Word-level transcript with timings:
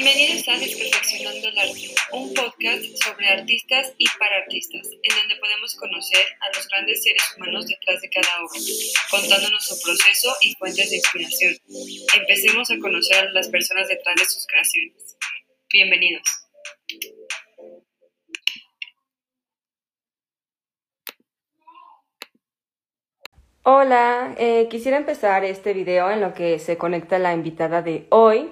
Bienvenidos 0.00 0.46
a 0.46 0.56
Desperfeccionando 0.56 1.48
el 1.48 1.58
Arte, 1.58 1.94
un 2.12 2.32
podcast 2.32 2.84
sobre 3.02 3.30
artistas 3.30 3.92
y 3.98 4.04
para 4.16 4.36
artistas, 4.36 4.86
en 4.86 5.16
donde 5.18 5.34
podemos 5.40 5.74
conocer 5.74 6.24
a 6.40 6.56
los 6.56 6.68
grandes 6.68 7.02
seres 7.02 7.22
humanos 7.36 7.66
detrás 7.66 8.00
de 8.00 8.08
cada 8.08 8.28
obra, 8.44 8.60
contándonos 9.10 9.66
su 9.66 9.74
proceso 9.82 10.36
y 10.42 10.54
fuentes 10.54 10.90
de 10.90 10.96
inspiración. 10.98 11.56
Empecemos 12.16 12.70
a 12.70 12.78
conocer 12.78 13.16
a 13.16 13.30
las 13.32 13.48
personas 13.48 13.88
detrás 13.88 14.14
de 14.14 14.24
sus 14.24 14.46
creaciones. 14.46 15.16
Bienvenidos. 15.72 16.22
Hola, 23.64 24.36
eh, 24.38 24.68
quisiera 24.70 24.96
empezar 24.96 25.44
este 25.44 25.72
video 25.72 26.08
en 26.12 26.20
lo 26.20 26.34
que 26.34 26.60
se 26.60 26.78
conecta 26.78 27.18
la 27.18 27.34
invitada 27.34 27.82
de 27.82 28.06
hoy, 28.10 28.48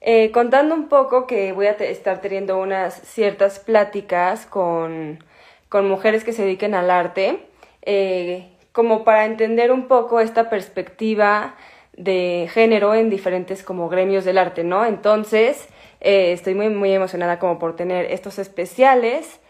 eh, 0.00 0.30
contando 0.32 0.74
un 0.74 0.88
poco 0.88 1.26
que 1.26 1.52
voy 1.52 1.66
a 1.66 1.72
estar 1.72 2.20
teniendo 2.20 2.58
unas 2.58 2.94
ciertas 3.02 3.58
pláticas 3.58 4.46
con, 4.46 5.22
con, 5.68 5.88
mujeres 5.88 6.24
que 6.24 6.32
se 6.32 6.42
dediquen 6.42 6.74
al 6.74 6.90
arte, 6.90 7.46
eh, 7.82 8.48
como 8.72 9.04
para 9.04 9.24
entender 9.26 9.72
un 9.72 9.88
poco 9.88 10.20
esta 10.20 10.48
perspectiva 10.48 11.54
de 11.96 12.48
género 12.50 12.94
en 12.94 13.10
diferentes 13.10 13.62
como 13.62 13.88
gremios 13.88 14.24
del 14.24 14.38
arte, 14.38 14.64
¿no? 14.64 14.86
Entonces, 14.86 15.68
estoy 16.00 16.54
muy, 16.54 16.70
muy 16.70 16.92
emocionada 16.92 17.38
como 17.38 17.58
por 17.58 17.76
tener 17.76 18.06
estos 18.06 18.38
especiales. 18.38 19.40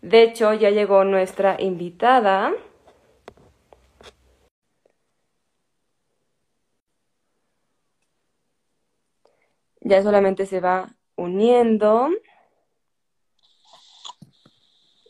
De 0.00 0.22
hecho, 0.22 0.54
ya 0.54 0.70
llegó 0.70 1.04
nuestra 1.04 1.56
invitada. 1.58 2.52
Ya 9.88 10.02
solamente 10.02 10.44
se 10.44 10.60
va 10.60 10.94
uniendo. 11.16 12.10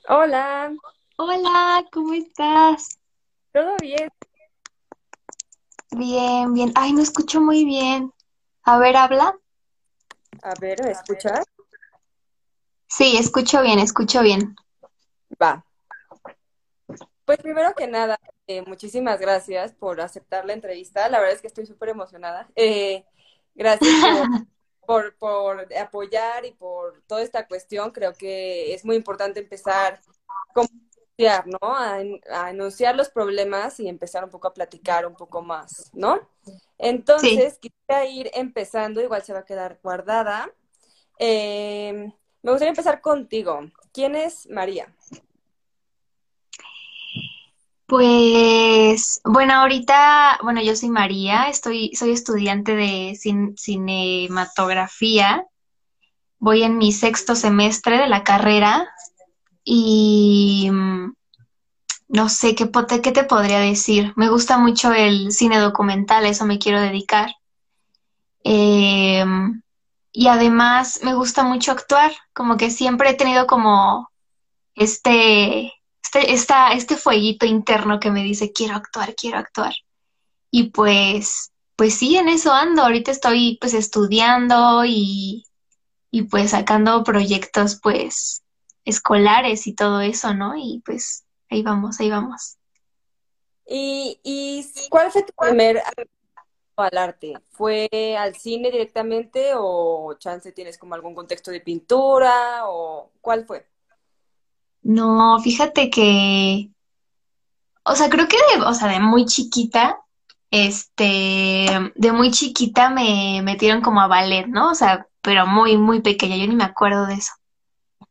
Hola. 0.09 0.73
Hola, 1.17 1.85
¿cómo 1.91 2.15
estás? 2.15 3.01
¿Todo 3.53 3.77
bien? 3.81 4.09
Bien, 5.91 6.55
bien. 6.55 6.73
Ay, 6.77 6.93
no 6.93 7.03
escucho 7.03 7.41
muy 7.41 7.65
bien. 7.65 8.13
A 8.63 8.79
ver, 8.79 8.97
habla. 8.97 9.37
A 10.43 10.55
ver, 10.61 10.83
¿me 10.85 10.93
escuchas? 10.93 11.45
Sí, 12.87 13.17
escucho 13.19 13.61
bien, 13.63 13.81
escucho 13.81 14.23
bien. 14.23 14.55
Va. 15.43 15.65
Pues 17.25 17.39
primero 17.39 17.75
que 17.75 17.89
nada, 17.89 18.19
eh, 18.47 18.63
muchísimas 18.63 19.19
gracias 19.19 19.73
por 19.73 20.01
aceptar 20.01 20.45
la 20.47 20.53
entrevista. 20.53 21.09
La 21.09 21.19
verdad 21.19 21.35
es 21.35 21.41
que 21.41 21.49
estoy 21.49 21.67
súper 21.67 21.89
emocionada. 21.89 22.49
Eh, 22.55 23.05
gracias 23.57 23.91
por 24.01 24.49
por, 24.89 25.15
por 25.17 25.69
apoyar 25.75 26.47
y 26.47 26.53
por 26.53 27.03
toda 27.07 27.21
esta 27.21 27.47
cuestión. 27.47 27.91
Creo 27.91 28.15
que 28.15 28.73
es 28.73 28.87
muy 28.87 28.97
importante 28.97 29.39
empezar 29.39 30.01
a 30.55 31.45
¿no? 31.45 31.59
A, 31.61 32.01
enunciar 32.49 32.97
los 32.97 33.11
problemas 33.11 33.79
y 33.81 33.89
empezar 33.89 34.25
un 34.25 34.31
poco 34.31 34.49
a 34.49 34.55
platicar 34.55 35.05
un 35.05 35.15
poco 35.15 35.43
más, 35.43 35.91
¿no? 35.93 36.27
Entonces, 36.79 37.59
quisiera 37.59 38.07
ir 38.07 38.31
empezando, 38.33 39.03
igual 39.03 39.23
se 39.23 39.35
va 39.35 39.41
a 39.41 39.45
quedar 39.45 39.79
guardada. 39.83 40.51
Eh, 41.19 42.11
me 42.41 42.51
gustaría 42.51 42.71
empezar 42.71 43.03
contigo. 43.03 43.61
¿Quién 43.93 44.17
es 44.17 44.49
María? 44.49 44.95
Pues, 47.89 49.21
bueno, 49.25 49.55
ahorita, 49.55 50.41
bueno, 50.43 50.61
yo 50.61 50.77
soy 50.77 50.91
María, 50.91 51.49
estoy, 51.49 51.95
soy 51.95 52.11
estudiante 52.11 52.77
de 52.77 53.19
cinematografía. 53.57 55.47
Voy 56.39 56.65
en 56.65 56.77
mi 56.77 56.93
sexto 56.93 57.35
semestre 57.35 57.97
de 57.97 58.07
la 58.07 58.25
carrera 58.25 58.87
y 59.65 60.69
mm, 60.71 61.15
no 62.09 62.29
sé 62.29 62.55
qué, 62.55 62.71
qué 63.03 63.11
te 63.11 63.25
podría 63.25 63.61
decir. 63.61 64.13
Me 64.17 64.29
gusta 64.29 64.59
mucho 64.59 64.93
el 64.93 65.33
cine 65.33 65.57
documental, 65.57 66.27
a 66.27 66.29
eso 66.29 66.45
me 66.45 66.59
quiero 66.59 66.83
dedicar. 66.83 67.37
Em, 68.45 69.63
y 70.13 70.29
además 70.29 71.01
me 71.03 71.15
gusta 71.15 71.43
mucho 71.43 71.73
actuar, 71.73 72.13
como 72.35 72.59
que 72.59 72.71
siempre 72.71 73.09
he 73.11 73.15
tenido 73.15 73.47
como 73.47 74.11
este 74.75 75.73
este, 76.15 76.75
este 76.75 76.97
fueguito 76.97 77.47
interno 77.47 78.01
que 78.01 78.11
me 78.11 78.23
dice, 78.23 78.53
quiero 78.53 78.77
actuar, 78.77 79.15
quiero 79.15 79.39
actuar. 79.39 79.75
Y 80.51 80.71
pues, 80.71 81.53
pues 81.77 81.95
sí, 81.95 82.17
en 82.17 82.29
eso 82.29 82.53
ando. 82.53 82.83
Ahorita 82.83 83.11
estoy 83.11 83.59
pues 83.61 83.75
estudiando 83.75 84.85
y, 84.85 85.45
y 86.11 86.23
pues 86.23 86.51
sacando 86.51 87.05
proyectos 87.05 87.79
pues 87.83 88.43
escolares 88.85 89.67
y 89.67 89.75
todo 89.75 90.01
eso, 90.01 90.35
¿no? 90.35 90.57
Y 90.57 90.83
pues 90.85 91.25
ahí 91.51 91.63
vamos, 91.63 92.01
ahí 92.01 92.11
vamos. 92.11 92.57
¿Y, 93.67 94.19
y 94.23 94.67
cuál 94.89 95.11
fue 95.11 95.23
tu 95.23 95.33
primer 95.35 95.83
al 96.77 96.97
arte? 96.97 97.35
¿Fue 97.51 97.89
al 98.19 98.35
cine 98.35 98.71
directamente 98.71 99.53
o 99.55 100.15
chance 100.19 100.53
tienes 100.53 100.79
como 100.79 100.95
algún 100.95 101.15
contexto 101.15 101.51
de 101.51 101.61
pintura 101.61 102.67
o 102.67 103.11
cuál 103.21 103.45
fue? 103.45 103.67
No, 104.83 105.39
fíjate 105.41 105.91
que, 105.91 106.71
o 107.85 107.95
sea, 107.95 108.09
creo 108.09 108.29
que 108.29 108.37
de, 108.37 108.65
o 108.65 108.75
sea, 108.75 108.89
de 108.89 109.01
muy 109.01 109.25
chiquita, 109.27 109.99
este, 110.51 111.93
de 111.95 112.13
muy 112.13 112.31
chiquita 112.31 112.91
me 112.91 113.43
metieron 113.43 113.83
como 113.83 114.01
a 114.01 114.07
ballet, 114.07 114.47
¿no? 114.47 114.71
O 114.71 114.75
sea, 114.75 115.07
pero 115.23 115.47
muy, 115.47 115.77
muy 115.77 116.01
pequeña, 116.01 116.37
yo 116.37 116.47
ni 116.47 116.55
me 116.55 116.65
acuerdo 116.65 117.07
de 117.07 117.15
eso. 117.15 117.33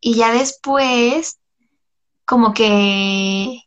Y 0.02 0.16
ya 0.16 0.32
después, 0.32 1.40
como 2.26 2.54
que 2.54 3.64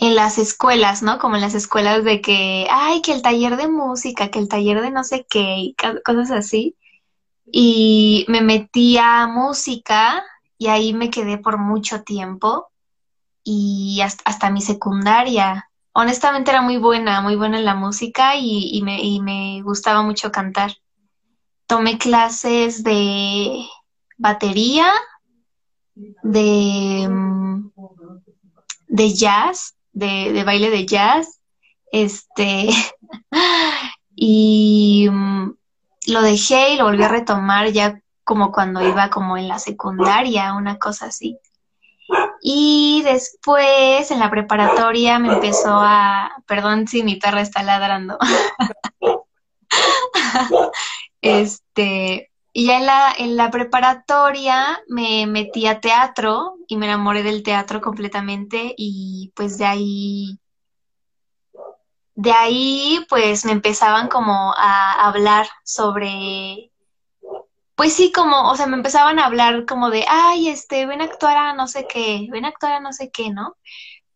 en 0.00 0.14
las 0.14 0.38
escuelas, 0.38 1.02
¿no? 1.02 1.18
Como 1.18 1.36
en 1.36 1.42
las 1.42 1.54
escuelas 1.54 2.04
de 2.04 2.20
que, 2.20 2.66
ay, 2.70 3.02
que 3.02 3.12
el 3.12 3.22
taller 3.22 3.56
de 3.56 3.68
música, 3.68 4.30
que 4.30 4.38
el 4.38 4.48
taller 4.48 4.80
de 4.80 4.90
no 4.90 5.04
sé 5.04 5.26
qué, 5.28 5.56
y 5.58 5.76
cosas 6.04 6.30
así. 6.30 6.76
Y 7.50 8.24
me 8.28 8.40
metí 8.40 8.98
a 8.98 9.26
música 9.26 10.22
y 10.58 10.66
ahí 10.66 10.92
me 10.92 11.10
quedé 11.10 11.38
por 11.38 11.58
mucho 11.58 12.02
tiempo 12.02 12.68
y 13.44 14.00
hasta, 14.02 14.50
mi 14.50 14.60
secundaria. 14.60 15.70
Honestamente 15.92 16.50
era 16.50 16.60
muy 16.60 16.76
buena, 16.76 17.22
muy 17.22 17.36
buena 17.36 17.58
en 17.58 17.64
la 17.64 17.74
música 17.74 18.36
y, 18.36 18.80
me, 18.82 19.00
y 19.00 19.20
me 19.20 19.62
gustaba 19.62 20.02
mucho 20.02 20.30
cantar. 20.30 20.76
Tomé 21.66 21.96
clases 21.96 22.82
de 22.82 23.64
batería, 24.16 24.90
de, 25.94 27.08
mm, 27.08 27.70
de 28.88 29.14
jazz, 29.14 29.76
de, 29.92 30.32
de 30.32 30.44
baile 30.44 30.70
de 30.70 30.86
jazz, 30.86 31.40
este, 31.92 32.68
y 34.14 35.08
mm, 35.10 35.54
lo 36.08 36.22
dejé 36.22 36.74
y 36.74 36.76
lo 36.76 36.84
volví 36.84 37.02
a 37.02 37.08
retomar 37.08 37.70
ya 37.70 38.00
como 38.28 38.52
cuando 38.52 38.86
iba 38.86 39.08
como 39.08 39.38
en 39.38 39.48
la 39.48 39.58
secundaria, 39.58 40.52
una 40.52 40.78
cosa 40.78 41.06
así. 41.06 41.38
Y 42.42 43.00
después 43.02 44.10
en 44.10 44.18
la 44.18 44.30
preparatoria 44.30 45.18
me 45.18 45.32
empezó 45.32 45.78
a, 45.80 46.30
perdón 46.46 46.86
si 46.86 47.02
mi 47.02 47.16
perra 47.16 47.40
está 47.40 47.62
ladrando. 47.62 48.18
este, 51.22 52.30
y 52.52 52.66
ya 52.66 52.76
en 52.76 52.84
la, 52.84 53.14
en 53.16 53.36
la 53.38 53.50
preparatoria 53.50 54.78
me 54.88 55.26
metí 55.26 55.66
a 55.66 55.80
teatro 55.80 56.56
y 56.66 56.76
me 56.76 56.84
enamoré 56.84 57.22
del 57.22 57.42
teatro 57.42 57.80
completamente 57.80 58.74
y 58.76 59.32
pues 59.34 59.56
de 59.56 59.64
ahí, 59.64 60.38
de 62.14 62.32
ahí 62.32 63.06
pues 63.08 63.46
me 63.46 63.52
empezaban 63.52 64.08
como 64.08 64.52
a 64.54 65.08
hablar 65.08 65.48
sobre 65.64 66.72
pues 67.78 67.92
sí, 67.94 68.10
como, 68.10 68.50
o 68.50 68.56
sea, 68.56 68.66
me 68.66 68.76
empezaban 68.76 69.20
a 69.20 69.26
hablar 69.26 69.64
como 69.64 69.88
de, 69.88 70.04
ay, 70.08 70.48
este, 70.48 70.84
ven 70.84 71.00
a 71.00 71.04
actuar 71.04 71.36
a 71.36 71.54
no 71.54 71.68
sé 71.68 71.86
qué, 71.88 72.26
ven 72.28 72.44
a 72.44 72.48
actuar 72.48 72.72
a 72.72 72.80
no 72.80 72.92
sé 72.92 73.12
qué, 73.12 73.30
¿no? 73.30 73.56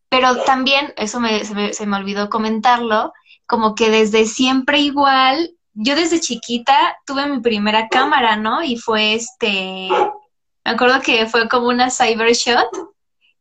Pero 0.09 0.43
también, 0.43 0.93
eso 0.97 1.21
me, 1.21 1.45
se, 1.45 1.55
me, 1.55 1.73
se 1.73 1.85
me 1.85 1.95
olvidó 1.95 2.29
comentarlo, 2.29 3.13
como 3.45 3.73
que 3.73 3.89
desde 3.89 4.25
siempre 4.25 4.79
igual, 4.79 5.55
yo 5.73 5.95
desde 5.95 6.19
chiquita 6.19 6.97
tuve 7.05 7.25
mi 7.27 7.39
primera 7.39 7.87
cámara, 7.87 8.35
¿no? 8.35 8.61
Y 8.63 8.75
fue 8.75 9.13
este, 9.13 9.87
me 10.65 10.71
acuerdo 10.71 10.99
que 10.99 11.25
fue 11.27 11.47
como 11.47 11.69
una 11.69 11.89
Cybershot 11.89 12.67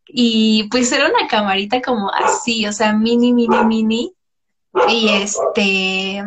y 0.07 0.69
pues 0.71 0.93
era 0.93 1.09
una 1.09 1.27
camarita 1.27 1.83
como 1.83 2.13
así, 2.13 2.65
o 2.69 2.73
sea, 2.73 2.93
mini, 2.93 3.33
mini, 3.33 3.65
mini. 3.65 4.13
Y 4.89 5.09
este, 5.09 6.23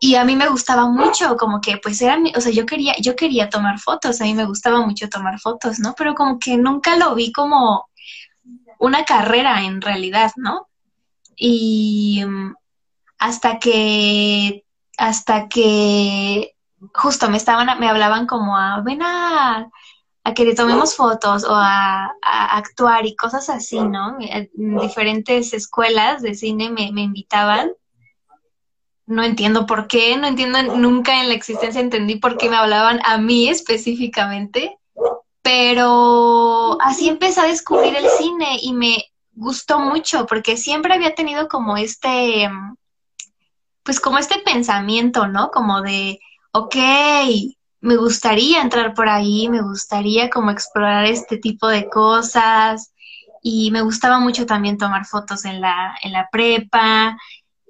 y 0.00 0.16
a 0.16 0.24
mí 0.24 0.36
me 0.36 0.48
gustaba 0.48 0.86
mucho, 0.86 1.36
como 1.36 1.60
que 1.60 1.76
pues 1.76 2.00
era, 2.02 2.18
o 2.36 2.40
sea, 2.40 2.52
yo 2.52 2.66
quería, 2.66 2.94
yo 3.00 3.14
quería 3.14 3.48
tomar 3.48 3.78
fotos, 3.78 4.20
a 4.20 4.24
mí 4.24 4.34
me 4.34 4.46
gustaba 4.46 4.84
mucho 4.84 5.08
tomar 5.08 5.38
fotos, 5.38 5.78
¿no? 5.78 5.94
Pero 5.96 6.14
como 6.14 6.38
que 6.38 6.56
nunca 6.56 6.96
lo 6.96 7.14
vi 7.14 7.32
como 7.32 7.88
una 8.78 9.04
carrera 9.04 9.62
en 9.62 9.80
realidad, 9.80 10.32
¿no? 10.36 10.68
Y 11.36 12.24
mm, 12.26 12.54
hasta 13.18 13.58
que, 13.58 14.64
hasta 14.98 15.48
que 15.48 16.56
justo 16.92 17.30
me 17.30 17.36
estaban, 17.36 17.78
me 17.78 17.88
hablaban 17.88 18.26
como 18.26 18.56
a, 18.56 18.80
ven 18.80 19.02
a, 19.02 19.70
a 20.24 20.34
que 20.34 20.44
le 20.44 20.54
tomemos 20.54 20.96
fotos 20.96 21.44
o 21.44 21.54
a, 21.54 22.12
actuar 22.22 23.06
y 23.06 23.14
cosas 23.14 23.48
así, 23.50 23.80
¿no? 23.80 24.16
En 24.20 24.50
diferentes 24.78 25.54
escuelas 25.54 26.22
de 26.22 26.34
cine 26.34 26.70
me, 26.70 26.90
me 26.92 27.02
invitaban 27.02 27.70
no 29.12 29.22
entiendo 29.22 29.66
por 29.66 29.86
qué, 29.86 30.16
no 30.16 30.26
entiendo, 30.26 30.62
nunca 30.62 31.20
en 31.20 31.28
la 31.28 31.34
existencia 31.34 31.80
entendí 31.80 32.16
por 32.16 32.38
qué 32.38 32.48
me 32.48 32.56
hablaban 32.56 33.00
a 33.04 33.18
mí 33.18 33.48
específicamente, 33.48 34.78
pero 35.42 36.78
así 36.80 37.08
empecé 37.08 37.42
a 37.42 37.46
descubrir 37.46 37.94
el 37.94 38.08
cine 38.08 38.58
y 38.62 38.72
me 38.72 39.04
gustó 39.34 39.78
mucho 39.80 40.24
porque 40.26 40.56
siempre 40.56 40.94
había 40.94 41.14
tenido 41.14 41.48
como 41.48 41.76
este, 41.76 42.48
pues 43.82 44.00
como 44.00 44.16
este 44.16 44.38
pensamiento, 44.38 45.26
¿no? 45.26 45.50
Como 45.50 45.82
de, 45.82 46.18
ok, 46.52 46.76
me 47.80 47.96
gustaría 47.96 48.62
entrar 48.62 48.94
por 48.94 49.10
ahí, 49.10 49.48
me 49.50 49.60
gustaría 49.60 50.30
como 50.30 50.50
explorar 50.50 51.04
este 51.04 51.36
tipo 51.36 51.68
de 51.68 51.90
cosas 51.90 52.94
y 53.42 53.70
me 53.72 53.82
gustaba 53.82 54.20
mucho 54.20 54.46
también 54.46 54.78
tomar 54.78 55.04
fotos 55.04 55.44
en 55.44 55.60
la, 55.60 55.96
en 56.02 56.12
la 56.12 56.28
prepa 56.32 57.18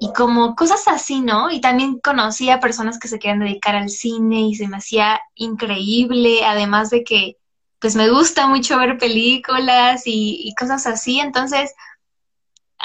y 0.02 0.12
como 0.12 0.56
cosas 0.56 0.88
así, 0.88 1.20
¿no? 1.20 1.48
Y 1.52 1.60
también 1.60 2.00
conocí 2.00 2.50
a 2.50 2.58
personas 2.58 2.98
que 2.98 3.06
se 3.06 3.20
querían 3.20 3.38
dedicar 3.38 3.76
al 3.76 3.88
cine 3.88 4.40
y 4.40 4.56
se 4.56 4.66
me 4.66 4.78
hacía 4.78 5.20
increíble, 5.36 6.44
además 6.44 6.90
de 6.90 7.04
que 7.04 7.36
pues 7.78 7.94
me 7.94 8.10
gusta 8.10 8.48
mucho 8.48 8.76
ver 8.78 8.98
películas 8.98 10.02
y, 10.06 10.52
cosas 10.58 10.88
así, 10.88 11.20
entonces 11.20 11.72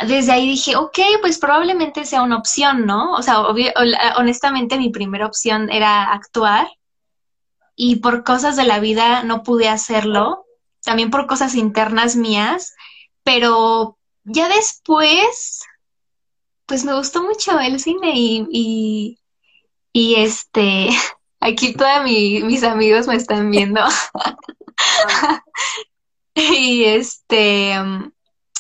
desde 0.06 0.32
ahí 0.32 0.48
dije, 0.48 0.76
ok, 0.76 1.00
pues 1.20 1.40
probablemente 1.40 2.06
sea 2.06 2.22
una 2.22 2.38
opción, 2.38 2.86
¿no? 2.86 3.14
O 3.14 3.24
sea, 3.24 3.40
honestamente 4.18 4.78
mi 4.78 4.92
primera 4.92 5.26
opción 5.26 5.72
era 5.72 6.14
actuar 6.14 6.68
y 7.76 7.96
por 7.96 8.24
cosas 8.26 8.56
de 8.58 8.66
la 8.66 8.80
vida 8.80 9.24
no 9.24 9.42
pude 9.42 9.70
hacerlo, 9.70 10.46
también 10.84 11.10
por 11.10 11.26
cosas 11.26 11.56
internas 11.56 12.16
mías, 12.16 12.76
pero 13.24 13.98
ya 14.24 14.50
después 14.50 15.64
pues 16.68 16.84
me 16.84 16.94
gustó 16.94 17.24
mucho 17.24 17.58
el 17.60 17.80
cine 17.80 18.12
y, 18.14 19.18
y, 19.94 20.16
este, 20.16 20.90
aquí 21.40 21.74
todos 21.74 22.04
mis 22.04 22.64
amigos 22.64 23.08
me 23.08 23.16
están 23.16 23.50
viendo. 23.50 23.82
y 26.36 26.84
este, 26.84 27.74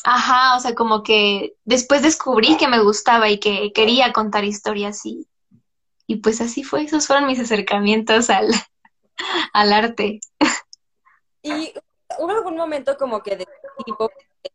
ajá, 0.03 0.55
o 0.55 0.59
sea, 0.59 0.73
como 0.73 1.03
que 1.03 1.55
después 1.65 2.01
descubrí 2.01 2.57
que 2.57 2.67
me 2.67 2.81
gustaba 2.81 3.29
y 3.29 3.39
que 3.39 3.71
quería 3.73 4.13
contar 4.13 4.45
historias 4.45 5.05
y, 5.05 5.27
y 6.07 6.17
pues 6.17 6.39
así 6.39 6.63
fue, 6.63 6.83
esos 6.83 7.05
fueron 7.05 7.27
mis 7.27 7.39
acercamientos 7.39 8.29
al, 8.29 8.47
al 9.53 9.73
arte. 9.73 10.21
¿Y 11.43 11.73
hubo 12.19 12.31
algún 12.31 12.55
momento 12.55 12.97
como 12.97 13.21
que 13.21 13.35
de 13.35 13.47
tipo 13.85 14.09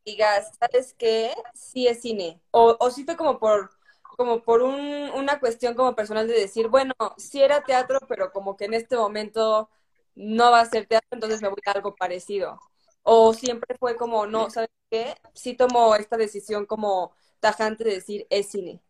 digas, 0.05 0.53
¿sabes 0.59 0.95
qué? 0.99 1.33
Sí 1.55 1.87
es 1.87 2.01
cine. 2.03 2.41
O, 2.51 2.77
o 2.79 2.91
sí 2.91 3.05
fue 3.05 3.17
como 3.17 3.39
por, 3.39 3.71
como 4.03 4.43
por 4.43 4.63
un, 4.63 4.77
una 5.15 5.41
cuestión 5.41 5.75
como 5.75 5.95
personal 5.95 6.27
de 6.29 6.35
decir, 6.35 6.69
bueno, 6.69 6.95
sí 7.17 7.43
era 7.43 7.65
teatro, 7.65 7.99
pero 8.09 8.33
como 8.33 8.57
que 8.57 8.67
en 8.67 8.75
este 8.75 8.97
momento 8.97 9.71
no 10.15 10.51
va 10.51 10.61
a 10.61 10.67
ser 10.67 10.87
teatro, 10.87 11.09
entonces 11.13 11.43
me 11.43 11.49
voy 11.49 11.61
a 11.67 11.73
algo 11.73 11.95
parecido. 11.95 12.59
O 13.03 13.33
siempre 13.35 13.77
fue 13.79 13.97
como, 13.97 14.27
no, 14.27 14.51
¿sabes 14.51 14.71
qué? 14.91 15.15
Sí 15.35 15.55
tomo 15.55 15.95
esta 15.97 16.17
decisión 16.17 16.67
como 16.67 17.13
tajante 17.41 17.85
de 17.85 17.95
decir, 17.95 18.27
es 18.31 18.51
cine. 18.51 18.81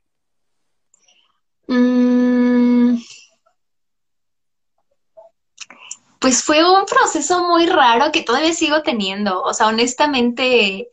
Mm. 1.69 2.99
Pues 6.23 6.45
fue 6.45 6.65
un 6.65 6.87
proceso 6.87 7.43
muy 7.49 7.67
raro 7.67 8.13
que 8.13 8.23
todavía 8.23 8.55
sigo 8.55 8.83
teniendo. 8.83 9.43
O 9.43 9.53
sea, 9.53 9.67
honestamente, 9.67 10.93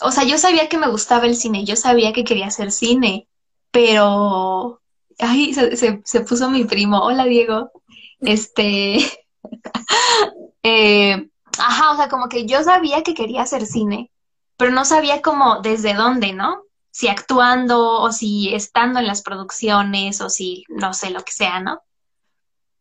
o 0.00 0.12
sea, 0.12 0.22
yo 0.24 0.38
sabía 0.38 0.68
que 0.68 0.78
me 0.78 0.88
gustaba 0.88 1.26
el 1.26 1.34
cine, 1.34 1.64
yo 1.64 1.74
sabía 1.74 2.12
que 2.12 2.22
quería 2.24 2.46
hacer 2.46 2.70
cine, 2.70 3.28
pero, 3.72 4.80
ay, 5.18 5.52
se, 5.54 5.76
se, 6.04 6.20
puso 6.20 6.50
mi 6.50 6.64
primo, 6.64 7.00
hola 7.00 7.24
Diego, 7.24 7.72
este, 8.20 8.98
eh, 10.62 11.28
ajá, 11.58 11.92
o 11.92 11.96
sea, 11.96 12.08
como 12.08 12.28
que 12.28 12.46
yo 12.46 12.62
sabía 12.62 13.02
que 13.02 13.14
quería 13.14 13.42
hacer 13.42 13.66
cine, 13.66 14.10
pero 14.56 14.70
no 14.70 14.84
sabía 14.84 15.20
cómo, 15.20 15.60
desde 15.62 15.94
dónde, 15.94 16.32
¿no? 16.32 16.62
Si 16.92 17.08
actuando 17.08 18.00
o 18.02 18.12
si 18.12 18.54
estando 18.54 19.00
en 19.00 19.06
las 19.08 19.22
producciones 19.22 20.20
o 20.20 20.30
si, 20.30 20.64
no 20.68 20.94
sé, 20.94 21.10
lo 21.10 21.22
que 21.24 21.32
sea, 21.32 21.60
¿no? 21.60 21.82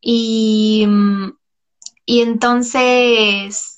Y, 0.01 0.87
y 2.05 2.21
entonces, 2.21 3.77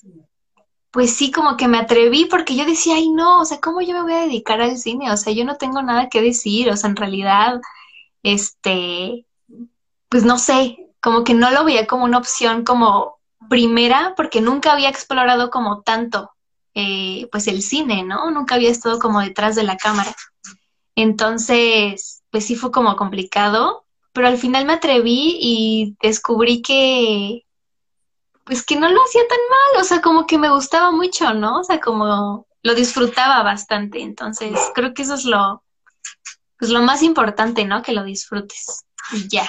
pues 0.90 1.14
sí, 1.14 1.30
como 1.30 1.56
que 1.56 1.68
me 1.68 1.78
atreví 1.78 2.26
porque 2.26 2.54
yo 2.56 2.64
decía, 2.66 2.96
ay 2.96 3.10
no, 3.10 3.40
o 3.40 3.44
sea, 3.44 3.60
¿cómo 3.60 3.80
yo 3.80 3.94
me 3.94 4.02
voy 4.02 4.12
a 4.12 4.22
dedicar 4.22 4.60
al 4.60 4.76
cine? 4.76 5.10
O 5.10 5.16
sea, 5.16 5.32
yo 5.32 5.44
no 5.44 5.56
tengo 5.56 5.82
nada 5.82 6.08
que 6.08 6.20
decir, 6.22 6.70
o 6.70 6.76
sea, 6.76 6.90
en 6.90 6.96
realidad, 6.96 7.60
este, 8.22 9.26
pues 10.08 10.24
no 10.24 10.38
sé, 10.38 10.90
como 11.00 11.24
que 11.24 11.34
no 11.34 11.50
lo 11.50 11.64
veía 11.64 11.86
como 11.86 12.04
una 12.04 12.18
opción 12.18 12.64
como 12.64 13.18
primera 13.48 14.14
porque 14.16 14.40
nunca 14.40 14.72
había 14.72 14.88
explorado 14.88 15.50
como 15.50 15.82
tanto, 15.82 16.30
eh, 16.74 17.28
pues 17.32 17.48
el 17.48 17.62
cine, 17.62 18.04
¿no? 18.04 18.30
Nunca 18.30 18.54
había 18.54 18.70
estado 18.70 18.98
como 18.98 19.20
detrás 19.20 19.56
de 19.56 19.64
la 19.64 19.76
cámara. 19.76 20.14
Entonces, 20.94 22.22
pues 22.30 22.46
sí 22.46 22.54
fue 22.54 22.70
como 22.70 22.96
complicado, 22.96 23.81
pero 24.12 24.28
al 24.28 24.38
final 24.38 24.64
me 24.66 24.74
atreví 24.74 25.38
y 25.40 25.96
descubrí 26.02 26.62
que, 26.62 27.46
pues 28.44 28.64
que 28.64 28.76
no 28.76 28.88
lo 28.88 29.02
hacía 29.02 29.22
tan 29.28 29.38
mal, 29.38 29.82
o 29.82 29.84
sea, 29.84 30.00
como 30.00 30.26
que 30.26 30.38
me 30.38 30.50
gustaba 30.50 30.90
mucho, 30.90 31.32
¿no? 31.34 31.60
O 31.60 31.64
sea, 31.64 31.80
como 31.80 32.46
lo 32.62 32.74
disfrutaba 32.74 33.42
bastante, 33.42 34.00
entonces 34.00 34.58
creo 34.74 34.94
que 34.94 35.02
eso 35.02 35.14
es 35.14 35.24
lo, 35.24 35.64
pues 36.58 36.70
lo 36.70 36.80
más 36.82 37.02
importante, 37.02 37.64
¿no? 37.64 37.82
Que 37.82 37.92
lo 37.92 38.04
disfrutes 38.04 38.84
y 39.12 39.28
ya. 39.28 39.48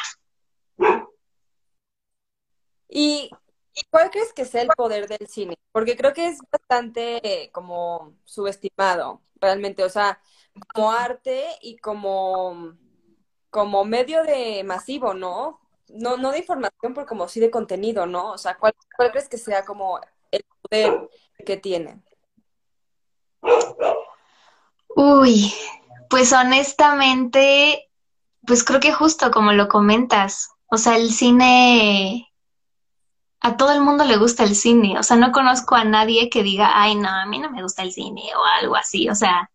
¿Y 2.88 3.30
cuál 3.90 4.12
crees 4.12 4.34
que 4.34 4.46
sea 4.46 4.62
el 4.62 4.70
poder 4.70 5.08
del 5.08 5.28
cine? 5.28 5.58
Porque 5.72 5.98
creo 5.98 6.14
que 6.14 6.28
es 6.28 6.40
bastante 6.52 7.50
como 7.52 8.16
subestimado, 8.24 9.22
realmente, 9.42 9.84
o 9.84 9.90
sea, 9.90 10.22
como 10.74 10.92
arte 10.92 11.46
y 11.62 11.78
como, 11.78 12.76
como 13.54 13.86
medio 13.86 14.24
de 14.24 14.66
masivo, 14.66 15.14
¿no? 15.14 15.62
no, 15.94 16.18
no 16.18 16.32
de 16.32 16.40
información, 16.40 16.94
pero 16.94 17.06
como 17.06 17.28
sí 17.28 17.40
de 17.40 17.52
contenido, 17.52 18.06
¿no? 18.06 18.32
O 18.32 18.38
sea, 18.38 18.58
¿cuál, 18.58 18.74
crees 18.98 19.30
que 19.30 19.38
sea 19.38 19.64
como 19.64 20.00
el 20.32 20.44
poder 20.62 21.10
que 21.46 21.58
tiene? 21.58 22.02
Uy, 24.96 25.54
pues 26.10 26.34
honestamente, 26.34 27.90
pues 28.46 28.64
creo 28.64 28.80
que 28.80 28.94
justo 28.94 29.32
como 29.32 29.54
lo 29.54 29.68
comentas, 29.68 30.50
o 30.68 30.78
sea, 30.78 30.98
el 30.98 31.12
cine, 31.12 32.32
a 33.42 33.58
todo 33.58 33.72
el 33.72 33.82
mundo 33.82 34.04
le 34.06 34.18
gusta 34.18 34.44
el 34.44 34.56
cine, 34.56 34.98
o 34.98 35.04
sea, 35.04 35.18
no 35.18 35.32
conozco 35.32 35.76
a 35.76 35.84
nadie 35.84 36.30
que 36.30 36.44
diga, 36.44 36.72
ay, 36.74 36.96
no, 36.96 37.10
a 37.10 37.26
mí 37.26 37.40
no 37.40 37.50
me 37.52 37.62
gusta 37.62 37.84
el 37.84 37.92
cine 37.92 38.24
o 38.36 38.44
algo 38.62 38.76
así, 38.76 39.10
o 39.10 39.16
sea, 39.16 39.50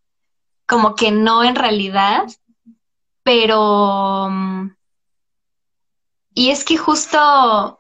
como 0.67 0.95
que 0.95 1.11
no 1.11 1.45
en 1.45 1.55
realidad, 1.55 2.27
pero 3.29 4.31
y 6.33 6.49
es 6.49 6.65
que 6.65 6.79
justo, 6.79 7.79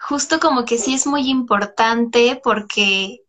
justo 0.00 0.40
como 0.40 0.64
que 0.64 0.78
sí 0.78 0.94
es 0.94 1.06
muy 1.06 1.28
importante 1.28 2.40
porque 2.42 3.20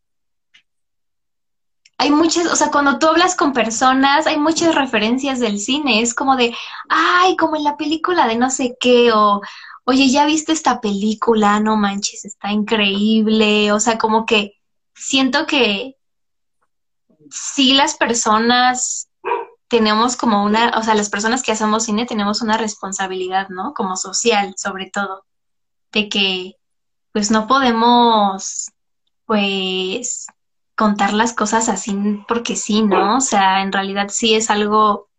hay 1.97 2.09
muchas, 2.09 2.45
o 2.45 2.55
sea, 2.55 2.71
cuando 2.71 2.99
tú 2.99 3.07
hablas 3.07 3.35
con 3.35 3.51
personas, 3.51 4.27
hay 4.27 4.39
muchas 4.39 4.75
referencias 4.75 5.41
del 5.41 5.59
cine. 5.59 6.01
Es 6.01 6.13
como 6.13 6.37
de, 6.37 6.55
ay, 6.87 7.35
como 7.35 7.57
en 7.57 7.65
la 7.65 7.75
película 7.75 8.25
de 8.25 8.37
no 8.37 8.49
sé 8.49 8.77
qué, 8.79 9.11
o, 9.11 9.41
oye, 9.83 10.09
¿ya 10.09 10.25
viste 10.25 10.53
esta 10.53 10.79
película? 10.79 11.59
No 11.59 11.75
manches, 11.75 12.23
está 12.23 12.53
increíble. 12.53 13.73
O 13.73 13.81
sea, 13.81 13.97
como 13.97 14.25
que 14.25 14.53
siento 14.95 15.47
que 15.47 15.97
sí 17.29 17.73
las 17.73 17.97
personas 17.97 19.09
tenemos 19.67 20.15
como 20.15 20.43
una, 20.43 20.71
o 20.77 20.83
sea, 20.83 20.95
las 20.95 21.09
personas 21.09 21.43
que 21.43 21.51
hacemos 21.51 21.83
cine 21.83 22.05
tenemos 22.05 22.41
una 22.41 22.57
responsabilidad, 22.57 23.49
¿no? 23.49 23.73
Como 23.73 23.97
social, 23.97 24.53
sobre 24.57 24.89
todo, 24.89 25.25
de 25.91 26.09
que 26.09 26.55
pues 27.11 27.31
no 27.31 27.47
podemos, 27.47 28.71
pues, 29.25 30.27
contar 30.75 31.13
las 31.13 31.33
cosas 31.33 31.69
así 31.69 32.23
porque 32.27 32.55
sí, 32.55 32.83
¿no? 32.83 33.17
O 33.17 33.21
sea, 33.21 33.63
en 33.63 33.71
realidad 33.71 34.09
sí 34.09 34.35
es 34.35 34.51
algo, 34.51 35.09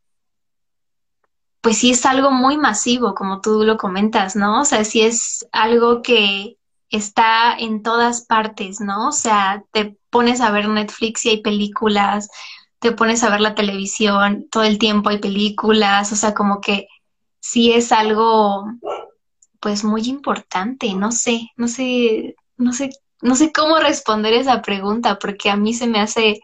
pues 1.61 1.79
sí 1.79 1.91
es 1.91 2.07
algo 2.07 2.31
muy 2.31 2.57
masivo, 2.57 3.15
como 3.15 3.41
tú 3.41 3.65
lo 3.65 3.77
comentas, 3.77 4.37
¿no? 4.37 4.61
O 4.61 4.65
sea, 4.65 4.85
sí 4.85 5.01
es 5.01 5.47
algo 5.51 6.03
que 6.03 6.57
está 6.91 7.55
en 7.59 7.83
todas 7.83 8.25
partes, 8.25 8.81
¿no? 8.81 9.09
O 9.09 9.13
sea, 9.13 9.65
te 9.73 9.99
pones 10.11 10.41
a 10.41 10.53
ver 10.53 10.69
Netflix 10.69 11.27
y 11.27 11.31
hay 11.31 11.43
películas, 11.43 12.31
te 12.81 12.93
pones 12.93 13.23
a 13.23 13.31
ver 13.31 13.41
la 13.41 13.55
televisión, 13.55 14.47
todo 14.51 14.63
el 14.63 14.79
tiempo 14.79 15.11
hay 15.11 15.19
películas, 15.19 16.13
o 16.13 16.17
sea, 16.17 16.35
como 16.35 16.61
que 16.61 16.89
sí 17.41 17.73
es 17.73 17.93
algo 17.93 18.67
pues 19.61 19.85
muy 19.85 20.03
importante, 20.03 20.95
no 20.95 21.11
sé, 21.11 21.51
no 21.57 21.67
sé, 21.69 22.37
no 22.57 22.73
sé, 22.73 22.91
no 23.21 23.35
sé 23.35 23.53
cómo 23.53 23.79
responder 23.79 24.35
esa 24.35 24.63
pregunta, 24.63 25.19
porque 25.19 25.51
a 25.51 25.57
mí 25.57 25.75
se 25.75 25.87
me 25.87 26.01
hace 26.01 26.41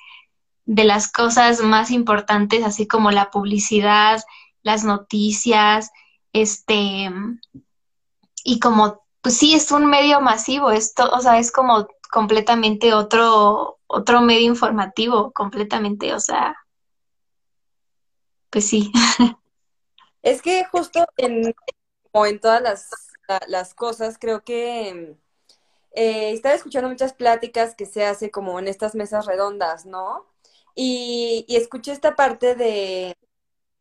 de 0.66 0.84
las 0.84 1.10
cosas 1.10 1.60
más 1.60 1.90
importantes, 1.90 2.64
así 2.64 2.88
como 2.88 3.10
la 3.10 3.30
publicidad, 3.30 4.22
las 4.62 4.82
noticias, 4.84 5.90
este, 6.32 7.10
y 8.42 8.58
como, 8.58 9.02
pues 9.20 9.36
sí, 9.36 9.54
es 9.54 9.70
un 9.70 9.86
medio 9.86 10.20
masivo, 10.20 10.70
esto, 10.72 11.08
o 11.12 11.20
sea, 11.20 11.38
es 11.38 11.52
como 11.52 11.86
completamente 12.14 12.94
otro, 12.94 13.80
otro 13.88 14.20
medio 14.20 14.46
informativo, 14.46 15.32
completamente, 15.32 16.14
o 16.14 16.20
sea, 16.20 16.54
pues 18.50 18.68
sí. 18.68 18.92
Es 20.22 20.40
que 20.40 20.64
justo 20.66 21.04
en, 21.16 21.52
en 22.14 22.40
todas 22.40 22.62
las, 22.62 22.88
las 23.48 23.74
cosas, 23.74 24.16
creo 24.18 24.44
que 24.44 25.16
eh, 25.90 26.30
estaba 26.30 26.54
escuchando 26.54 26.88
muchas 26.88 27.14
pláticas 27.14 27.74
que 27.74 27.84
se 27.84 28.06
hace 28.06 28.30
como 28.30 28.60
en 28.60 28.68
estas 28.68 28.94
mesas 28.94 29.26
redondas, 29.26 29.84
¿no? 29.84 30.24
Y, 30.76 31.44
y 31.48 31.56
escuché 31.56 31.90
esta 31.90 32.14
parte 32.14 32.54
de, 32.54 33.16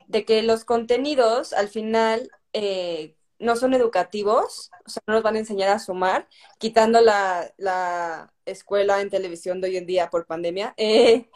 de 0.07 0.25
que 0.25 0.41
los 0.41 0.65
contenidos 0.65 1.53
al 1.53 1.69
final 1.69 2.31
eh, 2.51 3.15
no 3.43 3.55
son 3.55 3.73
educativos, 3.73 4.71
o 4.85 4.89
sea, 4.89 5.03
no 5.07 5.13
nos 5.15 5.23
van 5.23 5.35
a 5.35 5.39
enseñar 5.39 5.69
a 5.69 5.79
sumar, 5.79 6.27
quitando 6.57 7.01
la, 7.01 7.53
la 7.57 8.33
escuela 8.45 9.01
en 9.01 9.09
televisión 9.09 9.61
de 9.61 9.69
hoy 9.69 9.77
en 9.77 9.85
día 9.85 10.09
por 10.09 10.25
pandemia, 10.25 10.73
eh, 10.77 11.29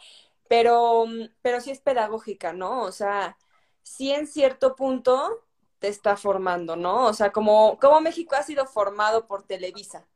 pero, 0.48 1.04
pero 1.42 1.60
sí 1.60 1.70
es 1.70 1.80
pedagógica, 1.80 2.52
¿no? 2.52 2.82
O 2.82 2.92
sea, 2.92 3.36
sí 3.82 4.12
en 4.12 4.26
cierto 4.26 4.76
punto 4.76 5.44
te 5.78 5.88
está 5.88 6.16
formando, 6.16 6.76
¿no? 6.76 7.06
O 7.06 7.12
sea, 7.14 7.32
como, 7.32 7.78
como 7.78 8.00
México 8.00 8.34
ha 8.36 8.42
sido 8.42 8.66
formado 8.66 9.26
por 9.26 9.44
Televisa. 9.44 10.06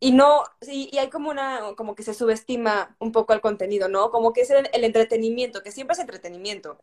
Y 0.00 0.12
no, 0.12 0.44
sí, 0.62 0.88
y 0.92 0.98
hay 0.98 1.10
como 1.10 1.30
una, 1.30 1.74
como 1.76 1.94
que 1.94 2.02
se 2.02 2.14
subestima 2.14 2.96
un 3.00 3.12
poco 3.12 3.34
el 3.34 3.40
contenido, 3.42 3.88
¿no? 3.88 4.10
Como 4.10 4.32
que 4.32 4.42
es 4.42 4.50
el, 4.50 4.68
el 4.72 4.84
entretenimiento, 4.84 5.62
que 5.62 5.72
siempre 5.72 5.94
es 5.94 6.00
entretenimiento, 6.00 6.78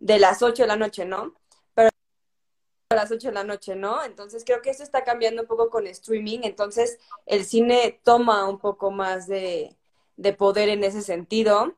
de 0.00 0.18
las 0.18 0.42
8 0.42 0.62
de 0.64 0.68
la 0.68 0.76
noche, 0.76 1.04
¿no? 1.04 1.34
A 2.90 2.94
las 2.94 3.10
8 3.10 3.28
de 3.28 3.34
la 3.34 3.44
noche, 3.44 3.76
¿no? 3.76 4.02
Entonces 4.02 4.44
creo 4.46 4.62
que 4.62 4.70
eso 4.70 4.82
está 4.82 5.04
cambiando 5.04 5.42
un 5.42 5.48
poco 5.48 5.68
con 5.68 5.86
streaming, 5.86 6.38
entonces 6.44 6.98
el 7.26 7.44
cine 7.44 8.00
toma 8.02 8.48
un 8.48 8.58
poco 8.58 8.90
más 8.90 9.26
de, 9.26 9.76
de 10.16 10.32
poder 10.32 10.70
en 10.70 10.82
ese 10.82 11.02
sentido. 11.02 11.76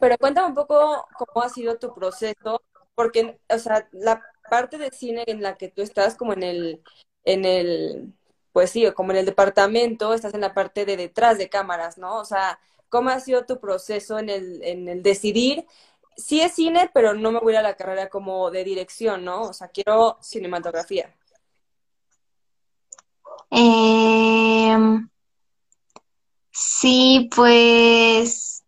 Pero 0.00 0.16
cuéntame 0.18 0.48
un 0.48 0.54
poco 0.54 1.06
cómo 1.18 1.44
ha 1.44 1.50
sido 1.50 1.78
tu 1.78 1.94
proceso, 1.94 2.62
porque, 2.94 3.38
o 3.50 3.58
sea, 3.58 3.88
la 3.92 4.22
parte 4.48 4.78
de 4.78 4.90
cine 4.90 5.24
en 5.26 5.42
la 5.42 5.56
que 5.56 5.68
tú 5.68 5.82
estás, 5.82 6.16
como 6.16 6.32
en 6.32 6.42
el, 6.44 6.82
en 7.24 7.44
el, 7.44 8.14
pues 8.52 8.70
sí, 8.70 8.90
como 8.92 9.12
en 9.12 9.18
el 9.18 9.26
departamento, 9.26 10.14
estás 10.14 10.32
en 10.32 10.40
la 10.40 10.54
parte 10.54 10.86
de 10.86 10.96
detrás 10.96 11.36
de 11.36 11.50
cámaras, 11.50 11.98
¿no? 11.98 12.16
O 12.18 12.24
sea, 12.24 12.58
¿cómo 12.88 13.10
ha 13.10 13.20
sido 13.20 13.44
tu 13.44 13.60
proceso 13.60 14.18
en 14.18 14.30
el, 14.30 14.62
en 14.62 14.88
el 14.88 15.02
decidir? 15.02 15.66
Sí 16.16 16.40
es 16.40 16.54
cine, 16.54 16.90
pero 16.92 17.14
no 17.14 17.32
me 17.32 17.40
voy 17.40 17.56
a 17.56 17.62
la 17.62 17.74
carrera 17.74 18.08
como 18.08 18.50
de 18.50 18.64
dirección, 18.64 19.24
¿no? 19.24 19.42
O 19.42 19.52
sea, 19.52 19.68
quiero 19.68 20.18
cinematografía. 20.20 21.14
Eh, 23.50 24.76
sí, 26.50 27.28
pues, 27.34 28.64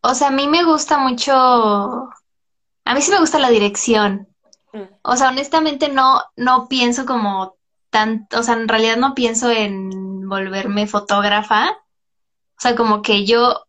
o 0.00 0.14
sea, 0.14 0.28
a 0.28 0.32
mí 0.32 0.48
me 0.48 0.64
gusta 0.64 0.98
mucho, 0.98 1.32
a 1.32 2.94
mí 2.94 3.00
sí 3.00 3.10
me 3.10 3.20
gusta 3.20 3.38
la 3.38 3.50
dirección. 3.50 4.28
Mm. 4.72 4.82
O 5.02 5.16
sea, 5.16 5.28
honestamente 5.28 5.88
no, 5.88 6.22
no 6.36 6.68
pienso 6.68 7.06
como 7.06 7.56
tanto, 7.90 8.40
o 8.40 8.42
sea, 8.42 8.54
en 8.54 8.68
realidad 8.68 8.96
no 8.96 9.14
pienso 9.14 9.50
en 9.50 10.28
volverme 10.28 10.86
fotógrafa. 10.86 11.70
O 11.70 12.60
sea, 12.60 12.74
como 12.74 13.02
que 13.02 13.24
yo 13.26 13.65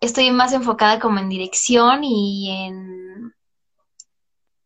estoy 0.00 0.30
más 0.30 0.52
enfocada 0.52 0.98
como 0.98 1.18
en 1.18 1.28
dirección 1.28 2.04
y 2.04 2.50
en 2.50 3.34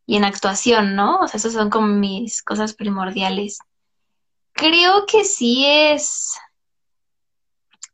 y 0.06 0.16
en 0.16 0.24
actuación, 0.24 0.94
¿no? 0.94 1.20
O 1.20 1.28
sea, 1.28 1.38
esas 1.38 1.52
son 1.52 1.70
como 1.70 1.86
mis 1.86 2.42
cosas 2.42 2.74
primordiales. 2.74 3.60
Creo 4.52 5.06
que 5.06 5.24
sí 5.24 5.64
es, 5.66 6.34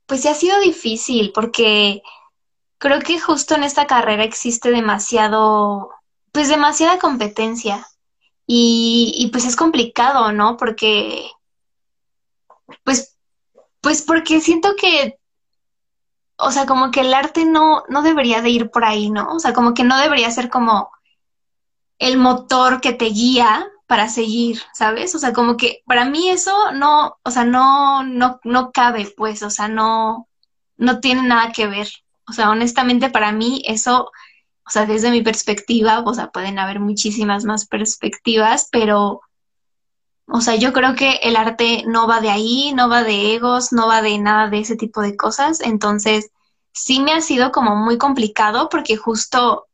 pues 0.07 0.23
sí 0.23 0.28
ha 0.28 0.35
sido 0.35 0.59
difícil 0.61 1.33
porque 1.33 2.02
creo 2.78 3.00
que 3.00 3.21
justo 3.21 3.54
en 3.54 3.62
esta 3.62 3.87
carrera 3.87 4.25
existe 4.25 4.71
demasiado, 4.71 5.90
pues 6.33 6.49
demasiada 6.49 6.99
competencia 6.99 7.87
y, 8.47 9.12
y 9.14 9.28
pues 9.28 9.45
es 9.45 9.54
complicado, 9.54 10.33
¿no? 10.33 10.57
Porque, 10.57 11.30
pues, 12.85 13.16
pues 13.80 14.02
porque 14.02 14.40
siento 14.40 14.75
que, 14.76 15.17
o 16.38 16.50
sea, 16.52 16.66
como 16.66 16.90
que 16.90 17.00
el 17.00 17.12
arte 17.12 17.45
no, 17.45 17.83
no 17.88 18.02
debería 18.02 18.40
de 18.42 18.50
ir 18.50 18.71
por 18.71 18.85
ahí, 18.85 19.11
¿no? 19.11 19.33
O 19.33 19.40
sea, 19.40 19.52
como 19.52 19.75
que 19.75 19.85
no 19.85 19.99
debería 19.99 20.30
ser 20.30 20.49
como 20.50 20.90
el 21.99 22.16
motor 22.16 22.80
que 22.80 22.92
te 22.92 23.07
guía 23.07 23.66
para 23.87 24.09
seguir, 24.09 24.61
¿sabes? 24.73 25.14
O 25.14 25.18
sea, 25.18 25.33
como 25.33 25.57
que 25.57 25.83
para 25.87 26.04
mí 26.04 26.28
eso 26.28 26.73
no, 26.73 27.16
o 27.25 27.30
sea, 27.30 27.45
no, 27.45 28.04
no, 28.04 28.38
no 28.45 28.71
cabe, 28.71 29.12
pues, 29.16 29.42
o 29.42 29.50
sea, 29.50 29.66
no, 29.68 30.28
no 30.76 31.00
tiene 31.00 31.23
nada 31.23 31.52
que 31.52 31.66
ver. 31.66 31.88
O 32.28 32.33
sea, 32.33 32.50
honestamente 32.50 33.11
para 33.11 33.33
mí 33.33 33.62
eso, 33.66 34.11
o 34.66 34.71
sea, 34.71 34.87
desde 34.87 35.11
mi 35.11 35.23
perspectiva, 35.23 36.00
o 36.00 36.14
sea, 36.14 36.30
pueden 36.30 36.59
haber 36.59 36.78
muchísimas 36.78 37.45
más 37.45 37.66
perspectivas, 37.66 38.68
pero, 38.71 39.23
o 40.30 40.40
sea, 40.40 40.56
yo 40.56 40.73
creo 40.73 40.94
que 40.94 41.12
el 41.23 41.37
arte 41.37 41.85
no 41.87 42.06
va 42.06 42.20
de 42.20 42.30
ahí, 42.30 42.73
no 42.75 42.88
va 42.88 43.02
de 43.02 43.35
egos, 43.35 43.73
no 43.73 43.87
va 43.87 44.02
de 44.02 44.18
nada 44.18 44.49
de 44.49 44.61
ese 44.61 44.76
tipo 44.76 45.00
de 45.00 45.16
cosas. 45.16 45.61
Entonces, 45.61 46.30
sí 46.73 47.00
me 47.00 47.12
ha 47.12 47.20
sido 47.23 47.50
como 47.50 47.76
muy 47.76 47.97
complicado 47.97 48.68
porque 48.68 48.97
justo 48.97 49.66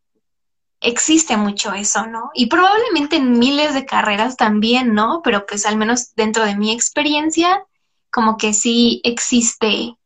existe 0.81 1.37
mucho 1.37 1.73
eso, 1.73 2.07
¿no? 2.07 2.31
Y 2.35 2.47
probablemente 2.47 3.17
en 3.17 3.39
miles 3.39 3.75
de 3.75 3.85
carreras 3.85 4.37
también, 4.37 4.95
¿no? 4.95 5.23
Pero 5.25 5.45
pues 5.47 5.67
al 5.67 5.77
menos 5.77 6.15
dentro 6.15 6.45
de 6.45 6.57
mi 6.57 6.73
experiencia, 6.73 7.65
como 8.13 8.37
que 8.37 8.53
sí 8.53 9.01
existe 9.03 9.97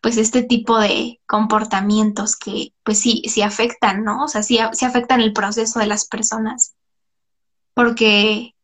pues 0.00 0.16
este 0.16 0.42
tipo 0.42 0.78
de 0.78 1.20
comportamientos 1.26 2.36
que 2.36 2.72
pues 2.84 2.98
sí, 3.00 3.22
sí 3.26 3.42
afectan, 3.42 4.02
¿no? 4.02 4.24
O 4.24 4.28
sea, 4.28 4.42
sí, 4.42 4.58
sí 4.72 4.86
afectan 4.86 5.20
el 5.20 5.34
proceso 5.34 5.78
de 5.78 5.86
las 5.86 6.06
personas. 6.06 6.74
Porque 7.74 8.54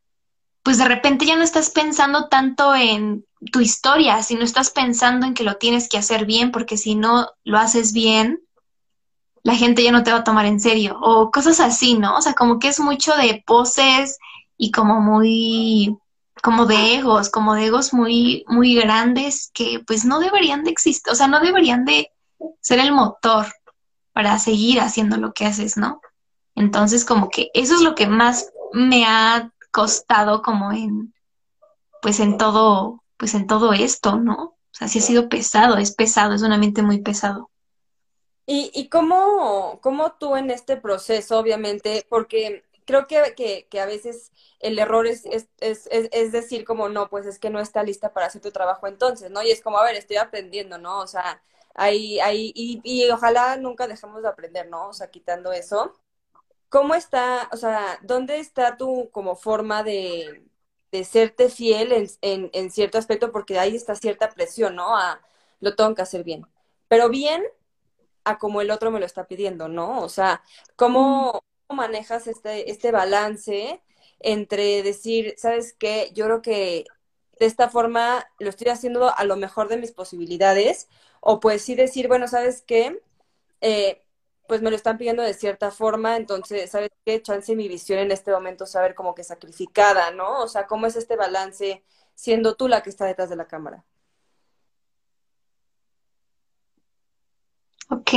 pues 0.66 0.78
de 0.78 0.84
repente 0.84 1.26
ya 1.26 1.36
no 1.36 1.44
estás 1.44 1.70
pensando 1.70 2.26
tanto 2.26 2.74
en 2.74 3.24
tu 3.52 3.60
historia, 3.60 4.20
sino 4.24 4.42
estás 4.42 4.70
pensando 4.70 5.24
en 5.24 5.32
que 5.32 5.44
lo 5.44 5.58
tienes 5.58 5.88
que 5.88 5.96
hacer 5.96 6.26
bien, 6.26 6.50
porque 6.50 6.76
si 6.76 6.96
no 6.96 7.28
lo 7.44 7.58
haces 7.58 7.92
bien, 7.92 8.40
la 9.44 9.54
gente 9.54 9.84
ya 9.84 9.92
no 9.92 10.02
te 10.02 10.10
va 10.10 10.18
a 10.18 10.24
tomar 10.24 10.44
en 10.44 10.58
serio, 10.58 10.98
o 11.00 11.30
cosas 11.30 11.60
así, 11.60 11.94
¿no? 11.94 12.16
O 12.16 12.20
sea, 12.20 12.34
como 12.34 12.58
que 12.58 12.66
es 12.66 12.80
mucho 12.80 13.14
de 13.14 13.44
poses 13.46 14.18
y 14.56 14.72
como 14.72 15.00
muy, 15.00 15.96
como 16.42 16.66
de 16.66 16.96
egos, 16.96 17.30
como 17.30 17.54
de 17.54 17.66
egos 17.66 17.94
muy, 17.94 18.44
muy 18.48 18.74
grandes 18.74 19.52
que 19.54 19.84
pues 19.86 20.04
no 20.04 20.18
deberían 20.18 20.64
de 20.64 20.72
existir, 20.72 21.12
o 21.12 21.14
sea, 21.14 21.28
no 21.28 21.38
deberían 21.38 21.84
de 21.84 22.10
ser 22.60 22.80
el 22.80 22.90
motor 22.90 23.46
para 24.12 24.36
seguir 24.40 24.80
haciendo 24.80 25.16
lo 25.16 25.32
que 25.32 25.46
haces, 25.46 25.76
¿no? 25.76 26.00
Entonces, 26.56 27.04
como 27.04 27.28
que 27.28 27.50
eso 27.54 27.76
es 27.76 27.82
lo 27.82 27.94
que 27.94 28.08
más 28.08 28.50
me 28.72 29.06
ha 29.06 29.52
costado 29.76 30.40
como 30.40 30.72
en, 30.72 31.12
pues 32.00 32.18
en 32.20 32.38
todo, 32.38 33.04
pues 33.18 33.34
en 33.34 33.46
todo 33.46 33.74
esto, 33.74 34.16
¿no? 34.16 34.34
O 34.34 34.72
sea, 34.72 34.88
sí 34.88 35.00
ha 35.00 35.02
sido 35.02 35.28
pesado, 35.28 35.76
es 35.76 35.94
pesado, 35.94 36.32
es 36.32 36.40
un 36.40 36.52
ambiente 36.52 36.80
muy 36.80 37.02
pesado. 37.02 37.50
¿Y, 38.46 38.70
y 38.72 38.88
cómo, 38.88 39.78
cómo 39.82 40.12
tú 40.12 40.34
en 40.34 40.50
este 40.50 40.78
proceso, 40.78 41.38
obviamente, 41.38 42.06
porque 42.08 42.64
creo 42.86 43.06
que, 43.06 43.34
que, 43.36 43.66
que 43.68 43.78
a 43.78 43.84
veces 43.84 44.32
el 44.60 44.78
error 44.78 45.06
es, 45.06 45.26
es, 45.26 45.48
es, 45.60 45.86
es, 45.90 46.32
decir 46.32 46.64
como, 46.64 46.88
no, 46.88 47.10
pues 47.10 47.26
es 47.26 47.38
que 47.38 47.50
no 47.50 47.60
está 47.60 47.82
lista 47.82 48.14
para 48.14 48.28
hacer 48.28 48.40
tu 48.40 48.52
trabajo 48.52 48.86
entonces, 48.86 49.30
¿no? 49.30 49.42
Y 49.42 49.50
es 49.50 49.60
como, 49.60 49.76
a 49.76 49.84
ver, 49.84 49.96
estoy 49.96 50.16
aprendiendo, 50.16 50.78
¿no? 50.78 51.00
O 51.00 51.06
sea, 51.06 51.42
ahí, 51.74 52.18
ahí, 52.20 52.50
y, 52.54 52.80
y 52.82 53.10
ojalá 53.10 53.58
nunca 53.58 53.86
dejemos 53.86 54.22
de 54.22 54.28
aprender, 54.28 54.70
¿no? 54.70 54.88
O 54.88 54.94
sea, 54.94 55.10
quitando 55.10 55.52
eso. 55.52 55.92
¿Cómo 56.68 56.94
está, 56.94 57.48
o 57.52 57.56
sea, 57.56 57.98
dónde 58.02 58.38
está 58.40 58.76
tu 58.76 59.10
como 59.10 59.36
forma 59.36 59.82
de, 59.82 60.44
de 60.92 61.04
serte 61.04 61.48
fiel 61.50 61.92
en, 61.92 62.06
en, 62.22 62.50
en 62.52 62.70
cierto 62.70 62.98
aspecto? 62.98 63.32
Porque 63.32 63.58
ahí 63.58 63.76
está 63.76 63.94
cierta 63.94 64.28
presión, 64.30 64.74
¿no? 64.76 64.96
A 64.96 65.20
lo 65.60 65.74
tengo 65.76 65.94
que 65.94 66.02
hacer 66.02 66.24
bien. 66.24 66.46
Pero 66.88 67.08
bien 67.08 67.42
a 68.24 68.38
como 68.38 68.60
el 68.60 68.70
otro 68.70 68.90
me 68.90 69.00
lo 69.00 69.06
está 69.06 69.26
pidiendo, 69.26 69.68
¿no? 69.68 70.00
O 70.02 70.08
sea, 70.08 70.42
¿cómo, 70.76 71.40
cómo 71.66 71.82
manejas 71.82 72.26
este, 72.26 72.70
este 72.70 72.90
balance 72.92 73.82
entre 74.20 74.82
decir, 74.82 75.34
¿sabes 75.38 75.74
qué? 75.74 76.10
Yo 76.14 76.24
creo 76.26 76.42
que 76.42 76.84
de 77.38 77.46
esta 77.46 77.68
forma 77.68 78.26
lo 78.38 78.48
estoy 78.50 78.68
haciendo 78.68 79.14
a 79.16 79.24
lo 79.24 79.36
mejor 79.36 79.68
de 79.68 79.76
mis 79.78 79.92
posibilidades, 79.92 80.88
o 81.20 81.40
pues 81.40 81.62
sí 81.62 81.74
decir, 81.74 82.08
bueno, 82.08 82.28
¿sabes 82.28 82.62
qué? 82.62 83.00
Eh, 83.60 84.02
pues 84.48 84.62
me 84.62 84.70
lo 84.70 84.76
están 84.76 84.98
pidiendo 84.98 85.22
de 85.22 85.34
cierta 85.34 85.70
forma, 85.70 86.16
entonces, 86.16 86.70
¿sabes 86.70 86.90
qué? 87.04 87.22
Chance 87.22 87.56
mi 87.56 87.68
visión 87.68 87.98
en 87.98 88.12
este 88.12 88.30
momento 88.32 88.66
saber 88.66 88.94
como 88.94 89.14
que 89.14 89.24
sacrificada, 89.24 90.10
¿no? 90.12 90.42
O 90.42 90.48
sea, 90.48 90.66
¿cómo 90.66 90.86
es 90.86 90.96
este 90.96 91.16
balance 91.16 91.84
siendo 92.14 92.54
tú 92.56 92.68
la 92.68 92.82
que 92.82 92.90
está 92.90 93.04
detrás 93.06 93.30
de 93.30 93.36
la 93.36 93.46
cámara? 93.46 93.84
Ok, 97.88 98.10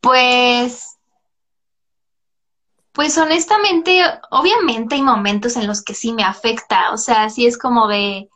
pues, 0.00 0.98
pues 2.92 3.18
honestamente, 3.18 4.02
obviamente 4.30 4.94
hay 4.94 5.02
momentos 5.02 5.56
en 5.56 5.66
los 5.66 5.82
que 5.82 5.94
sí 5.94 6.12
me 6.12 6.22
afecta, 6.22 6.92
o 6.92 6.96
sea, 6.96 7.28
sí 7.28 7.46
es 7.46 7.58
como 7.58 7.88
de, 7.88 8.28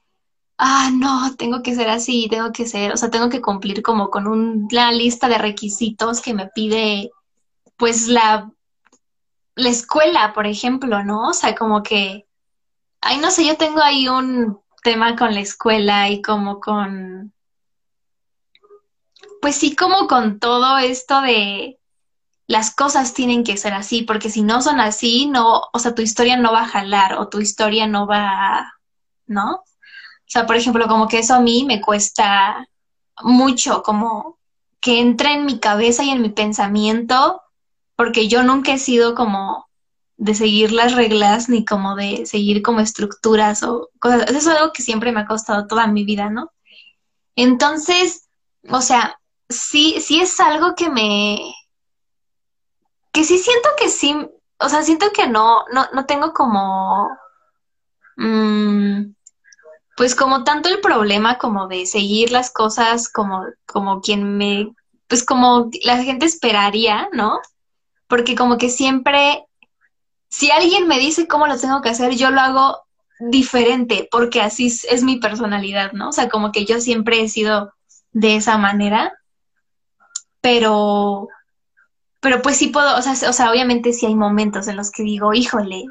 ah, 0.63 0.91
no, 0.93 1.35
tengo 1.37 1.63
que 1.63 1.75
ser 1.75 1.89
así, 1.89 2.29
tengo 2.31 2.53
que 2.53 2.67
ser, 2.67 2.93
o 2.93 2.97
sea, 2.97 3.11
tengo 3.11 3.29
que 3.29 3.43
cumplir 3.43 3.83
como 3.83 4.11
con 4.11 4.27
una 4.29 4.93
lista 4.93 5.29
de 5.29 5.39
requisitos 5.39 6.21
que 6.21 6.35
me 6.35 6.47
pide, 6.49 7.11
pues, 7.77 8.09
la, 8.09 8.51
la 9.57 9.69
escuela, 9.69 10.33
por 10.33 10.47
ejemplo, 10.47 11.05
¿no? 11.05 11.31
O 11.31 11.33
sea, 11.33 11.55
como 11.55 11.83
que, 11.83 12.27
ay, 13.01 13.19
no 13.19 13.31
sé, 13.31 13.47
yo 13.47 13.57
tengo 13.57 13.81
ahí 13.83 14.09
un 14.09 14.61
tema 14.83 15.17
con 15.17 15.35
la 15.35 15.41
escuela 15.41 16.09
y 16.11 16.23
como 16.23 16.61
con 16.61 17.33
pues 19.43 19.57
sí, 19.57 19.75
como 19.75 20.07
con 20.07 20.39
todo 20.39 20.79
esto 20.79 21.21
de 21.21 21.81
las 22.47 22.75
cosas 22.75 23.13
tienen 23.13 23.43
que 23.43 23.57
ser 23.57 23.75
así, 23.75 24.03
porque 24.03 24.31
si 24.31 24.43
no 24.43 24.63
son 24.63 24.79
así, 24.79 25.27
no, 25.27 25.63
o 25.73 25.79
sea, 25.81 25.97
tu 25.97 26.03
historia 26.03 26.37
no 26.37 26.53
va 26.53 26.63
a 26.63 26.69
jalar 26.69 27.15
o 27.15 27.29
tu 27.29 27.41
historia 27.41 27.89
no 27.89 28.07
va, 28.07 28.73
¿no? 29.27 29.65
O 30.33 30.39
sea, 30.39 30.47
por 30.47 30.57
ejemplo, 30.57 30.89
como 30.89 31.09
que 31.09 31.19
eso 31.19 31.35
a 31.35 31.41
mí 31.41 31.67
me 31.67 31.83
cuesta 31.83 32.67
mucho, 33.23 33.83
como 33.83 34.39
que 34.81 34.99
entre 34.99 35.35
en 35.35 35.45
mi 35.45 35.61
cabeza 35.61 36.05
y 36.05 36.09
en 36.09 36.23
mi 36.23 36.31
pensamiento, 36.31 37.43
porque 37.97 38.29
yo 38.29 38.43
nunca 38.43 38.73
he 38.73 38.79
sido 38.79 39.15
como 39.15 39.69
de 40.17 40.35
seguir 40.35 40.73
las 40.73 40.95
reglas 40.95 41.51
ni 41.51 41.67
como 41.67 41.97
de 41.97 42.25
seguir 42.25 42.63
como 42.63 42.81
estructuras 42.81 43.63
o 43.63 43.91
cosas. 43.99 44.23
Eso 44.31 44.39
es 44.39 44.47
algo 44.47 44.73
que 44.73 44.81
siempre 44.81 45.13
me 45.13 45.21
ha 45.21 45.27
costado 45.27 45.67
toda 45.67 45.87
mi 45.87 46.03
vida, 46.07 46.31
¿no? 46.31 46.51
Entonces, 47.37 48.31
o 48.71 48.81
sea, 48.81 49.21
sí, 49.51 50.01
sí 50.01 50.23
es 50.23 50.41
algo 50.41 50.75
que 50.75 50.89
me, 50.89 51.43
que 53.13 53.25
sí 53.25 53.37
siento 53.37 53.69
que 53.79 53.91
sí, 53.91 54.17
o 54.59 54.69
sea, 54.71 54.83
siento 54.83 55.11
que 55.13 55.29
no, 55.29 55.65
no, 55.75 55.89
no 55.93 56.07
tengo 56.07 56.33
como, 56.33 57.07
mm, 58.17 59.13
pues 59.97 60.15
como 60.15 60.45
tanto 60.45 60.69
el 60.69 60.81
problema 60.81 61.39
como 61.39 61.69
de 61.69 61.87
seguir 61.87 62.33
las 62.33 62.51
cosas 62.51 63.09
como, 63.09 63.45
como 63.67 64.01
quien 64.01 64.37
me, 64.37 64.73
pues 65.07 65.25
como 65.25 65.71
la 65.85 66.03
gente 66.03 66.27
esperaría, 66.27 67.09
¿no? 67.13 67.41
Porque 68.09 68.35
como 68.35 68.59
que 68.59 68.69
siempre, 68.71 69.45
si 70.29 70.51
alguien 70.51 70.89
me 70.89 70.99
dice 70.99 71.27
cómo 71.27 71.47
lo 71.47 71.59
tengo 71.59 71.83
que 71.83 71.91
hacer, 71.91 72.15
yo 72.15 72.31
lo 72.31 72.41
hago 72.41 72.79
diferente, 73.21 74.09
porque 74.11 74.41
así 74.41 74.67
es, 74.67 75.03
mi 75.03 75.17
personalidad, 75.17 75.93
¿no? 75.93 76.09
O 76.09 76.13
sea, 76.13 76.29
como 76.29 76.53
que 76.53 76.65
yo 76.65 76.81
siempre 76.81 77.21
he 77.21 77.29
sido 77.29 77.73
de 78.13 78.37
esa 78.37 78.59
manera 78.59 79.13
pero, 80.43 81.29
pero 82.21 82.43
pues 82.43 82.59
sí 82.59 82.67
puedo, 82.67 82.99
o 82.99 83.01
sea, 83.01 83.13
o 83.31 83.33
sea, 83.33 83.51
obviamente 83.51 83.95
sí 83.95 84.05
hay 84.05 84.15
momentos 84.15 84.69
en 84.69 84.77
los 84.77 84.91
que 84.91 85.05
digo, 85.05 85.33
híjole, 85.33 85.85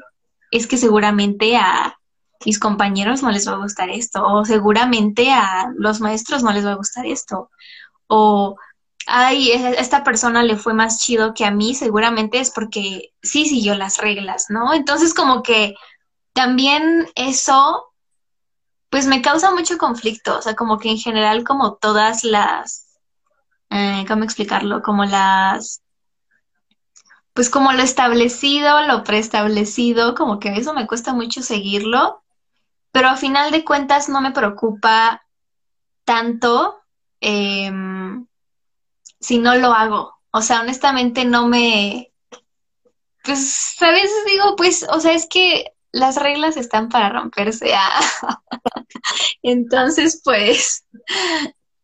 es 0.52 0.68
que 0.68 0.76
seguramente 0.76 1.56
a 1.56 1.98
mis 2.46 2.58
compañeros 2.58 3.22
no 3.22 3.30
les 3.30 3.48
va 3.48 3.52
a 3.52 3.56
gustar 3.58 3.90
esto, 3.90 4.24
o 4.26 4.44
seguramente 4.44 5.30
a 5.32 5.72
los 5.76 6.00
maestros 6.00 6.42
no 6.42 6.52
les 6.52 6.66
va 6.66 6.72
a 6.72 6.76
gustar 6.76 7.06
esto, 7.06 7.50
o 8.06 8.56
ay, 9.06 9.50
e, 9.50 9.80
esta 9.80 10.04
persona 10.04 10.42
le 10.42 10.56
fue 10.56 10.74
más 10.74 10.98
chido 10.98 11.34
que 11.34 11.44
a 11.44 11.50
mí, 11.50 11.74
seguramente 11.74 12.38
es 12.40 12.50
porque 12.50 13.12
sí 13.22 13.46
siguió 13.46 13.74
las 13.74 13.98
reglas, 13.98 14.46
¿no? 14.48 14.74
Entonces 14.74 15.14
como 15.14 15.42
que 15.42 15.74
también 16.32 17.08
eso, 17.14 17.92
pues 18.90 19.06
me 19.06 19.22
causa 19.22 19.50
mucho 19.52 19.78
conflicto, 19.78 20.38
o 20.38 20.42
sea, 20.42 20.54
como 20.54 20.78
que 20.78 20.90
en 20.90 20.98
general 20.98 21.44
como 21.44 21.74
todas 21.74 22.24
las 22.24 22.92
eh, 23.72 24.04
¿cómo 24.06 24.24
explicarlo? 24.24 24.82
Como 24.82 25.06
las, 25.06 25.82
pues 27.32 27.48
como 27.48 27.72
lo 27.72 27.82
establecido, 27.82 28.86
lo 28.86 29.02
preestablecido, 29.02 30.14
como 30.14 30.38
que 30.38 30.50
eso 30.50 30.74
me 30.74 30.86
cuesta 30.86 31.14
mucho 31.14 31.40
seguirlo, 31.40 32.21
pero 32.92 33.08
a 33.08 33.16
final 33.16 33.50
de 33.50 33.64
cuentas 33.64 34.08
no 34.08 34.20
me 34.20 34.32
preocupa 34.32 35.26
tanto 36.04 36.80
em, 37.20 38.26
si 39.20 39.38
no 39.38 39.56
lo 39.56 39.72
hago. 39.72 40.20
O 40.30 40.42
sea, 40.42 40.60
honestamente 40.60 41.24
no 41.24 41.48
me, 41.48 42.12
pues 43.24 43.76
a 43.80 43.90
veces 43.90 44.24
digo, 44.26 44.56
pues, 44.56 44.86
o 44.90 45.00
sea, 45.00 45.12
es 45.12 45.26
que 45.28 45.72
las 45.92 46.16
reglas 46.16 46.56
están 46.56 46.88
para 46.88 47.10
romperse. 47.10 47.72
Ah. 47.74 48.00
Entonces, 49.42 50.20
pues, 50.24 50.84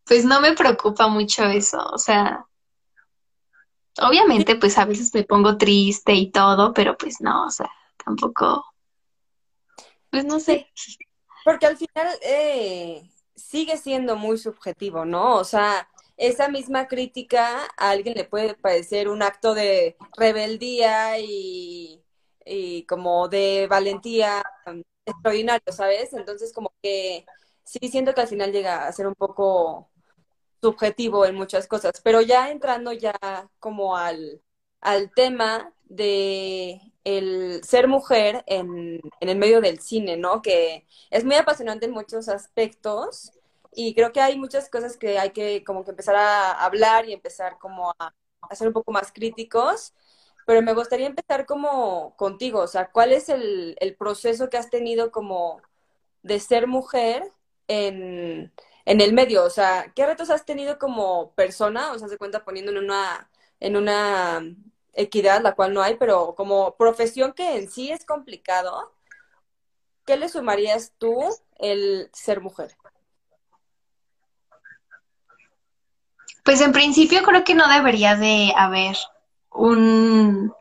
pues 0.05 0.25
no 0.25 0.40
me 0.40 0.53
preocupa 0.55 1.09
mucho 1.09 1.44
eso, 1.44 1.79
o 1.92 1.99
sea, 1.99 2.47
obviamente 4.01 4.57
pues 4.57 4.79
a 4.79 4.85
veces 4.85 5.12
me 5.14 5.25
pongo 5.25 5.57
triste 5.57 6.14
y 6.14 6.31
todo, 6.31 6.73
pero 6.73 6.97
pues 6.97 7.21
no, 7.21 7.47
o 7.47 7.51
sea, 7.51 7.71
tampoco, 8.03 8.64
pues 10.11 10.25
no 10.25 10.40
sé. 10.40 10.66
Porque 11.44 11.66
al 11.66 11.77
final 11.77 12.09
eh, 12.23 13.03
sigue 13.35 13.77
siendo 13.77 14.16
muy 14.16 14.38
subjetivo, 14.38 15.05
¿no? 15.05 15.37
O 15.37 15.44
sea, 15.44 15.88
esa 16.16 16.49
misma 16.49 16.88
crítica 16.88 17.64
a 17.77 17.90
alguien 17.90 18.14
le 18.16 18.25
puede 18.25 18.55
parecer 18.55 19.09
un 19.09 19.23
acto 19.23 19.55
de 19.55 19.97
rebeldía 20.16 21.18
y, 21.21 22.03
y 22.44 22.85
como 22.87 23.29
de 23.29 23.66
valentía 23.71 24.42
extraordinario, 25.07 25.73
¿sabes? 25.73 26.12
Entonces 26.12 26.53
como 26.53 26.73
que 26.83 27.25
sí 27.64 27.79
siento 27.88 28.14
que 28.14 28.21
al 28.23 28.29
final 28.29 28.53
llega 28.53 28.87
a 28.87 28.92
ser 28.92 29.07
un 29.07 29.14
poco 29.14 29.90
subjetivo 30.61 31.25
en 31.27 31.37
muchas 31.37 31.66
cosas, 31.68 32.01
pero 32.03 32.21
ya 32.21 32.51
entrando 32.51 32.92
ya 32.92 33.14
como 33.61 33.97
al, 33.97 34.42
al 34.81 35.11
tema 35.12 35.73
de 35.88 36.81
el 37.05 37.62
ser 37.64 37.88
mujer 37.88 38.44
en, 38.46 39.01
en, 39.20 39.29
el 39.29 39.38
medio 39.38 39.61
del 39.61 39.81
cine, 39.81 40.16
¿no? 40.16 40.42
Que 40.42 40.87
es 41.11 41.24
muy 41.24 41.37
apasionante 41.37 41.87
en 41.87 41.92
muchos 41.92 42.29
aspectos 42.29 43.33
y 43.74 43.94
creo 43.94 44.12
que 44.12 44.20
hay 44.20 44.38
muchas 44.38 44.68
cosas 44.68 44.96
que 44.96 45.18
hay 45.18 45.31
que 45.31 45.64
como 45.64 45.85
que 45.85 45.90
empezar 45.90 46.16
a 46.16 46.53
hablar 46.64 47.09
y 47.09 47.12
empezar 47.12 47.59
como 47.59 47.90
a, 47.98 48.14
a 48.42 48.55
ser 48.57 48.68
un 48.68 48.74
poco 48.74 48.92
más 48.92 49.12
críticos, 49.12 49.94
pero 50.46 50.62
me 50.62 50.74
gustaría 50.74 51.07
empezar 51.07 51.46
como 51.46 52.16
contigo, 52.16 52.61
o 52.61 52.66
sea, 52.68 52.90
¿cuál 52.90 53.12
es 53.12 53.29
el, 53.29 53.77
el 53.81 53.96
proceso 53.96 54.48
que 54.51 54.57
has 54.59 54.70
tenido 54.70 55.11
como 55.12 55.61
de 56.22 56.40
ser 56.40 56.66
mujer 56.66 57.33
en, 57.68 58.53
en 58.85 59.01
el 59.01 59.12
medio, 59.12 59.44
o 59.44 59.51
sea, 59.51 59.92
¿qué 59.94 60.07
retos 60.07 60.31
has 60.31 60.44
tenido 60.46 60.79
como 60.79 61.35
persona? 61.35 61.92
O 61.92 61.98
sea, 61.98 62.09
se 62.09 62.18
cuenta 62.18 62.44
poniendo 62.44 62.72
en 62.72 62.79
una, 62.79 63.31
en 63.61 63.77
una 63.77 64.42
equidad, 64.99 65.43
la 65.43 65.55
cual 65.55 65.73
no 65.73 65.83
hay, 65.83 65.97
pero 65.97 66.35
como 66.35 66.75
profesión 66.77 67.33
que 67.33 67.57
en 67.57 67.71
sí 67.71 67.91
es 67.91 68.05
complicado, 68.05 68.93
¿qué 70.05 70.17
le 70.17 70.29
sumarías 70.29 70.93
tú 70.99 71.17
el 71.59 72.11
ser 72.13 72.41
mujer? 72.41 72.77
Pues 76.45 76.61
en 76.61 76.73
principio 76.73 77.23
creo 77.23 77.45
que 77.45 77.55
no 77.55 77.69
debería 77.69 78.17
de 78.17 78.53
haber 78.57 78.97
un, 79.51 80.53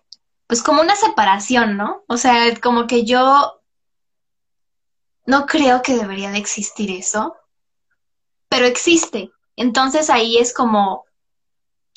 pues 0.47 0.61
como 0.61 0.81
una 0.81 0.95
separación, 0.95 1.77
¿no? 1.77 2.03
O 2.07 2.17
sea, 2.17 2.59
como 2.61 2.87
que 2.87 3.05
yo 3.05 3.61
no 5.25 5.45
creo 5.45 5.81
que 5.81 5.95
debería 5.95 6.31
de 6.31 6.37
existir 6.37 6.91
eso 6.91 7.35
pero 8.49 8.65
existe. 8.65 9.31
Entonces 9.55 10.09
ahí 10.09 10.37
es 10.37 10.53
como 10.53 11.05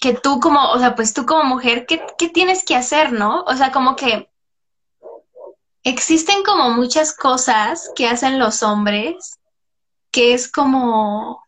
que 0.00 0.14
tú 0.14 0.40
como, 0.40 0.70
o 0.70 0.78
sea, 0.78 0.94
pues 0.94 1.12
tú 1.12 1.26
como 1.26 1.44
mujer, 1.44 1.86
¿qué, 1.86 2.04
¿qué, 2.18 2.28
tienes 2.28 2.64
que 2.64 2.74
hacer, 2.74 3.12
no? 3.12 3.42
O 3.42 3.54
sea, 3.54 3.70
como 3.70 3.96
que 3.96 4.30
existen 5.82 6.42
como 6.42 6.70
muchas 6.70 7.14
cosas 7.14 7.90
que 7.94 8.08
hacen 8.08 8.38
los 8.38 8.62
hombres 8.62 9.38
que 10.10 10.34
es 10.34 10.50
como, 10.50 11.44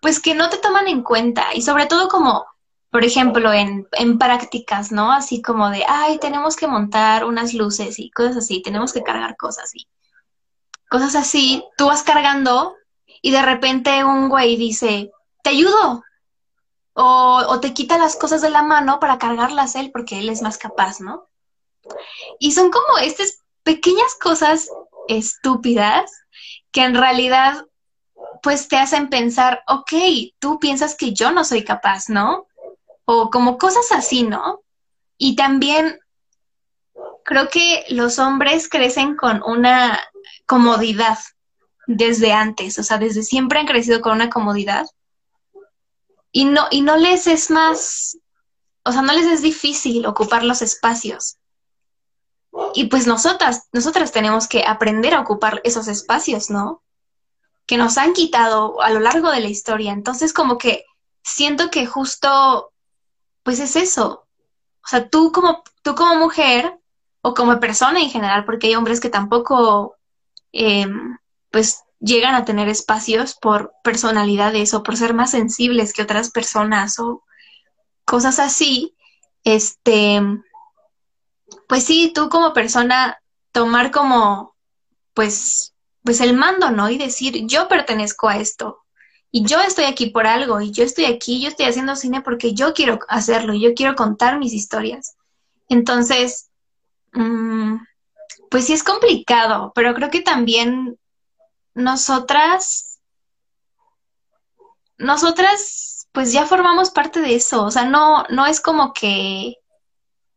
pues 0.00 0.20
que 0.20 0.34
no 0.34 0.50
te 0.50 0.58
toman 0.58 0.86
en 0.86 1.02
cuenta 1.02 1.46
y 1.54 1.62
sobre 1.62 1.86
todo 1.86 2.08
como, 2.08 2.46
por 2.90 3.04
ejemplo, 3.04 3.52
en, 3.52 3.88
en 3.92 4.18
prácticas, 4.18 4.92
¿no? 4.92 5.10
Así 5.10 5.42
como 5.42 5.70
de, 5.70 5.84
ay, 5.88 6.18
tenemos 6.18 6.56
que 6.56 6.68
montar 6.68 7.24
unas 7.24 7.54
luces 7.54 7.98
y 7.98 8.10
cosas 8.10 8.36
así, 8.38 8.62
tenemos 8.62 8.92
que 8.92 9.02
cargar 9.02 9.36
cosas 9.36 9.74
y 9.74 9.88
cosas 10.88 11.14
así, 11.14 11.64
tú 11.76 11.86
vas 11.86 12.02
cargando 12.02 12.76
y 13.22 13.30
de 13.30 13.42
repente 13.42 14.04
un 14.04 14.28
güey 14.28 14.56
dice, 14.56 15.10
te 15.42 15.50
ayudo. 15.50 16.02
O, 16.94 17.42
o 17.48 17.60
te 17.60 17.72
quita 17.72 17.98
las 17.98 18.16
cosas 18.16 18.42
de 18.42 18.50
la 18.50 18.62
mano 18.62 18.98
para 19.00 19.18
cargarlas 19.18 19.74
él 19.76 19.90
porque 19.92 20.18
él 20.18 20.28
es 20.28 20.42
más 20.42 20.58
capaz, 20.58 21.00
¿no? 21.00 21.28
Y 22.38 22.52
son 22.52 22.70
como 22.70 22.98
estas 22.98 23.42
pequeñas 23.62 24.14
cosas 24.20 24.68
estúpidas 25.08 26.10
que 26.72 26.84
en 26.84 26.94
realidad 26.94 27.66
pues 28.42 28.68
te 28.68 28.76
hacen 28.76 29.08
pensar, 29.08 29.62
ok, 29.68 29.92
tú 30.38 30.58
piensas 30.58 30.94
que 30.96 31.12
yo 31.12 31.30
no 31.30 31.44
soy 31.44 31.64
capaz, 31.64 32.08
¿no? 32.08 32.46
o 33.12 33.30
como 33.30 33.58
cosas 33.58 33.90
así, 33.90 34.22
¿no? 34.22 34.62
Y 35.18 35.34
también 35.34 35.98
creo 37.24 37.48
que 37.48 37.84
los 37.88 38.20
hombres 38.20 38.68
crecen 38.68 39.16
con 39.16 39.42
una 39.44 39.98
comodidad 40.46 41.18
desde 41.88 42.32
antes, 42.32 42.78
o 42.78 42.84
sea, 42.84 42.98
desde 42.98 43.24
siempre 43.24 43.58
han 43.58 43.66
crecido 43.66 44.00
con 44.00 44.12
una 44.12 44.30
comodidad 44.30 44.86
y 46.32 46.44
no, 46.44 46.66
y 46.70 46.82
no 46.82 46.96
les 46.96 47.26
es 47.26 47.50
más, 47.50 48.18
o 48.84 48.92
sea, 48.92 49.02
no 49.02 49.12
les 49.12 49.26
es 49.26 49.42
difícil 49.42 50.06
ocupar 50.06 50.44
los 50.44 50.62
espacios. 50.62 51.38
Y 52.74 52.86
pues 52.86 53.06
nosotras, 53.06 53.68
nosotras 53.72 54.12
tenemos 54.12 54.48
que 54.48 54.64
aprender 54.64 55.14
a 55.14 55.20
ocupar 55.20 55.60
esos 55.64 55.88
espacios, 55.88 56.50
¿no? 56.50 56.82
Que 57.66 57.76
nos 57.76 57.96
han 57.98 58.12
quitado 58.12 58.80
a 58.80 58.90
lo 58.90 59.00
largo 59.00 59.30
de 59.30 59.40
la 59.40 59.48
historia. 59.48 59.92
Entonces, 59.92 60.32
como 60.32 60.58
que 60.58 60.84
siento 61.22 61.70
que 61.70 61.86
justo, 61.86 62.72
pues 63.42 63.60
es 63.60 63.76
eso. 63.76 64.26
O 64.84 64.88
sea, 64.88 65.08
tú 65.08 65.30
como, 65.30 65.62
tú 65.82 65.94
como 65.94 66.16
mujer 66.16 66.78
o 67.22 67.34
como 67.34 67.60
persona 67.60 68.00
en 68.00 68.10
general, 68.10 68.44
porque 68.44 68.68
hay 68.68 68.74
hombres 68.74 69.00
que 69.00 69.10
tampoco, 69.10 69.96
eh, 70.52 70.88
pues, 71.50 71.84
llegan 72.00 72.34
a 72.34 72.44
tener 72.44 72.68
espacios 72.68 73.34
por 73.34 73.72
personalidades 73.84 74.74
o 74.74 74.82
por 74.82 74.96
ser 74.96 75.14
más 75.14 75.30
sensibles 75.30 75.92
que 75.92 76.02
otras 76.02 76.30
personas 76.30 76.98
o 76.98 77.22
cosas 78.04 78.38
así, 78.38 78.96
este, 79.44 80.20
pues 81.68 81.84
sí, 81.84 82.12
tú 82.14 82.28
como 82.28 82.52
persona 82.52 83.20
tomar 83.52 83.90
como, 83.90 84.56
pues, 85.14 85.74
pues 86.02 86.20
el 86.20 86.34
mando, 86.34 86.70
¿no? 86.70 86.90
Y 86.90 86.98
decir, 86.98 87.46
yo 87.46 87.68
pertenezco 87.68 88.28
a 88.28 88.38
esto 88.38 88.80
y 89.30 89.44
yo 89.44 89.60
estoy 89.60 89.84
aquí 89.84 90.06
por 90.06 90.26
algo 90.26 90.60
y 90.60 90.72
yo 90.72 90.82
estoy 90.82 91.04
aquí, 91.04 91.40
yo 91.40 91.48
estoy 91.48 91.66
haciendo 91.66 91.94
cine 91.94 92.22
porque 92.22 92.54
yo 92.54 92.74
quiero 92.74 92.98
hacerlo, 93.08 93.54
yo 93.54 93.74
quiero 93.74 93.94
contar 93.94 94.38
mis 94.38 94.52
historias. 94.52 95.16
Entonces, 95.68 96.50
mm, 97.12 97.76
pues 98.50 98.66
sí 98.66 98.72
es 98.72 98.82
complicado, 98.82 99.72
pero 99.74 99.94
creo 99.94 100.10
que 100.10 100.20
también 100.20 100.98
nosotras, 101.74 103.00
nosotras, 104.98 106.08
pues 106.12 106.32
ya 106.32 106.46
formamos 106.46 106.90
parte 106.90 107.20
de 107.20 107.34
eso, 107.34 107.64
o 107.64 107.70
sea, 107.70 107.84
no, 107.84 108.24
no 108.30 108.46
es 108.46 108.60
como 108.60 108.92
que, 108.92 109.56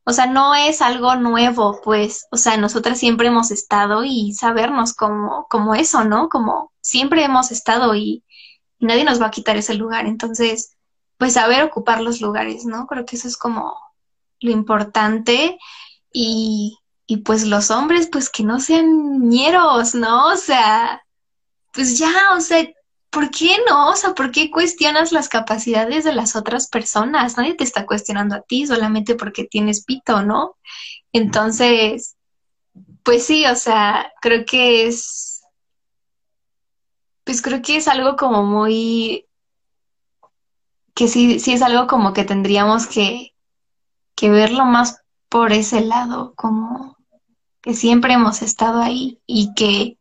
o 0.05 0.13
sea, 0.13 0.25
no 0.27 0.53
es 0.55 0.81
algo 0.81 1.15
nuevo, 1.15 1.81
pues, 1.83 2.27
o 2.31 2.37
sea, 2.37 2.57
nosotras 2.57 2.99
siempre 2.99 3.27
hemos 3.27 3.51
estado 3.51 4.03
y 4.03 4.33
sabernos 4.33 4.93
como, 4.93 5.47
como 5.49 5.75
eso, 5.75 6.03
¿no? 6.03 6.29
Como 6.29 6.71
siempre 6.81 7.23
hemos 7.23 7.51
estado 7.51 7.95
y, 7.95 8.23
nadie 8.79 9.05
nos 9.05 9.21
va 9.21 9.27
a 9.27 9.31
quitar 9.31 9.55
ese 9.57 9.75
lugar, 9.75 10.05
entonces, 10.05 10.75
pues 11.17 11.33
saber 11.33 11.63
ocupar 11.63 12.01
los 12.01 12.21
lugares, 12.21 12.65
¿no? 12.65 12.85
Creo 12.87 13.05
que 13.05 13.15
eso 13.15 13.27
es 13.27 13.37
como 13.37 13.77
lo 14.41 14.51
importante 14.51 15.57
y, 16.11 16.77
y 17.07 17.17
pues 17.17 17.45
los 17.45 17.71
hombres, 17.71 18.09
pues 18.11 18.29
que 18.29 18.43
no 18.43 18.59
sean 18.59 19.29
ñeros, 19.29 19.95
¿no? 19.95 20.27
O 20.27 20.35
sea, 20.35 21.01
pues 21.73 21.97
ya, 21.97 22.13
o 22.37 22.41
sea, 22.41 22.67
¿por 23.09 23.29
qué 23.29 23.57
no? 23.67 23.89
O 23.89 23.95
sea, 23.95 24.13
¿por 24.13 24.31
qué 24.31 24.49
cuestionas 24.49 25.11
las 25.11 25.29
capacidades 25.29 26.03
de 26.03 26.13
las 26.13 26.35
otras 26.35 26.67
personas? 26.67 27.37
Nadie 27.37 27.55
te 27.55 27.63
está 27.63 27.85
cuestionando 27.85 28.35
a 28.35 28.41
ti 28.41 28.65
solamente 28.67 29.15
porque 29.15 29.43
tienes 29.45 29.83
pito, 29.83 30.23
¿no? 30.23 30.55
Entonces, 31.11 32.15
pues 33.03 33.25
sí, 33.25 33.45
o 33.45 33.55
sea, 33.55 34.11
creo 34.21 34.45
que 34.45 34.87
es, 34.87 35.43
pues 37.23 37.41
creo 37.41 37.61
que 37.61 37.77
es 37.77 37.87
algo 37.87 38.15
como 38.15 38.43
muy, 38.43 39.27
que 40.95 41.07
sí, 41.07 41.39
sí 41.39 41.53
es 41.53 41.61
algo 41.61 41.87
como 41.87 42.13
que 42.13 42.23
tendríamos 42.23 42.87
que, 42.87 43.33
que 44.15 44.29
verlo 44.29 44.65
más 44.65 45.01
por 45.29 45.53
ese 45.53 45.81
lado, 45.81 46.33
como 46.35 46.97
que 47.61 47.73
siempre 47.73 48.13
hemos 48.13 48.41
estado 48.41 48.81
ahí 48.81 49.19
y 49.25 49.53
que 49.55 49.97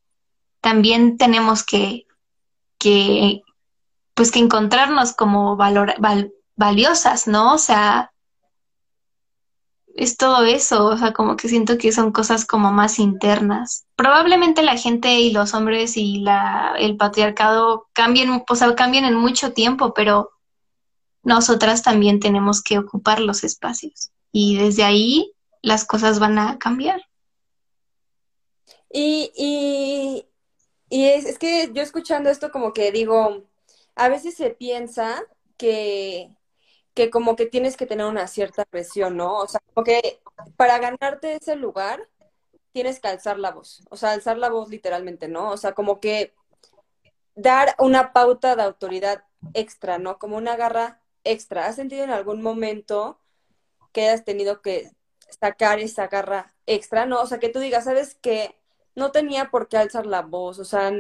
también 0.62 1.18
tenemos 1.18 1.64
que, 1.64 2.06
que 2.78 3.42
pues 4.14 4.30
que 4.30 4.38
encontrarnos 4.38 5.12
como 5.12 5.56
valor, 5.56 5.94
valiosas, 6.56 7.26
¿no? 7.26 7.54
O 7.54 7.58
sea, 7.58 8.12
es 9.94 10.16
todo 10.16 10.44
eso, 10.44 10.86
o 10.86 10.96
sea, 10.96 11.12
como 11.12 11.36
que 11.36 11.48
siento 11.48 11.76
que 11.76 11.92
son 11.92 12.12
cosas 12.12 12.46
como 12.46 12.72
más 12.72 12.98
internas. 12.98 13.84
Probablemente 13.96 14.62
la 14.62 14.78
gente 14.78 15.20
y 15.20 15.32
los 15.32 15.52
hombres 15.52 15.96
y 15.96 16.20
la, 16.20 16.74
el 16.78 16.96
patriarcado 16.96 17.88
cambien, 17.92 18.42
o 18.48 18.54
sea, 18.54 18.74
cambien 18.74 19.04
en 19.04 19.16
mucho 19.16 19.52
tiempo, 19.52 19.92
pero 19.92 20.30
nosotras 21.22 21.82
también 21.82 22.20
tenemos 22.20 22.62
que 22.62 22.78
ocupar 22.78 23.20
los 23.20 23.44
espacios 23.44 24.10
y 24.32 24.56
desde 24.56 24.84
ahí 24.84 25.32
las 25.60 25.84
cosas 25.84 26.18
van 26.18 26.38
a 26.38 26.58
cambiar. 26.58 27.02
Y, 28.90 29.32
y, 29.36 30.26
y 30.92 31.06
es, 31.08 31.24
es 31.24 31.38
que 31.38 31.70
yo 31.72 31.82
escuchando 31.82 32.28
esto 32.30 32.50
como 32.50 32.74
que 32.74 32.92
digo, 32.92 33.44
a 33.94 34.08
veces 34.10 34.34
se 34.36 34.50
piensa 34.50 35.24
que, 35.56 36.30
que 36.94 37.10
como 37.10 37.36
que 37.36 37.46
tienes 37.46 37.76
que 37.78 37.86
tener 37.86 38.06
una 38.06 38.28
cierta 38.28 38.64
presión, 38.66 39.16
¿no? 39.16 39.38
O 39.38 39.48
sea, 39.48 39.60
como 39.74 39.84
que 39.84 40.20
para 40.56 40.78
ganarte 40.78 41.36
ese 41.36 41.56
lugar 41.56 42.08
tienes 42.72 43.00
que 43.00 43.08
alzar 43.08 43.38
la 43.38 43.52
voz, 43.52 43.84
o 43.90 43.96
sea, 43.96 44.12
alzar 44.12 44.38
la 44.38 44.50
voz 44.50 44.70
literalmente, 44.70 45.28
¿no? 45.28 45.50
O 45.52 45.56
sea, 45.58 45.74
como 45.74 46.00
que 46.00 46.34
dar 47.34 47.74
una 47.78 48.12
pauta 48.12 48.56
de 48.56 48.62
autoridad 48.62 49.24
extra, 49.54 49.98
¿no? 49.98 50.18
Como 50.18 50.36
una 50.36 50.56
garra 50.56 51.00
extra. 51.24 51.66
¿Has 51.66 51.76
sentido 51.76 52.04
en 52.04 52.10
algún 52.10 52.42
momento 52.42 53.18
que 53.92 54.02
hayas 54.08 54.24
tenido 54.24 54.62
que 54.62 54.90
sacar 55.40 55.80
esa 55.80 56.08
garra 56.08 56.54
extra, 56.66 57.06
¿no? 57.06 57.20
O 57.22 57.26
sea, 57.26 57.38
que 57.40 57.48
tú 57.48 57.60
digas, 57.60 57.84
¿sabes 57.84 58.16
qué? 58.22 58.61
No 58.94 59.12
tenía 59.12 59.50
por 59.50 59.68
qué 59.68 59.78
alzar 59.78 60.06
la 60.06 60.22
voz, 60.22 60.58
o 60.58 60.64
sea, 60.64 60.92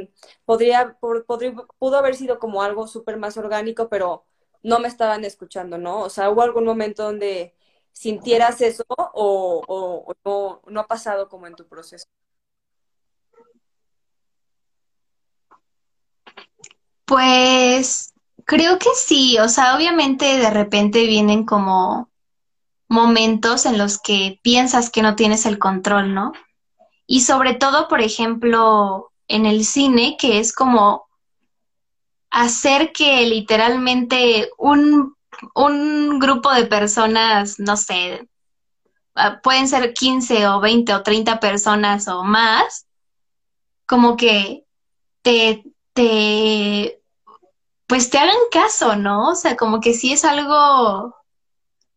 podría, 0.44 0.96
podría 0.98 1.54
pudo 1.78 1.96
haber 1.98 2.14
sido 2.14 2.38
como 2.38 2.62
algo 2.62 2.86
súper 2.86 3.16
más 3.18 3.36
orgánico, 3.36 3.88
pero 3.88 4.24
no 4.62 4.78
me 4.78 4.88
estaban 4.88 5.24
escuchando, 5.24 5.78
¿no? 5.78 6.00
O 6.00 6.10
sea, 6.10 6.30
hubo 6.30 6.42
algún 6.42 6.64
momento 6.64 7.04
donde 7.04 7.54
sintieras 7.92 8.60
eso 8.60 8.84
o, 8.88 9.62
o, 9.66 10.14
no, 10.24 10.62
no 10.66 10.80
ha 10.80 10.86
pasado 10.86 11.28
como 11.28 11.46
en 11.46 11.54
tu 11.54 11.66
proceso. 11.66 12.06
Pues 17.04 18.14
creo 18.46 18.78
que 18.78 18.88
sí, 18.94 19.38
o 19.38 19.48
sea, 19.48 19.76
obviamente 19.76 20.38
de 20.38 20.50
repente 20.50 21.06
vienen 21.06 21.44
como 21.44 22.10
momentos 22.88 23.66
en 23.66 23.78
los 23.78 23.98
que 23.98 24.38
piensas 24.42 24.90
que 24.90 25.02
no 25.02 25.16
tienes 25.16 25.46
el 25.46 25.58
control, 25.58 26.14
¿no? 26.14 26.32
Y 27.12 27.20
sobre 27.20 27.52
todo, 27.52 27.88
por 27.88 28.00
ejemplo, 28.00 29.12
en 29.28 29.44
el 29.44 29.66
cine, 29.66 30.16
que 30.18 30.38
es 30.38 30.54
como 30.54 31.10
hacer 32.30 32.90
que 32.94 33.26
literalmente 33.26 34.48
un, 34.56 35.14
un 35.54 36.18
grupo 36.18 36.50
de 36.52 36.64
personas, 36.64 37.58
no 37.58 37.76
sé, 37.76 38.30
ah, 39.14 39.40
pueden 39.42 39.68
ser 39.68 39.92
15 39.92 40.48
o 40.48 40.60
20 40.60 40.94
o 40.94 41.02
30 41.02 41.38
personas 41.38 42.08
o 42.08 42.24
más, 42.24 42.86
como 43.84 44.16
que 44.16 44.64
te, 45.20 45.64
te, 45.92 47.02
pues 47.86 48.08
te 48.08 48.16
hagan 48.16 48.40
caso, 48.50 48.96
¿no? 48.96 49.28
O 49.28 49.34
sea, 49.34 49.54
como 49.58 49.82
que 49.82 49.92
sí 49.92 50.14
es 50.14 50.24
algo, 50.24 51.14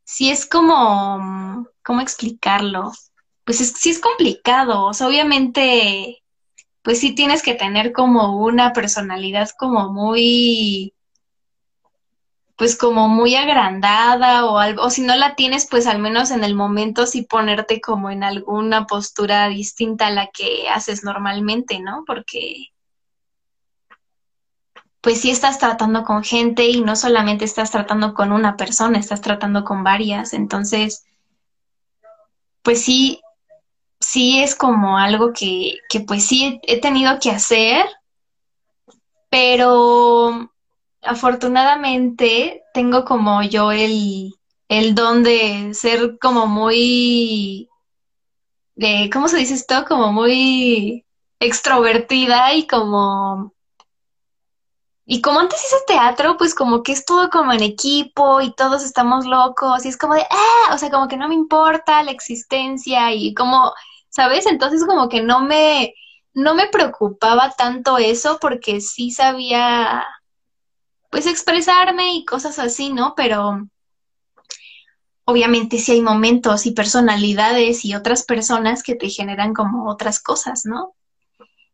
sí 0.04 0.30
es 0.30 0.46
como, 0.46 1.70
¿cómo 1.86 2.02
explicarlo? 2.02 2.92
Pues 3.46 3.62
es, 3.62 3.74
sí 3.74 3.92
es 3.92 4.00
complicado. 4.00 4.86
O 4.86 4.94
sea, 4.94 5.08
obviamente, 5.08 6.24
pues 6.82 7.00
sí 7.00 7.16
tienes 7.16 7.44
que 7.44 7.54
tener 7.56 7.94
como 7.94 8.44
una 8.44 8.74
personalidad 8.74 9.50
como 9.58 9.94
muy, 9.94 10.94
pues 12.58 12.78
como 12.78 13.08
muy 13.08 13.36
agrandada 13.36 14.46
o 14.46 14.58
algo, 14.58 14.84
o 14.84 14.90
si 14.90 15.02
no 15.02 15.16
la 15.16 15.36
tienes, 15.36 15.68
pues 15.70 15.88
al 15.88 16.00
menos 16.00 16.32
en 16.32 16.44
el 16.44 16.56
momento 16.56 17.06
sí 17.08 17.24
ponerte 17.24 17.82
como 17.82 18.10
en 18.10 18.24
alguna 18.24 18.88
postura 18.88 19.48
distinta 19.50 20.08
a 20.08 20.12
la 20.12 20.28
que 20.28 20.68
haces 20.70 21.04
normalmente, 21.04 21.80
¿no? 21.80 22.04
Porque 22.06 22.70
pues 25.02 25.22
sí 25.22 25.30
estás 25.30 25.60
tratando 25.60 26.04
con 26.04 26.24
gente 26.24 26.66
y 26.68 26.82
no 26.82 26.96
solamente 26.96 27.46
estás 27.46 27.70
tratando 27.70 28.16
con 28.16 28.32
una 28.32 28.58
persona, 28.58 28.98
estás 28.98 29.22
tratando 29.22 29.64
con 29.64 29.84
varias. 29.84 30.34
Entonces, 30.34 31.06
pues 32.64 32.82
sí, 32.82 33.22
sí 34.06 34.40
es 34.42 34.56
como 34.56 34.98
algo 34.98 35.34
que, 35.34 35.80
que 35.90 36.00
pues 36.02 36.26
sí 36.26 36.60
he, 36.64 36.80
tenido 36.80 37.20
que 37.20 37.32
hacer, 37.32 37.86
pero 39.30 40.52
afortunadamente 41.02 42.64
tengo 42.74 43.06
como 43.06 43.42
yo 43.44 43.72
el, 43.72 44.36
el 44.70 44.96
don 44.96 45.24
de 45.24 45.74
ser 45.74 46.18
como 46.20 46.48
muy, 46.48 47.70
¿cómo 49.12 49.28
se 49.28 49.38
dice 49.38 49.56
esto? 49.56 49.86
Como 49.88 50.12
muy 50.12 51.04
extrovertida 51.40 52.54
y 52.54 52.68
como 52.68 53.56
y 55.08 55.22
como 55.22 55.40
antes 55.40 55.64
hice 55.64 55.76
teatro, 55.86 56.36
pues 56.36 56.56
como 56.56 56.82
que 56.82 56.92
es 56.92 57.06
todo 57.06 57.30
como 57.30 57.54
en 57.54 57.62
equipo 57.62 58.42
y 58.42 58.52
todos 58.56 58.84
estamos 58.84 59.26
locos 59.26 59.86
y 59.86 59.90
es 59.90 59.98
como 59.98 60.16
de, 60.16 60.24
ah, 60.24 60.74
o 60.74 60.78
sea, 60.80 60.90
como 60.90 61.08
que 61.08 61.16
no 61.16 61.28
me 61.28 61.36
importa 61.36 62.02
la 62.02 62.10
existencia 62.10 63.14
y 63.14 63.36
como, 63.36 63.72
¿sabes? 64.16 64.46
Entonces 64.46 64.86
como 64.86 65.10
que 65.10 65.22
no 65.22 65.42
me, 65.42 65.94
no 66.34 66.56
me 66.56 66.68
preocupaba 66.68 67.52
tanto 67.52 67.98
eso 67.98 68.38
porque 68.40 68.80
sí 68.80 69.12
sabía, 69.12 70.06
pues 71.10 71.28
expresarme 71.28 72.14
y 72.16 72.24
cosas 72.24 72.58
así, 72.60 72.94
¿no? 72.94 73.14
Pero 73.18 73.68
obviamente 75.26 75.80
sí 75.80 75.92
hay 75.92 76.02
momentos 76.02 76.66
y 76.66 76.72
personalidades 76.72 77.84
y 77.84 77.94
otras 77.94 78.24
personas 78.24 78.84
que 78.84 78.96
te 78.96 79.10
generan 79.10 79.54
como 79.54 79.90
otras 79.92 80.22
cosas, 80.22 80.66
¿no? 80.66 80.96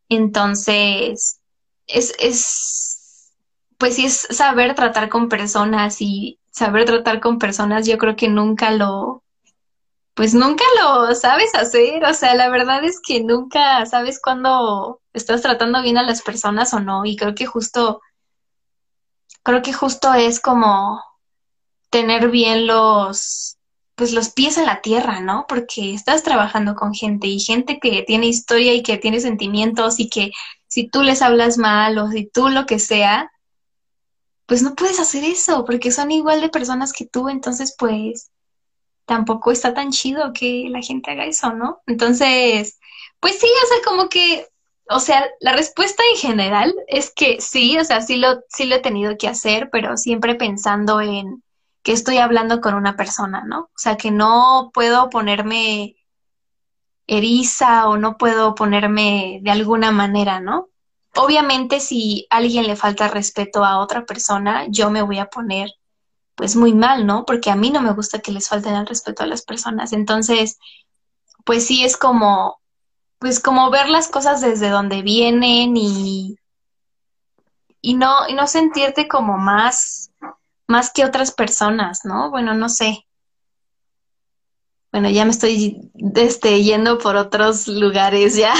Entonces, 0.09 1.41
es, 1.85 2.15
es 2.19 3.35
pues 3.77 3.95
sí 3.95 4.05
es 4.05 4.15
saber 4.31 4.73
tratar 4.73 5.09
con 5.09 5.29
personas 5.29 6.01
y 6.01 6.39
saber 6.49 6.85
tratar 6.85 7.19
con 7.19 7.37
personas, 7.37 7.87
yo 7.87 7.97
creo 7.99 8.15
que 8.15 8.29
nunca 8.29 8.71
lo, 8.71 9.23
pues 10.21 10.35
nunca 10.35 10.63
lo 10.79 11.15
sabes 11.15 11.55
hacer, 11.55 12.05
o 12.05 12.13
sea, 12.13 12.35
la 12.35 12.47
verdad 12.49 12.83
es 12.83 12.99
que 13.03 13.23
nunca 13.23 13.83
sabes 13.87 14.21
cuándo 14.21 15.01
estás 15.13 15.41
tratando 15.41 15.81
bien 15.81 15.97
a 15.97 16.03
las 16.03 16.21
personas 16.21 16.75
o 16.75 16.79
no, 16.79 17.05
y 17.05 17.15
creo 17.15 17.33
que 17.33 17.47
justo, 17.47 18.01
creo 19.41 19.63
que 19.63 19.73
justo 19.73 20.13
es 20.13 20.39
como 20.39 21.01
tener 21.89 22.29
bien 22.29 22.67
los, 22.67 23.57
pues 23.95 24.13
los 24.13 24.29
pies 24.29 24.59
en 24.59 24.67
la 24.67 24.81
tierra, 24.81 25.21
¿no? 25.21 25.45
Porque 25.47 25.95
estás 25.95 26.21
trabajando 26.21 26.75
con 26.75 26.93
gente 26.93 27.25
y 27.25 27.39
gente 27.39 27.79
que 27.79 28.03
tiene 28.03 28.27
historia 28.27 28.75
y 28.75 28.83
que 28.83 28.99
tiene 28.99 29.21
sentimientos 29.21 29.99
y 29.99 30.07
que 30.07 30.29
si 30.67 30.87
tú 30.87 31.01
les 31.01 31.23
hablas 31.23 31.57
mal 31.57 31.97
o 31.97 32.11
si 32.11 32.27
tú 32.27 32.49
lo 32.49 32.67
que 32.67 32.77
sea, 32.77 33.31
pues 34.45 34.61
no 34.61 34.75
puedes 34.75 34.99
hacer 34.99 35.23
eso 35.23 35.65
porque 35.65 35.91
son 35.91 36.11
igual 36.11 36.41
de 36.41 36.49
personas 36.49 36.93
que 36.93 37.07
tú, 37.07 37.27
entonces 37.27 37.75
pues 37.75 38.30
tampoco 39.05 39.51
está 39.51 39.73
tan 39.73 39.91
chido 39.91 40.33
que 40.33 40.67
la 40.69 40.81
gente 40.81 41.11
haga 41.11 41.25
eso, 41.25 41.53
¿no? 41.53 41.81
Entonces, 41.87 42.79
pues 43.19 43.39
sí, 43.39 43.47
o 43.47 43.67
sea, 43.67 43.77
como 43.85 44.09
que, 44.09 44.47
o 44.89 44.99
sea, 44.99 45.25
la 45.39 45.53
respuesta 45.53 46.03
en 46.13 46.17
general 46.19 46.75
es 46.87 47.11
que 47.13 47.41
sí, 47.41 47.77
o 47.77 47.83
sea, 47.85 48.01
sí 48.01 48.17
lo, 48.17 48.41
sí 48.49 48.65
lo 48.65 48.75
he 48.75 48.79
tenido 48.79 49.17
que 49.17 49.27
hacer, 49.27 49.69
pero 49.71 49.97
siempre 49.97 50.35
pensando 50.35 51.01
en 51.01 51.43
que 51.83 51.93
estoy 51.93 52.17
hablando 52.17 52.61
con 52.61 52.75
una 52.75 52.95
persona, 52.95 53.43
¿no? 53.45 53.61
O 53.61 53.77
sea, 53.77 53.97
que 53.97 54.11
no 54.11 54.71
puedo 54.73 55.09
ponerme 55.09 55.95
eriza 57.07 57.89
o 57.89 57.97
no 57.97 58.17
puedo 58.17 58.55
ponerme 58.55 59.39
de 59.43 59.51
alguna 59.51 59.91
manera, 59.91 60.39
¿no? 60.39 60.71
obviamente 61.15 61.79
si 61.79 62.27
alguien 62.29 62.67
le 62.67 62.75
falta 62.75 63.07
respeto 63.07 63.63
a 63.65 63.79
otra 63.79 64.05
persona, 64.05 64.65
yo 64.69 64.89
me 64.91 65.01
voy 65.01 65.19
a 65.19 65.29
poner 65.29 65.69
pues 66.35 66.55
muy 66.55 66.73
mal, 66.73 67.05
¿no? 67.05 67.25
Porque 67.25 67.51
a 67.51 67.55
mí 67.55 67.69
no 67.69 67.81
me 67.81 67.93
gusta 67.93 68.19
que 68.19 68.31
les 68.31 68.47
falten 68.47 68.75
el 68.75 68.87
respeto 68.87 69.23
a 69.23 69.27
las 69.27 69.43
personas. 69.43 69.93
Entonces, 69.93 70.57
pues 71.45 71.65
sí 71.65 71.83
es 71.83 71.97
como, 71.97 72.59
pues 73.19 73.39
como 73.39 73.69
ver 73.69 73.89
las 73.89 74.07
cosas 74.07 74.41
desde 74.41 74.69
donde 74.69 75.01
vienen 75.01 75.75
y, 75.77 76.37
y 77.81 77.95
no, 77.95 78.27
y 78.27 78.33
no 78.33 78.47
sentirte 78.47 79.07
como 79.07 79.37
más, 79.37 80.11
más 80.67 80.91
que 80.91 81.05
otras 81.05 81.31
personas, 81.31 82.01
¿no? 82.03 82.31
Bueno, 82.31 82.53
no 82.53 82.69
sé. 82.69 83.05
Bueno, 84.91 85.09
ya 85.09 85.23
me 85.23 85.31
estoy 85.31 85.91
este, 86.15 86.63
yendo 86.63 86.97
por 86.97 87.15
otros 87.15 87.67
lugares 87.67 88.35
ya. 88.35 88.53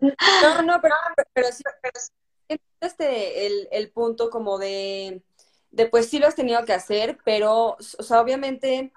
No, 0.00 0.62
no, 0.62 0.80
pero, 0.80 0.94
pero 1.32 1.48
sí, 1.52 1.62
pero 1.82 2.58
este, 2.80 3.46
el, 3.46 3.68
el 3.72 3.90
punto 3.90 4.30
como 4.30 4.58
de, 4.58 5.22
de, 5.74 5.86
pues 5.86 6.08
sí 6.08 6.18
lo 6.18 6.26
has 6.26 6.36
tenido 6.36 6.64
que 6.64 6.72
hacer, 6.72 7.18
pero, 7.24 7.76
o 7.76 8.02
sea, 8.02 8.20
obviamente, 8.20 8.92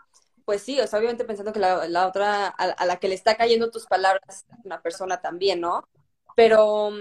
pues 0.45 0.61
sí, 0.61 0.79
o 0.79 0.87
sea, 0.87 0.99
obviamente 0.99 1.25
pensando 1.25 1.51
que 1.53 1.59
la, 1.59 1.87
la 1.87 2.07
otra, 2.07 2.47
a, 2.47 2.85
la 2.85 2.97
que 2.97 3.07
le 3.07 3.15
está 3.15 3.35
cayendo 3.35 3.71
tus 3.71 3.85
palabras, 3.87 4.45
una 4.63 4.81
persona 4.81 5.19
también, 5.21 5.59
¿no? 5.61 5.83
Pero, 6.35 6.91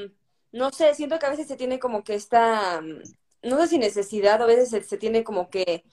no 0.52 0.72
sé, 0.72 0.94
siento 0.94 1.18
que 1.18 1.26
a 1.26 1.30
veces 1.30 1.46
se 1.48 1.56
tiene 1.56 1.78
como 1.78 2.04
que 2.04 2.14
esta, 2.14 2.80
no 3.42 3.58
sé 3.58 3.68
si 3.68 3.78
necesidad, 3.78 4.42
a 4.42 4.46
veces 4.46 4.70
se, 4.70 4.82
se 4.82 4.96
tiene 4.98 5.24
como 5.24 5.50
que, 5.50 5.84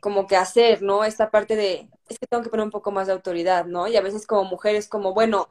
como 0.00 0.26
que 0.26 0.36
hacer, 0.36 0.82
¿no? 0.82 1.04
Esta 1.04 1.30
parte 1.30 1.56
de, 1.56 1.88
es 2.08 2.18
que 2.18 2.26
tengo 2.26 2.42
que 2.42 2.50
poner 2.50 2.64
un 2.66 2.70
poco 2.72 2.92
más 2.92 3.06
de 3.06 3.14
autoridad, 3.14 3.66
¿no? 3.66 3.88
Y 3.88 3.96
a 3.96 4.02
veces 4.02 4.26
como 4.26 4.44
mujeres, 4.44 4.88
como, 4.88 5.14
bueno, 5.14 5.48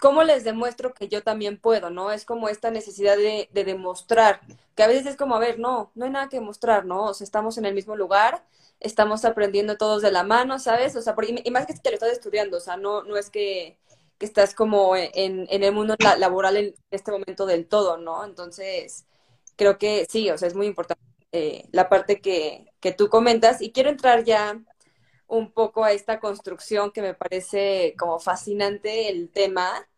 ¿cómo 0.00 0.22
les 0.22 0.44
demuestro 0.44 0.94
que 0.94 1.08
yo 1.08 1.22
también 1.22 1.58
puedo, 1.58 1.90
no? 1.90 2.12
Es 2.12 2.24
como 2.24 2.48
esta 2.48 2.70
necesidad 2.70 3.16
de, 3.16 3.48
demostrar, 3.52 4.40
que 4.74 4.82
a 4.82 4.88
veces 4.88 5.06
es 5.06 5.16
como, 5.16 5.36
a 5.36 5.38
ver, 5.38 5.58
no, 5.58 5.92
no 5.94 6.04
hay 6.06 6.10
nada 6.10 6.28
que 6.28 6.38
demostrar, 6.38 6.84
¿no? 6.86 7.04
O 7.06 7.14
sea, 7.14 7.24
estamos 7.24 7.58
en 7.58 7.66
el 7.66 7.74
mismo 7.74 7.96
lugar, 7.96 8.44
estamos 8.80 9.24
aprendiendo 9.24 9.76
todos 9.76 10.02
de 10.02 10.12
la 10.12 10.24
mano, 10.24 10.58
¿sabes? 10.58 10.96
O 10.96 11.02
sea, 11.02 11.14
y 11.44 11.50
más 11.50 11.66
que 11.66 11.74
te 11.74 11.90
lo 11.90 11.94
estás 11.94 12.12
estudiando, 12.12 12.56
o 12.58 12.60
sea, 12.60 12.76
no, 12.76 13.02
no 13.04 13.16
es 13.16 13.30
que, 13.30 13.78
estás 14.20 14.54
como 14.54 14.96
en, 14.96 15.12
en 15.14 15.64
el 15.64 15.72
mundo 15.72 15.96
laboral 16.18 16.56
en 16.58 16.74
este 16.90 17.10
momento 17.10 17.46
del 17.46 17.66
todo, 17.66 17.96
¿no? 17.96 18.22
Entonces, 18.24 19.06
creo 19.56 19.78
que 19.78 20.06
sí, 20.10 20.30
o 20.30 20.36
sea, 20.38 20.48
es 20.48 20.54
muy 20.54 20.66
importante 20.66 21.02
eh, 21.32 21.68
la 21.72 21.88
parte 21.88 22.20
que, 22.20 22.72
que 22.80 22.92
tú 22.92 23.08
comentas 23.08 23.62
y 23.62 23.72
quiero 23.72 23.88
entrar 23.90 24.24
ya 24.24 24.60
un 25.28 25.52
poco 25.52 25.84
a 25.84 25.92
esta 25.92 26.18
construcción 26.20 26.90
que 26.90 27.02
me 27.02 27.14
parece 27.14 27.94
como 27.98 28.18
fascinante 28.18 29.08
el 29.08 29.30
tema, 29.30 29.88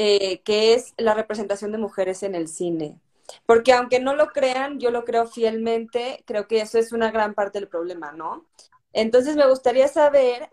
eh, 0.00 0.42
que 0.42 0.74
es 0.74 0.94
la 0.96 1.12
representación 1.12 1.72
de 1.72 1.78
mujeres 1.78 2.22
en 2.22 2.36
el 2.36 2.46
cine. 2.46 3.00
Porque 3.46 3.72
aunque 3.72 3.98
no 3.98 4.14
lo 4.14 4.28
crean, 4.28 4.78
yo 4.78 4.92
lo 4.92 5.04
creo 5.04 5.26
fielmente, 5.26 6.22
creo 6.24 6.46
que 6.46 6.60
eso 6.60 6.78
es 6.78 6.92
una 6.92 7.10
gran 7.10 7.34
parte 7.34 7.58
del 7.58 7.68
problema, 7.68 8.12
¿no? 8.12 8.46
Entonces 8.92 9.34
me 9.34 9.48
gustaría 9.48 9.88
saber 9.88 10.50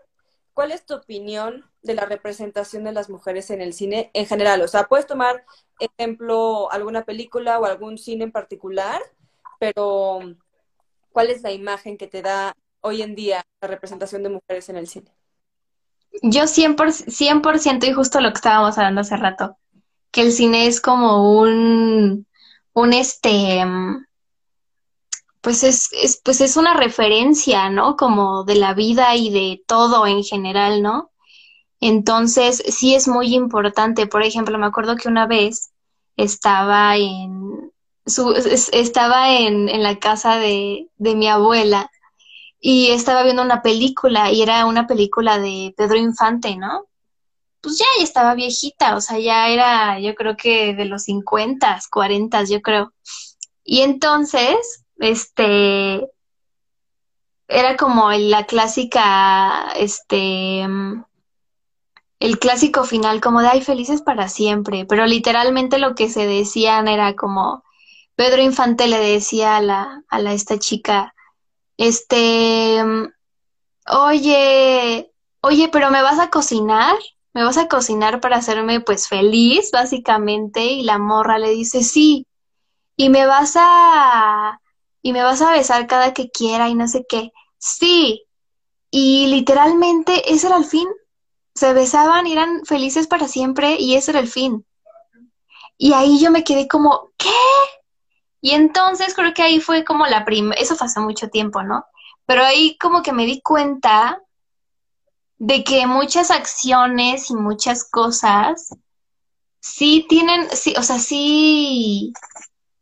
cuál 0.52 0.72
es 0.72 0.84
tu 0.84 0.94
opinión 0.94 1.64
de 1.82 1.94
la 1.94 2.06
representación 2.06 2.82
de 2.82 2.92
las 2.92 3.08
mujeres 3.08 3.50
en 3.50 3.62
el 3.62 3.72
cine 3.72 4.10
en 4.14 4.26
general. 4.26 4.62
O 4.62 4.68
sea, 4.68 4.88
puedes 4.88 5.06
tomar 5.06 5.44
ejemplo 5.78 6.68
alguna 6.72 7.04
película 7.04 7.60
o 7.60 7.66
algún 7.66 7.98
cine 7.98 8.24
en 8.24 8.32
particular, 8.32 9.00
pero 9.60 10.22
¿cuál 11.12 11.30
es 11.30 11.42
la 11.42 11.52
imagen 11.52 11.96
que 11.96 12.08
te 12.08 12.20
da 12.20 12.52
hoy 12.80 13.02
en 13.02 13.14
día 13.14 13.46
la 13.60 13.68
representación 13.68 14.24
de 14.24 14.30
mujeres 14.30 14.68
en 14.70 14.76
el 14.76 14.88
cine? 14.88 15.12
Yo 16.22 16.44
100%, 16.44 16.76
100% 16.76 17.86
y 17.86 17.92
justo 17.92 18.20
lo 18.20 18.30
que 18.30 18.36
estábamos 18.36 18.78
hablando 18.78 19.02
hace 19.02 19.16
rato, 19.16 19.56
que 20.10 20.22
el 20.22 20.32
cine 20.32 20.66
es 20.66 20.80
como 20.80 21.38
un, 21.38 22.26
un 22.72 22.92
este, 22.92 23.64
pues 25.40 25.62
es, 25.62 25.90
es, 25.92 26.20
pues 26.24 26.40
es 26.40 26.56
una 26.56 26.74
referencia, 26.74 27.70
¿no? 27.70 27.96
Como 27.96 28.44
de 28.44 28.56
la 28.56 28.74
vida 28.74 29.14
y 29.14 29.30
de 29.30 29.62
todo 29.66 30.06
en 30.06 30.24
general, 30.24 30.82
¿no? 30.82 31.10
Entonces, 31.80 32.62
sí 32.66 32.94
es 32.94 33.06
muy 33.06 33.34
importante. 33.34 34.06
Por 34.06 34.22
ejemplo, 34.22 34.58
me 34.58 34.66
acuerdo 34.66 34.96
que 34.96 35.08
una 35.08 35.26
vez 35.26 35.70
estaba 36.16 36.96
en, 36.96 37.72
su, 38.06 38.32
estaba 38.32 39.36
en, 39.36 39.68
en 39.68 39.82
la 39.82 39.98
casa 39.98 40.38
de, 40.38 40.88
de 40.96 41.14
mi 41.14 41.28
abuela 41.28 41.90
y 42.68 42.90
estaba 42.90 43.22
viendo 43.22 43.42
una 43.42 43.62
película 43.62 44.32
y 44.32 44.42
era 44.42 44.66
una 44.66 44.88
película 44.88 45.38
de 45.38 45.72
Pedro 45.76 45.98
Infante, 45.98 46.56
¿no? 46.56 46.86
Pues 47.60 47.78
ya, 47.78 47.84
ya 47.96 48.02
estaba 48.02 48.34
viejita, 48.34 48.96
o 48.96 49.00
sea, 49.00 49.20
ya 49.20 49.50
era, 49.50 50.00
yo 50.00 50.16
creo 50.16 50.36
que 50.36 50.74
de 50.74 50.84
los 50.84 51.04
50, 51.04 51.78
40, 51.88 52.42
yo 52.42 52.60
creo. 52.62 52.92
Y 53.62 53.82
entonces, 53.82 54.84
este, 54.98 56.08
era 57.46 57.76
como 57.76 58.10
la 58.10 58.46
clásica, 58.46 59.70
este, 59.76 60.62
el 62.18 62.38
clásico 62.40 62.82
final, 62.82 63.20
como 63.20 63.42
de, 63.42 63.46
ay, 63.46 63.60
felices 63.62 64.02
para 64.02 64.28
siempre, 64.28 64.86
pero 64.86 65.06
literalmente 65.06 65.78
lo 65.78 65.94
que 65.94 66.08
se 66.08 66.26
decían 66.26 66.88
era 66.88 67.14
como, 67.14 67.62
Pedro 68.16 68.42
Infante 68.42 68.88
le 68.88 68.98
decía 68.98 69.56
a 69.56 69.60
la, 69.60 70.02
a 70.08 70.18
la, 70.18 70.32
esta 70.32 70.58
chica, 70.58 71.14
este, 71.76 72.82
oye, 73.88 75.12
oye, 75.40 75.68
pero 75.72 75.90
¿me 75.90 76.02
vas 76.02 76.18
a 76.18 76.30
cocinar? 76.30 76.96
¿Me 77.34 77.44
vas 77.44 77.58
a 77.58 77.68
cocinar 77.68 78.20
para 78.20 78.36
hacerme 78.36 78.80
pues 78.80 79.08
feliz, 79.08 79.70
básicamente? 79.72 80.64
Y 80.64 80.82
la 80.82 80.98
morra 80.98 81.38
le 81.38 81.50
dice, 81.50 81.82
sí, 81.82 82.26
y 82.96 83.10
me 83.10 83.26
vas 83.26 83.54
a, 83.56 84.60
y 85.02 85.12
me 85.12 85.22
vas 85.22 85.42
a 85.42 85.52
besar 85.52 85.86
cada 85.86 86.14
que 86.14 86.30
quiera 86.30 86.68
y 86.68 86.74
no 86.74 86.88
sé 86.88 87.04
qué. 87.08 87.32
Sí, 87.58 88.24
y 88.90 89.26
literalmente 89.26 90.32
ese 90.32 90.46
era 90.46 90.56
el 90.56 90.64
fin. 90.64 90.88
Se 91.54 91.72
besaban 91.72 92.26
y 92.26 92.32
eran 92.32 92.64
felices 92.64 93.06
para 93.06 93.28
siempre 93.28 93.76
y 93.78 93.96
ese 93.96 94.12
era 94.12 94.20
el 94.20 94.28
fin. 94.28 94.64
Y 95.78 95.92
ahí 95.92 96.18
yo 96.20 96.30
me 96.30 96.44
quedé 96.44 96.68
como, 96.68 97.10
¿qué? 97.18 97.28
Y 98.46 98.52
entonces 98.52 99.12
creo 99.12 99.34
que 99.34 99.42
ahí 99.42 99.58
fue 99.58 99.84
como 99.84 100.06
la 100.06 100.24
primera, 100.24 100.60
eso 100.60 100.76
fue 100.76 100.86
hace 100.86 101.00
mucho 101.00 101.30
tiempo, 101.30 101.64
¿no? 101.64 101.84
Pero 102.26 102.44
ahí 102.44 102.78
como 102.78 103.02
que 103.02 103.12
me 103.12 103.26
di 103.26 103.40
cuenta 103.40 104.22
de 105.38 105.64
que 105.64 105.88
muchas 105.88 106.30
acciones 106.30 107.28
y 107.28 107.34
muchas 107.34 107.82
cosas 107.90 108.70
sí 109.58 110.06
tienen, 110.08 110.48
sí, 110.52 110.74
o 110.78 110.84
sea, 110.84 111.00
sí, 111.00 112.12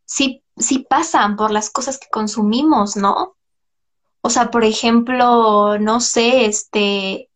sí 0.04 0.44
sí 0.58 0.80
pasan 0.80 1.34
por 1.36 1.50
las 1.50 1.70
cosas 1.70 1.96
que 1.98 2.08
consumimos, 2.10 2.94
¿no? 2.94 3.34
O 4.20 4.28
sea, 4.28 4.50
por 4.50 4.64
ejemplo, 4.64 5.78
no 5.78 5.98
sé, 6.00 6.44
este, 6.44 7.30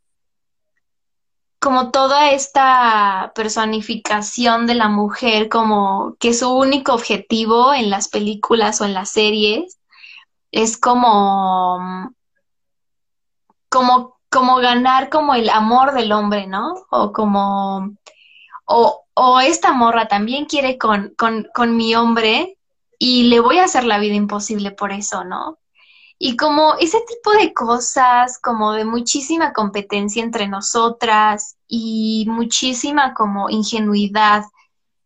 como 1.69 1.91
toda 1.91 2.31
esta 2.31 3.31
personificación 3.35 4.67
de 4.67 4.75
la 4.75 4.89
mujer, 4.89 5.51
como 5.51 6.17
que 6.19 6.33
su 6.33 6.49
único 6.51 6.95
objetivo 6.95 7.75
en 7.75 7.91
las 7.91 8.09
películas 8.09 8.81
o 8.81 8.87
en 8.87 8.95
las 8.95 9.11
series 9.11 9.79
es 10.51 10.79
como, 10.79 12.11
como, 13.69 14.19
como 14.31 14.57
ganar 14.57 15.11
como 15.11 15.35
el 15.35 15.51
amor 15.51 15.93
del 15.93 16.11
hombre, 16.13 16.47
¿no? 16.47 16.73
O 16.89 17.13
como, 17.13 17.95
o, 18.65 19.05
o 19.13 19.41
esta 19.41 19.75
morra 19.75 20.09
también 20.09 20.47
quiere 20.47 20.79
con, 20.79 21.13
con, 21.19 21.49
con 21.53 21.77
mi 21.77 21.95
hombre 21.95 22.57
y 22.99 23.25
le 23.25 23.41
voy 23.41 23.59
a 23.59 23.65
hacer 23.65 23.85
la 23.85 23.99
vida 23.99 24.15
imposible 24.15 24.71
por 24.71 24.91
eso, 24.91 25.23
¿no? 25.25 25.59
Y 26.19 26.37
como 26.37 26.75
ese 26.75 26.99
tipo 27.07 27.31
de 27.31 27.55
cosas, 27.55 28.41
como 28.41 28.73
de 28.73 28.85
muchísima 28.85 29.53
competencia 29.53 30.23
entre 30.23 30.49
nosotras 30.49 31.57
y 31.69 32.27
muchísima 32.29 33.15
como 33.15 33.51
ingenuidad 33.51 34.45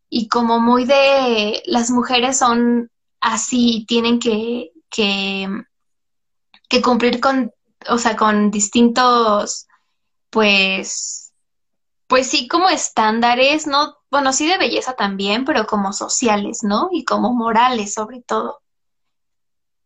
y 0.08 0.28
como 0.28 0.58
muy 0.58 0.86
de 0.86 1.62
las 1.66 1.90
mujeres 1.90 2.38
son 2.38 2.90
así, 3.20 3.84
tienen 3.86 4.18
que, 4.20 4.72
que, 4.88 5.48
que 6.68 6.80
cumplir 6.80 7.20
con, 7.20 7.52
o 7.88 7.98
sea, 7.98 8.16
con 8.16 8.50
distintos, 8.50 9.66
pues, 10.30 11.32
pues 12.06 12.26
sí, 12.26 12.48
como 12.48 12.70
estándares, 12.70 13.66
¿no? 13.66 13.98
Bueno, 14.10 14.32
sí 14.32 14.46
de 14.46 14.58
belleza 14.58 14.94
también, 14.94 15.44
pero 15.44 15.66
como 15.66 15.92
sociales, 15.92 16.60
¿no? 16.62 16.88
Y 16.90 17.04
como 17.04 17.34
morales 17.34 17.92
sobre 17.94 18.22
todo 18.22 18.61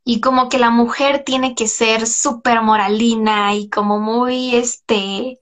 y 0.09 0.21
como 0.21 0.49
que 0.49 0.61
la 0.61 0.71
mujer 0.71 1.25
tiene 1.25 1.57
que 1.57 1.66
ser 1.66 2.07
súper 2.07 2.62
moralina 2.62 3.57
y 3.57 3.69
como 3.69 3.99
muy, 3.99 4.55
este, 4.55 5.40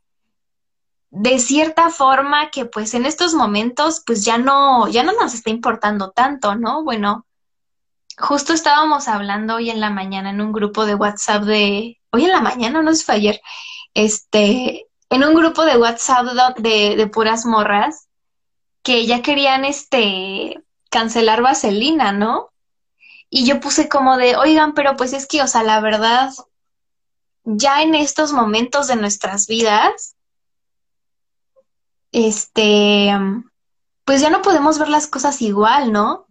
de 1.11 1.39
cierta 1.39 1.91
forma 1.91 2.49
que 2.49 2.65
pues 2.65 2.95
en 2.95 3.05
estos 3.05 3.35
momentos 3.35 4.03
pues 4.07 4.25
ya 4.25 4.39
no, 4.39 4.89
ya 4.89 5.03
no 5.03 5.13
nos 5.13 5.35
está 5.35 5.51
importando 5.51 6.13
tanto, 6.13 6.57
¿no? 6.57 6.83
Bueno, 6.83 7.27
justo 8.17 8.55
estábamos 8.55 9.07
hablando 9.07 9.57
hoy 9.57 9.69
en 9.69 9.81
la 9.81 9.91
mañana 9.91 10.31
en 10.31 10.41
un 10.41 10.53
grupo 10.53 10.87
de 10.87 10.95
WhatsApp 10.95 11.43
de, 11.43 12.01
hoy 12.11 12.25
en 12.25 12.33
la 12.33 12.41
mañana, 12.41 12.81
no 12.81 12.91
es 12.91 13.05
fue 13.05 13.17
ayer, 13.17 13.43
este, 13.93 14.87
en 15.11 15.25
un 15.25 15.35
grupo 15.35 15.67
de 15.67 15.77
WhatsApp 15.77 16.57
de, 16.57 16.97
de 16.97 17.07
puras 17.09 17.45
morras 17.45 18.09
que 18.83 19.05
ya 19.05 19.21
querían, 19.21 19.67
este, 19.67 20.65
cancelar 20.89 21.43
Vaselina, 21.43 22.13
¿no? 22.13 22.54
Y 23.37 23.45
yo 23.45 23.59
puse 23.59 23.89
como 23.89 24.17
de, 24.17 24.37
oigan, 24.37 24.75
pero 24.75 24.95
pues 24.95 25.13
es 25.13 25.27
que, 25.27 25.43
o 25.43 25.49
sea, 25.49 25.65
la 25.65 25.81
verdad, 25.81 26.33
ya 27.43 27.83
en 27.83 27.97
estos 27.97 28.33
momentos 28.33 28.87
de 28.87 28.95
nuestras 28.95 29.49
vidas, 29.49 30.15
este, 32.13 33.11
pues 34.05 34.21
ya 34.21 34.31
no 34.31 34.41
podemos 34.41 34.79
ver 34.79 34.89
las 34.89 35.09
cosas 35.09 35.43
igual, 35.43 35.91
¿no? 35.91 36.13
O 36.13 36.29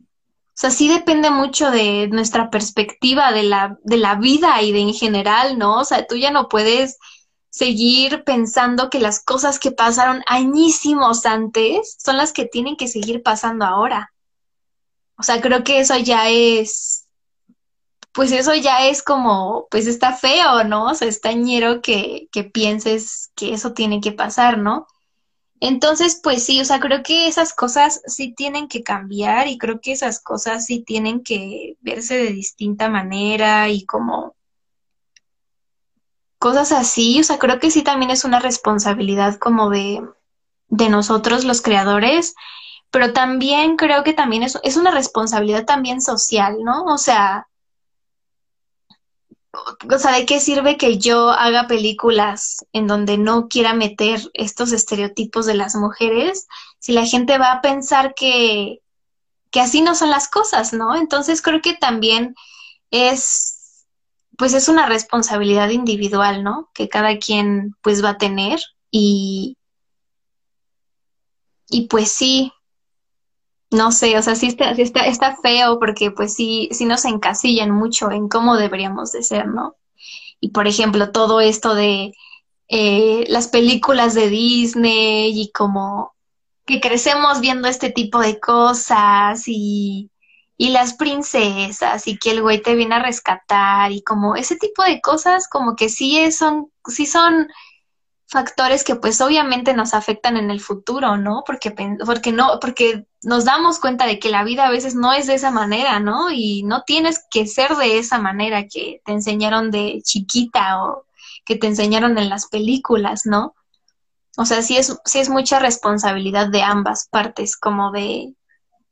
sea, 0.54 0.70
sí 0.70 0.88
depende 0.88 1.30
mucho 1.30 1.72
de 1.72 2.08
nuestra 2.08 2.50
perspectiva 2.50 3.34
de 3.34 3.44
la, 3.44 3.78
de 3.84 3.98
la 3.98 4.16
vida 4.16 4.62
y 4.62 4.72
de 4.72 4.80
en 4.80 4.94
general, 4.94 5.58
¿no? 5.58 5.80
O 5.80 5.84
sea, 5.84 6.08
tú 6.08 6.16
ya 6.16 6.32
no 6.32 6.48
puedes 6.48 7.00
seguir 7.50 8.24
pensando 8.24 8.90
que 8.90 9.02
las 9.02 9.22
cosas 9.22 9.60
que 9.60 9.72
pasaron 9.72 10.24
añísimos 10.26 11.26
antes 11.26 11.98
son 12.02 12.16
las 12.16 12.32
que 12.32 12.46
tienen 12.46 12.78
que 12.78 12.88
seguir 12.88 13.22
pasando 13.24 13.66
ahora. 13.66 14.14
O 15.24 15.26
sea, 15.26 15.40
creo 15.40 15.64
que 15.64 15.80
eso 15.80 15.96
ya 15.98 16.28
es, 16.28 17.08
pues 18.12 18.34
eso 18.34 18.54
ya 18.56 18.90
es 18.90 19.02
como, 19.02 19.70
pues 19.72 19.88
está 19.88 20.12
feo, 20.12 20.66
¿no? 20.66 20.88
O 20.88 20.96
sea, 20.96 21.08
está 21.08 21.32
ñero 21.32 21.82
que, 21.82 22.28
que 22.30 22.44
pienses 22.44 23.32
que 23.34 23.54
eso 23.54 23.72
tiene 23.72 24.02
que 24.02 24.12
pasar, 24.12 24.58
¿no? 24.58 24.86
Entonces, 25.62 26.20
pues 26.22 26.44
sí, 26.44 26.60
o 26.60 26.66
sea, 26.66 26.82
creo 26.82 27.04
que 27.04 27.30
esas 27.30 27.54
cosas 27.54 28.02
sí 28.06 28.34
tienen 28.34 28.68
que 28.68 28.84
cambiar 28.84 29.48
y 29.48 29.58
creo 29.58 29.80
que 29.80 29.94
esas 29.94 30.20
cosas 30.20 30.66
sí 30.66 30.84
tienen 30.84 31.24
que 31.24 31.78
verse 31.80 32.18
de 32.18 32.34
distinta 32.34 32.90
manera 32.90 33.70
y 33.70 33.86
como 33.86 34.36
cosas 36.38 36.74
así, 36.74 37.22
o 37.22 37.24
sea, 37.24 37.40
creo 37.40 37.62
que 37.62 37.72
sí 37.72 37.82
también 37.82 38.12
es 38.12 38.26
una 38.26 38.42
responsabilidad 38.42 39.38
como 39.38 39.70
de, 39.70 40.06
de 40.68 40.90
nosotros 40.90 41.46
los 41.46 41.62
creadores 41.62 42.36
pero 42.94 43.12
también 43.12 43.76
creo 43.76 44.04
que 44.04 44.14
también 44.14 44.44
es, 44.44 44.60
es 44.62 44.78
una 44.78 44.92
responsabilidad 44.92 45.66
también 45.66 46.00
social, 46.00 46.60
¿no? 46.64 46.84
O 46.84 47.00
sea, 47.00 47.48
o 49.52 49.98
sea, 49.98 50.12
¿de 50.12 50.28
qué 50.28 50.40
sirve 50.40 50.78
que 50.78 51.00
yo 51.00 51.32
haga 51.32 51.66
películas 51.66 52.64
en 52.72 52.86
donde 52.86 53.18
no 53.18 53.48
quiera 53.48 53.74
meter 53.74 54.22
estos 54.36 54.72
estereotipos 54.72 55.48
de 55.48 55.56
las 55.56 55.74
mujeres 55.74 56.48
si 56.78 56.92
la 56.92 57.08
gente 57.08 57.40
va 57.40 57.54
a 57.54 57.62
pensar 57.62 58.14
que, 58.14 58.84
que 59.50 59.60
así 59.60 59.82
no 59.82 59.96
son 59.96 60.12
las 60.12 60.30
cosas, 60.30 60.72
¿no? 60.72 60.96
Entonces 60.96 61.42
creo 61.42 61.62
que 61.62 61.74
también 61.74 62.36
es, 62.92 63.88
pues 64.38 64.54
es 64.54 64.68
una 64.68 64.86
responsabilidad 64.86 65.70
individual, 65.70 66.44
¿no? 66.44 66.70
Que 66.76 66.90
cada 66.90 67.18
quien 67.18 67.76
pues 67.82 68.04
va 68.04 68.10
a 68.10 68.18
tener 68.20 68.60
y, 68.92 69.58
y 71.68 71.88
pues 71.88 72.12
sí, 72.12 72.54
no 73.74 73.92
sé, 73.92 74.18
o 74.18 74.22
sea, 74.22 74.36
sí 74.36 74.48
está, 74.48 74.72
está, 74.72 75.06
está 75.06 75.38
feo 75.38 75.80
porque 75.80 76.12
pues 76.12 76.34
sí, 76.34 76.70
sí 76.72 76.86
nos 76.86 77.06
encasillan 77.06 77.72
mucho 77.72 78.12
en 78.12 78.30
cómo 78.30 78.56
deberíamos 78.58 79.12
de 79.12 79.24
ser, 79.24 79.48
¿no? 79.48 79.76
Y 80.40 80.50
por 80.52 80.68
ejemplo, 80.68 81.12
todo 81.12 81.42
esto 81.42 81.76
de 81.76 82.14
eh, 82.68 83.26
las 83.30 83.48
películas 83.48 84.14
de 84.14 84.30
Disney 84.30 85.40
y 85.40 85.52
como 85.52 86.14
que 86.66 86.80
crecemos 86.82 87.42
viendo 87.42 87.68
este 87.68 87.92
tipo 87.92 88.20
de 88.20 88.40
cosas 88.40 89.44
y, 89.48 90.12
y 90.58 90.70
las 90.70 90.94
princesas 90.94 92.08
y 92.08 92.18
que 92.18 92.32
el 92.32 92.42
güey 92.42 92.62
te 92.62 92.76
viene 92.76 92.96
a 92.96 93.04
rescatar 93.04 93.92
y 93.92 94.02
como 94.04 94.36
ese 94.36 94.56
tipo 94.56 94.84
de 94.84 95.02
cosas 95.02 95.48
como 95.48 95.76
que 95.76 95.90
sí 95.90 96.32
son, 96.32 96.72
sí 96.88 97.06
son 97.06 97.48
factores 98.28 98.84
que 98.84 98.96
pues 98.96 99.22
obviamente 99.22 99.74
nos 99.74 99.94
afectan 99.94 100.38
en 100.38 100.52
el 100.52 100.60
futuro, 100.60 101.18
¿no? 101.18 101.44
Porque, 101.46 101.72
porque 102.06 102.32
no, 102.32 102.60
porque 102.60 103.06
nos 103.24 103.46
damos 103.46 103.80
cuenta 103.80 104.06
de 104.06 104.20
que 104.20 104.30
la 104.30 104.44
vida 104.44 104.68
a 104.68 104.72
veces 104.72 104.96
no 104.96 105.14
es 105.14 105.28
de 105.28 105.36
esa 105.36 105.52
manera, 105.52 106.00
¿no? 106.00 106.32
Y 106.32 106.64
no 106.64 106.84
tienes 106.84 107.26
que 107.30 107.48
ser 107.48 107.76
de 107.76 107.98
esa 107.98 108.20
manera 108.20 108.68
que 108.68 109.02
te 109.06 109.12
enseñaron 109.12 109.72
de 109.72 110.02
chiquita 110.04 110.84
o 110.84 111.06
que 111.46 111.56
te 111.56 111.68
enseñaron 111.68 112.18
en 112.18 112.30
las 112.30 112.48
películas, 112.48 113.26
¿no? 113.26 113.56
O 114.38 114.46
sea, 114.46 114.62
sí 114.62 114.78
es, 114.78 115.00
sí 115.06 115.20
es 115.20 115.30
mucha 115.30 115.60
responsabilidad 115.60 116.48
de 116.50 116.64
ambas 116.64 117.08
partes, 117.10 117.56
como 117.56 117.92
de 117.92 118.34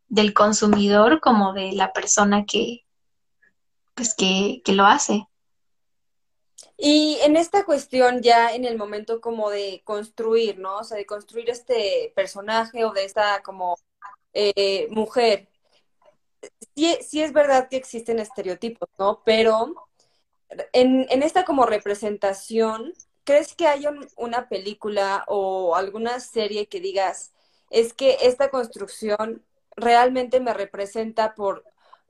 del 0.08 0.34
consumidor 0.34 1.22
como 1.22 1.54
de 1.54 1.72
la 1.72 1.94
persona 1.94 2.44
que 2.46 2.86
pues 3.96 4.14
que, 4.14 4.62
que 4.66 4.74
lo 4.74 4.86
hace. 4.86 5.26
Y 6.78 7.18
en 7.22 7.38
esta 7.38 7.64
cuestión 7.64 8.22
ya 8.22 8.54
en 8.54 8.66
el 8.66 8.78
momento 8.78 9.22
como 9.22 9.50
de 9.50 9.82
construir, 9.86 10.60
¿no? 10.60 10.80
O 10.80 10.84
sea, 10.84 10.98
de 10.98 11.06
construir 11.06 11.50
este 11.50 12.12
personaje 12.16 12.84
o 12.84 12.92
de 12.92 13.06
esta 13.06 13.42
como 13.44 13.78
eh, 14.34 14.88
mujer. 14.92 15.48
Sí, 16.76 16.98
sí 17.02 17.22
es 17.22 17.34
verdad 17.34 17.68
que 17.70 17.78
existen 17.78 18.20
estereotipos, 18.20 18.90
¿no? 18.98 19.22
Pero 19.26 19.74
en, 20.74 21.08
en 21.10 21.24
esta 21.24 21.46
como 21.46 21.66
representación, 21.66 22.94
¿crees 23.24 23.56
que 23.56 23.68
hay 23.68 23.86
una 24.18 24.50
película 24.50 25.26
o 25.28 25.76
alguna 25.76 26.20
serie 26.20 26.68
que 26.68 26.80
digas, 26.82 27.34
es 27.70 27.94
que 27.94 28.18
esta 28.24 28.50
construcción 28.50 29.44
realmente 29.76 30.40
me 30.40 30.54
representa 30.54 31.36
por 31.36 31.66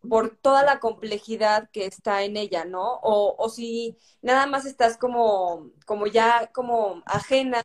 por 0.10 0.36
toda 0.38 0.64
la 0.64 0.80
complejidad 0.80 1.70
que 1.72 1.86
está 1.86 2.24
en 2.24 2.38
ella, 2.38 2.66
¿no? 2.66 2.96
O, 3.04 3.36
o 3.38 3.50
si 3.50 3.98
nada 4.22 4.48
más 4.48 4.66
estás 4.66 4.98
como, 4.98 5.72
como 5.86 6.08
ya 6.08 6.52
como 6.54 7.04
ajena 7.06 7.64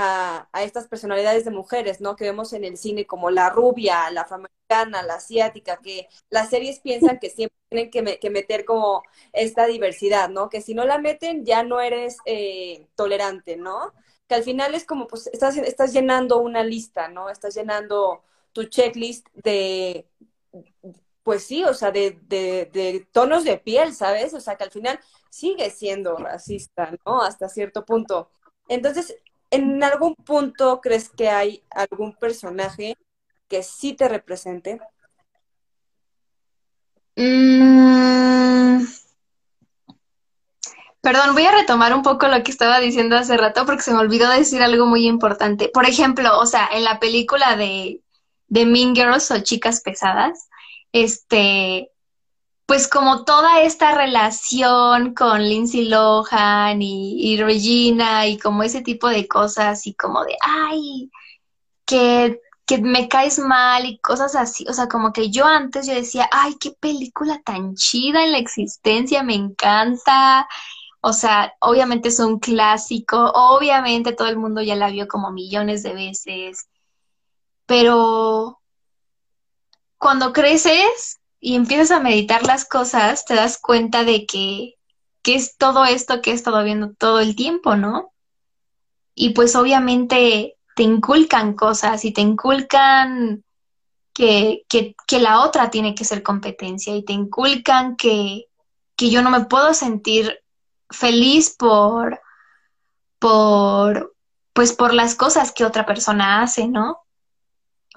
a, 0.00 0.48
estas 0.62 0.86
personalidades 0.86 1.44
de 1.44 1.50
mujeres, 1.50 2.00
¿no? 2.00 2.14
Que 2.14 2.24
vemos 2.24 2.52
en 2.52 2.62
el 2.62 2.76
cine 2.76 3.04
como 3.04 3.30
la 3.30 3.50
rubia, 3.50 4.08
la 4.12 4.20
afroamericana, 4.22 5.02
la 5.02 5.14
asiática, 5.14 5.78
que 5.82 6.08
las 6.30 6.50
series 6.50 6.78
piensan 6.78 7.18
que 7.18 7.30
siempre 7.30 7.56
tienen 7.68 7.90
que, 7.90 8.20
que 8.20 8.30
meter 8.30 8.64
como 8.64 9.02
esta 9.32 9.66
diversidad, 9.66 10.28
¿no? 10.28 10.50
Que 10.50 10.60
si 10.60 10.72
no 10.74 10.84
la 10.84 10.98
meten 10.98 11.44
ya 11.44 11.64
no 11.64 11.80
eres 11.80 12.18
eh, 12.26 12.86
tolerante, 12.94 13.56
¿no? 13.56 13.92
Que 14.28 14.36
al 14.36 14.44
final 14.44 14.74
es 14.76 14.84
como, 14.84 15.08
pues, 15.08 15.26
estás, 15.28 15.56
estás 15.56 15.92
llenando 15.92 16.38
una 16.38 16.62
lista, 16.62 17.08
¿no? 17.08 17.28
Estás 17.28 17.56
llenando 17.56 18.22
tu 18.52 18.64
checklist 18.64 19.26
de 19.34 20.06
pues 21.24 21.44
sí, 21.44 21.62
o 21.64 21.74
sea, 21.74 21.90
de, 21.90 22.18
de, 22.22 23.06
tonos 23.12 23.44
de 23.44 23.58
piel, 23.58 23.94
¿sabes? 23.94 24.32
O 24.32 24.40
sea, 24.40 24.56
que 24.56 24.64
al 24.64 24.70
final 24.70 24.98
sigue 25.28 25.68
siendo 25.70 26.16
racista, 26.16 26.90
¿no? 27.04 27.20
Hasta 27.20 27.50
cierto 27.50 27.84
punto. 27.84 28.30
Entonces, 28.66 29.14
¿en 29.50 29.82
algún 29.82 30.14
punto 30.14 30.80
crees 30.80 31.08
que 31.08 31.28
hay 31.28 31.64
algún 31.70 32.14
personaje 32.14 32.96
que 33.48 33.62
sí 33.62 33.94
te 33.94 34.08
represente? 34.08 34.80
Mm, 37.16 38.18
Perdón, 41.08 41.32
voy 41.32 41.44
a 41.44 41.52
retomar 41.52 41.94
un 41.94 42.02
poco 42.02 42.28
lo 42.28 42.42
que 42.42 42.50
estaba 42.50 42.80
diciendo 42.80 43.16
hace 43.16 43.36
rato 43.36 43.64
porque 43.64 43.82
se 43.82 43.92
me 43.92 43.98
olvidó 44.00 44.28
decir 44.30 44.62
algo 44.62 44.84
muy 44.86 45.06
importante. 45.06 45.70
Por 45.72 45.86
ejemplo, 45.86 46.38
o 46.38 46.44
sea, 46.44 46.68
en 46.72 46.84
la 46.84 47.00
película 47.00 47.56
de, 47.56 48.02
de 48.48 48.66
Mean 48.66 48.94
Girls 48.94 49.30
o 49.30 49.38
Chicas 49.40 49.80
Pesadas, 49.80 50.48
este, 50.92 51.92
pues 52.68 52.86
como 52.86 53.24
toda 53.24 53.62
esta 53.62 53.94
relación 53.94 55.14
con 55.14 55.42
Lindsay 55.42 55.86
Lohan 55.88 56.82
y, 56.82 57.38
Regina 57.40 58.26
y 58.26 58.38
como 58.38 58.62
ese 58.62 58.82
tipo 58.82 59.08
de 59.08 59.26
cosas 59.26 59.86
y 59.86 59.94
como 59.94 60.22
de, 60.22 60.36
ay, 60.42 61.10
que, 61.86 62.42
que 62.66 62.76
me 62.76 63.08
caes 63.08 63.38
mal 63.38 63.86
y 63.86 63.98
cosas 64.00 64.36
así. 64.36 64.66
O 64.68 64.74
sea, 64.74 64.86
como 64.86 65.14
que 65.14 65.30
yo 65.30 65.46
antes 65.46 65.86
yo 65.86 65.94
decía, 65.94 66.28
ay, 66.30 66.56
qué 66.60 66.72
película 66.72 67.40
tan 67.42 67.74
chida 67.74 68.22
en 68.22 68.32
la 68.32 68.38
existencia, 68.38 69.22
me 69.22 69.34
encanta. 69.34 70.46
O 71.00 71.14
sea, 71.14 71.54
obviamente 71.60 72.10
es 72.10 72.20
un 72.20 72.38
clásico, 72.38 73.32
obviamente 73.34 74.12
todo 74.12 74.28
el 74.28 74.36
mundo 74.36 74.60
ya 74.60 74.76
la 74.76 74.90
vio 74.90 75.08
como 75.08 75.32
millones 75.32 75.82
de 75.82 75.94
veces, 75.94 76.68
pero 77.64 78.60
cuando 79.96 80.34
creces 80.34 81.18
y 81.40 81.54
empiezas 81.54 81.90
a 81.90 82.00
meditar 82.00 82.44
las 82.44 82.64
cosas, 82.64 83.24
te 83.24 83.34
das 83.34 83.58
cuenta 83.58 84.04
de 84.04 84.26
que, 84.26 84.74
que 85.22 85.34
es 85.34 85.56
todo 85.56 85.84
esto 85.84 86.20
que 86.20 86.30
he 86.30 86.34
estado 86.34 86.62
viendo 86.64 86.92
todo 86.94 87.20
el 87.20 87.36
tiempo, 87.36 87.76
¿no? 87.76 88.12
Y 89.14 89.30
pues 89.30 89.54
obviamente 89.56 90.56
te 90.74 90.82
inculcan 90.82 91.54
cosas 91.54 92.04
y 92.04 92.12
te 92.12 92.20
inculcan 92.20 93.44
que, 94.12 94.64
que, 94.68 94.94
que 95.06 95.20
la 95.20 95.42
otra 95.42 95.70
tiene 95.70 95.94
que 95.94 96.04
ser 96.04 96.22
competencia 96.22 96.94
y 96.94 97.04
te 97.04 97.12
inculcan 97.12 97.96
que, 97.96 98.46
que 98.96 99.10
yo 99.10 99.22
no 99.22 99.30
me 99.30 99.44
puedo 99.44 99.74
sentir 99.74 100.40
feliz 100.90 101.54
por, 101.56 102.20
por, 103.18 104.16
pues 104.52 104.72
por 104.72 104.92
las 104.94 105.14
cosas 105.14 105.52
que 105.52 105.64
otra 105.64 105.86
persona 105.86 106.42
hace, 106.42 106.66
¿no? 106.66 106.98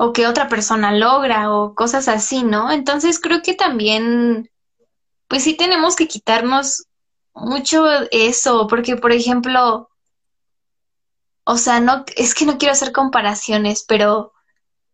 O 0.03 0.13
que 0.13 0.25
otra 0.25 0.47
persona 0.47 0.91
logra 0.91 1.53
o 1.53 1.75
cosas 1.75 2.07
así, 2.07 2.43
¿no? 2.43 2.71
Entonces 2.71 3.19
creo 3.19 3.43
que 3.43 3.53
también, 3.53 4.49
pues 5.27 5.43
sí 5.43 5.53
tenemos 5.53 5.95
que 5.95 6.07
quitarnos 6.07 6.87
mucho 7.35 7.85
eso, 8.09 8.65
porque 8.65 8.95
por 8.95 9.11
ejemplo, 9.11 9.91
o 11.43 11.57
sea, 11.57 11.79
no, 11.81 12.03
es 12.15 12.33
que 12.33 12.45
no 12.45 12.57
quiero 12.57 12.71
hacer 12.71 12.91
comparaciones, 12.91 13.85
pero, 13.87 14.33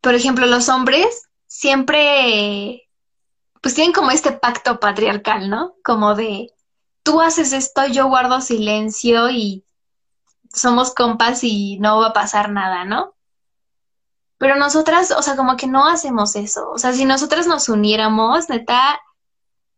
por 0.02 0.14
ejemplo, 0.14 0.46
los 0.46 0.68
hombres 0.68 1.30
siempre, 1.46 2.90
pues 3.62 3.76
tienen 3.76 3.94
como 3.94 4.12
este 4.12 4.34
pacto 4.34 4.80
patriarcal, 4.82 5.50
¿no? 5.50 5.76
Como 5.86 6.16
de, 6.16 6.52
tú 7.04 7.22
haces 7.22 7.54
esto, 7.54 7.88
yo 7.88 8.08
guardo 8.10 8.42
silencio 8.42 9.30
y 9.30 9.64
somos 10.54 10.94
compas 10.94 11.46
y 11.46 11.80
no 11.80 12.00
va 12.00 12.08
a 12.08 12.14
pasar 12.14 12.52
nada, 12.52 12.84
¿no? 12.84 13.17
Pero 14.38 14.56
nosotras, 14.56 15.12
o 15.12 15.22
sea, 15.22 15.36
como 15.36 15.58
que 15.58 15.68
no 15.68 15.88
hacemos 15.88 16.36
eso. 16.36 16.70
O 16.72 16.78
sea, 16.78 16.94
si 16.94 17.06
nosotras 17.06 17.48
nos 17.48 17.70
uniéramos, 17.70 18.50
neta, 18.50 19.00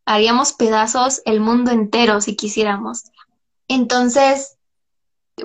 haríamos 0.06 0.54
pedazos 0.54 1.22
el 1.26 1.40
mundo 1.40 1.72
entero 1.72 2.20
si 2.20 2.36
quisiéramos. 2.36 3.04
Entonces, 3.68 4.58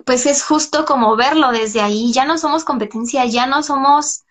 pues 0.04 0.26
es 0.26 0.42
justo 0.42 0.84
como 0.84 1.16
verlo 1.16 1.52
desde 1.52 1.80
ahí. 1.80 2.12
Ya 2.12 2.24
no 2.24 2.38
somos 2.38 2.64
competencia, 2.64 3.24
ya 3.26 3.46
no 3.46 3.62
somos 3.62 4.22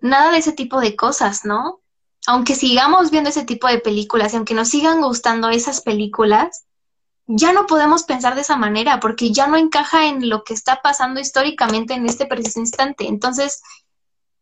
nada 0.00 0.30
de 0.30 0.38
ese 0.38 0.52
tipo 0.52 0.80
de 0.80 0.96
cosas, 0.96 1.44
¿no? 1.44 1.80
Aunque 2.26 2.54
sigamos 2.54 3.10
viendo 3.10 3.30
ese 3.30 3.44
tipo 3.44 3.66
de 3.66 3.78
películas 3.78 4.32
y 4.32 4.36
aunque 4.36 4.54
nos 4.54 4.68
sigan 4.68 5.00
gustando 5.00 5.48
esas 5.48 5.80
películas, 5.80 6.64
ya 7.26 7.52
no 7.52 7.66
podemos 7.66 8.02
pensar 8.02 8.34
de 8.34 8.40
esa 8.40 8.56
manera 8.56 9.00
porque 9.00 9.32
ya 9.32 9.46
no 9.46 9.56
encaja 9.56 10.06
en 10.06 10.28
lo 10.28 10.42
que 10.42 10.52
está 10.52 10.80
pasando 10.82 11.20
históricamente 11.20 11.94
en 11.94 12.06
este 12.06 12.26
preciso 12.26 12.60
instante. 12.60 13.06
Entonces, 13.06 13.62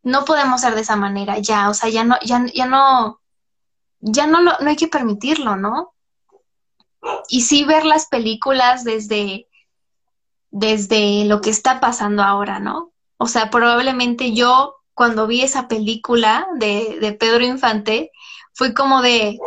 no 0.02 0.24
podemos 0.24 0.60
ser 0.60 0.74
de 0.74 0.82
esa 0.82 0.96
manera 0.96 1.38
ya, 1.38 1.68
o 1.70 1.74
sea, 1.74 1.88
ya 1.88 2.04
no, 2.04 2.16
ya, 2.22 2.44
ya 2.54 2.66
no, 2.66 3.20
ya 4.00 4.26
no, 4.26 4.40
lo, 4.40 4.52
no 4.60 4.68
hay 4.68 4.76
que 4.76 4.88
permitirlo, 4.88 5.56
¿no? 5.56 5.94
Y 7.28 7.42
sí 7.42 7.64
ver 7.64 7.84
las 7.84 8.06
películas 8.06 8.84
desde, 8.84 9.48
desde 10.50 11.24
lo 11.24 11.40
que 11.40 11.50
está 11.50 11.80
pasando 11.80 12.22
ahora, 12.22 12.58
¿no? 12.60 12.92
O 13.18 13.26
sea, 13.26 13.50
probablemente 13.50 14.32
yo 14.32 14.76
cuando 14.94 15.26
vi 15.26 15.42
esa 15.42 15.68
película 15.68 16.48
de, 16.56 16.98
de 17.00 17.12
Pedro 17.12 17.44
Infante, 17.44 18.10
fue 18.52 18.74
como 18.74 19.02
de, 19.02 19.38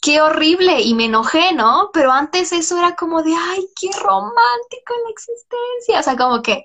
qué 0.00 0.20
horrible 0.20 0.80
y 0.80 0.94
me 0.94 1.06
enojé, 1.06 1.52
¿no? 1.52 1.90
Pero 1.92 2.12
antes 2.12 2.52
eso 2.52 2.78
era 2.78 2.96
como 2.96 3.22
de, 3.22 3.34
ay, 3.34 3.66
qué 3.78 3.90
romántico 3.98 4.94
la 5.04 5.10
existencia, 5.10 6.00
o 6.00 6.02
sea, 6.02 6.16
como 6.16 6.42
que 6.42 6.64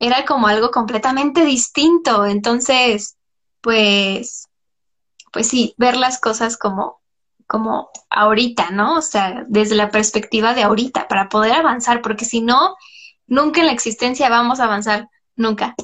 era 0.00 0.24
como 0.24 0.48
algo 0.48 0.70
completamente 0.70 1.44
distinto, 1.44 2.26
entonces, 2.26 3.16
pues, 3.60 4.48
pues 5.30 5.46
sí, 5.46 5.74
ver 5.76 5.96
las 5.96 6.18
cosas 6.18 6.56
como, 6.56 7.00
como 7.46 7.90
ahorita, 8.08 8.70
¿no? 8.70 8.96
O 8.96 9.02
sea, 9.02 9.44
desde 9.46 9.76
la 9.76 9.90
perspectiva 9.90 10.54
de 10.54 10.62
ahorita, 10.62 11.06
para 11.06 11.28
poder 11.28 11.52
avanzar, 11.52 12.00
porque 12.00 12.24
si 12.24 12.40
no, 12.40 12.76
nunca 13.26 13.60
en 13.60 13.66
la 13.66 13.72
existencia 13.72 14.30
vamos 14.30 14.58
a 14.58 14.64
avanzar, 14.64 15.08
nunca. 15.36 15.74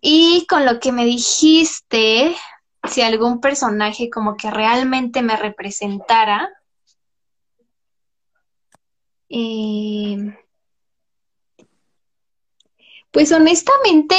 Y 0.00 0.44
con 0.48 0.66
lo 0.66 0.80
que 0.80 0.90
me 0.90 1.04
dijiste, 1.04 2.36
si 2.84 3.02
algún 3.02 3.40
personaje 3.40 4.10
como 4.10 4.36
que 4.36 4.50
realmente 4.50 5.22
me 5.22 5.36
representara. 5.36 6.50
Eh, 9.28 10.36
pues 13.12 13.30
honestamente, 13.30 14.16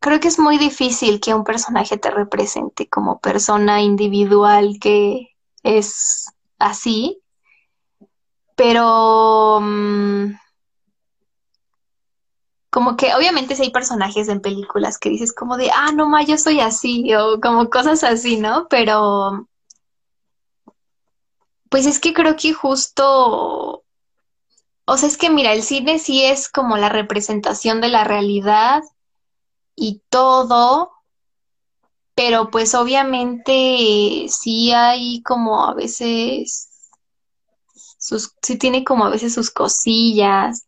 creo 0.00 0.18
que 0.20 0.28
es 0.28 0.38
muy 0.38 0.58
difícil 0.58 1.20
que 1.20 1.34
un 1.34 1.44
personaje 1.44 1.98
te 1.98 2.10
represente 2.10 2.88
como 2.88 3.20
persona 3.20 3.82
individual 3.82 4.78
que 4.80 5.36
es 5.62 6.26
así, 6.58 7.22
pero... 8.56 9.60
Mm, 9.60 10.34
como 12.76 12.94
que 12.94 13.14
obviamente 13.14 13.56
si 13.56 13.62
hay 13.62 13.70
personajes 13.70 14.28
en 14.28 14.42
películas 14.42 14.98
que 14.98 15.08
dices 15.08 15.32
como 15.32 15.56
de, 15.56 15.70
ah, 15.70 15.92
no, 15.92 16.10
ma, 16.10 16.22
yo 16.24 16.36
soy 16.36 16.60
así, 16.60 17.14
o 17.14 17.40
como 17.40 17.70
cosas 17.70 18.04
así, 18.04 18.36
¿no? 18.36 18.66
Pero, 18.68 19.48
pues 21.70 21.86
es 21.86 21.98
que 21.98 22.12
creo 22.12 22.36
que 22.36 22.52
justo, 22.52 23.85
o 24.86 24.96
sea, 24.96 25.08
es 25.08 25.16
que 25.16 25.30
mira, 25.30 25.52
el 25.52 25.62
cine 25.62 25.98
sí 25.98 26.24
es 26.24 26.48
como 26.48 26.76
la 26.76 26.88
representación 26.88 27.80
de 27.80 27.88
la 27.88 28.04
realidad 28.04 28.82
y 29.74 30.02
todo, 30.08 30.92
pero 32.14 32.50
pues 32.50 32.74
obviamente 32.74 34.26
sí 34.28 34.72
hay 34.72 35.22
como 35.22 35.64
a 35.66 35.74
veces 35.74 36.70
sus, 37.98 38.34
sí 38.42 38.56
tiene 38.56 38.84
como 38.84 39.04
a 39.04 39.10
veces 39.10 39.34
sus 39.34 39.50
cosillas 39.50 40.66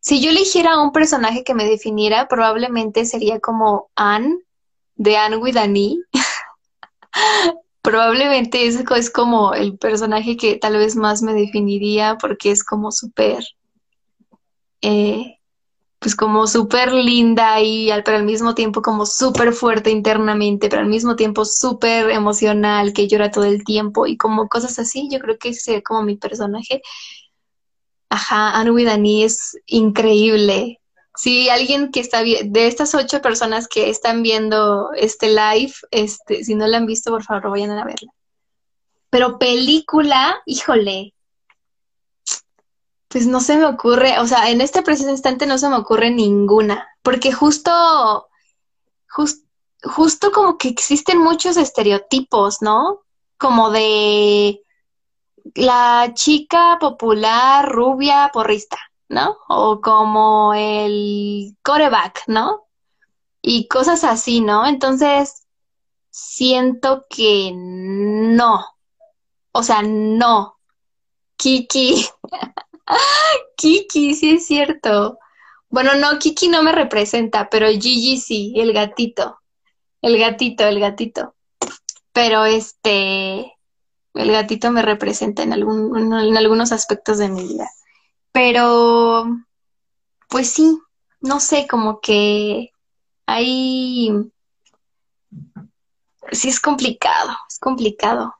si 0.00 0.20
yo 0.20 0.30
eligiera 0.30 0.80
un 0.80 0.92
personaje 0.92 1.44
que 1.44 1.54
me 1.54 1.64
definiera, 1.64 2.28
probablemente 2.28 3.04
sería 3.04 3.40
como 3.40 3.90
Anne, 3.94 4.38
de 4.96 5.16
Anne 5.16 5.36
with 5.36 5.56
an 5.56 5.76
e. 5.76 5.96
probablemente 7.82 8.66
ese 8.66 8.84
es 8.96 9.10
como 9.10 9.54
el 9.54 9.78
personaje 9.78 10.36
que 10.36 10.56
tal 10.56 10.76
vez 10.76 10.96
más 10.96 11.22
me 11.22 11.34
definiría 11.34 12.18
porque 12.20 12.50
es 12.50 12.64
como 12.64 12.92
súper, 12.92 13.42
eh, 14.82 15.38
pues 15.98 16.16
como 16.16 16.46
súper 16.46 16.92
linda 16.92 17.60
y 17.60 17.90
al, 17.90 18.02
pero 18.02 18.18
al 18.18 18.24
mismo 18.24 18.54
tiempo 18.54 18.82
como 18.82 19.06
súper 19.06 19.52
fuerte 19.52 19.90
internamente, 19.90 20.68
pero 20.68 20.82
al 20.82 20.88
mismo 20.88 21.14
tiempo 21.16 21.44
súper 21.44 22.10
emocional, 22.10 22.92
que 22.94 23.06
llora 23.06 23.30
todo 23.30 23.44
el 23.44 23.64
tiempo 23.64 24.06
y 24.06 24.16
como 24.16 24.48
cosas 24.48 24.78
así. 24.78 25.08
Yo 25.10 25.18
creo 25.20 25.38
que 25.38 25.50
ese 25.50 25.60
sería 25.60 25.82
como 25.82 26.02
mi 26.02 26.16
personaje. 26.16 26.82
Ajá, 28.08 28.58
Anne 28.58 28.84
Dani 28.84 29.24
es 29.24 29.56
increíble. 29.66 30.79
Si 31.20 31.50
alguien 31.50 31.90
que 31.90 32.00
está 32.00 32.22
de 32.22 32.66
estas 32.66 32.94
ocho 32.94 33.20
personas 33.20 33.68
que 33.68 33.90
están 33.90 34.22
viendo 34.22 34.90
este 34.94 35.28
live, 35.28 35.74
este, 35.90 36.44
si 36.44 36.54
no 36.54 36.66
la 36.66 36.78
han 36.78 36.86
visto, 36.86 37.10
por 37.10 37.22
favor, 37.22 37.50
vayan 37.50 37.72
a 37.72 37.84
verla. 37.84 38.10
Pero 39.10 39.38
película, 39.38 40.40
híjole, 40.46 41.12
pues 43.08 43.26
no 43.26 43.42
se 43.42 43.58
me 43.58 43.66
ocurre, 43.66 44.18
o 44.18 44.26
sea, 44.26 44.48
en 44.48 44.62
este 44.62 44.80
preciso 44.80 45.10
instante 45.10 45.44
no 45.44 45.58
se 45.58 45.68
me 45.68 45.76
ocurre 45.76 46.10
ninguna, 46.10 46.88
porque 47.02 47.32
justo, 47.32 48.30
justo 49.82 50.32
como 50.32 50.56
que 50.56 50.68
existen 50.68 51.18
muchos 51.18 51.58
estereotipos, 51.58 52.62
¿no? 52.62 53.02
Como 53.36 53.68
de 53.70 54.62
la 55.54 56.12
chica 56.14 56.78
popular, 56.80 57.68
rubia, 57.70 58.30
porrista, 58.32 58.78
¿no? 59.10 59.36
O 59.48 59.80
como 59.80 60.54
el 60.54 61.56
coreback, 61.62 62.22
¿no? 62.28 62.68
Y 63.42 63.66
cosas 63.68 64.04
así, 64.04 64.40
¿no? 64.40 64.66
Entonces, 64.66 65.46
siento 66.10 67.06
que 67.10 67.52
no. 67.54 68.64
O 69.52 69.62
sea, 69.62 69.82
no. 69.82 70.58
Kiki. 71.36 72.06
Kiki, 73.56 74.14
sí 74.14 74.34
es 74.36 74.46
cierto. 74.46 75.18
Bueno, 75.68 75.94
no, 75.94 76.18
Kiki 76.18 76.48
no 76.48 76.62
me 76.62 76.72
representa, 76.72 77.48
pero 77.50 77.68
Gigi 77.68 78.18
sí, 78.18 78.54
el 78.56 78.72
gatito. 78.72 79.40
El 80.02 80.18
gatito, 80.18 80.64
el 80.66 80.78
gatito. 80.78 81.34
Pero 82.12 82.44
este, 82.44 83.56
el 84.14 84.32
gatito 84.32 84.70
me 84.70 84.82
representa 84.82 85.42
en, 85.42 85.52
algún, 85.52 85.96
en 85.96 86.36
algunos 86.36 86.70
aspectos 86.72 87.18
de 87.18 87.28
mi 87.28 87.42
vida. 87.46 87.68
Pero, 88.32 89.24
pues 90.28 90.50
sí, 90.50 90.78
no 91.20 91.40
sé, 91.40 91.66
como 91.68 92.00
que 92.00 92.70
hay... 93.26 94.10
Sí 96.32 96.48
es 96.48 96.60
complicado, 96.60 97.30
es 97.48 97.58
complicado. 97.58 98.34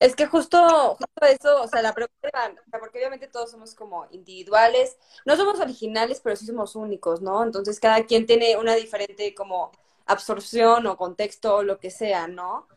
Es 0.00 0.16
que 0.16 0.26
justo, 0.26 0.96
justo 0.96 1.26
eso, 1.26 1.62
o 1.62 1.68
sea, 1.68 1.80
la 1.80 1.94
pregunta 1.94 2.52
porque 2.78 2.98
obviamente 2.98 3.28
todos 3.28 3.50
somos 3.50 3.74
como 3.74 4.06
individuales, 4.10 4.98
no 5.24 5.36
somos 5.36 5.60
originales, 5.60 6.20
pero 6.22 6.36
sí 6.36 6.44
somos 6.46 6.76
únicos, 6.76 7.22
¿no? 7.22 7.42
Entonces 7.42 7.80
cada 7.80 8.04
quien 8.04 8.26
tiene 8.26 8.56
una 8.56 8.74
diferente 8.74 9.34
como 9.34 9.70
absorción 10.06 10.86
o 10.86 10.96
contexto 10.96 11.56
o 11.56 11.62
lo 11.62 11.78
que 11.78 11.90
sea, 11.90 12.26
¿no? 12.26 12.68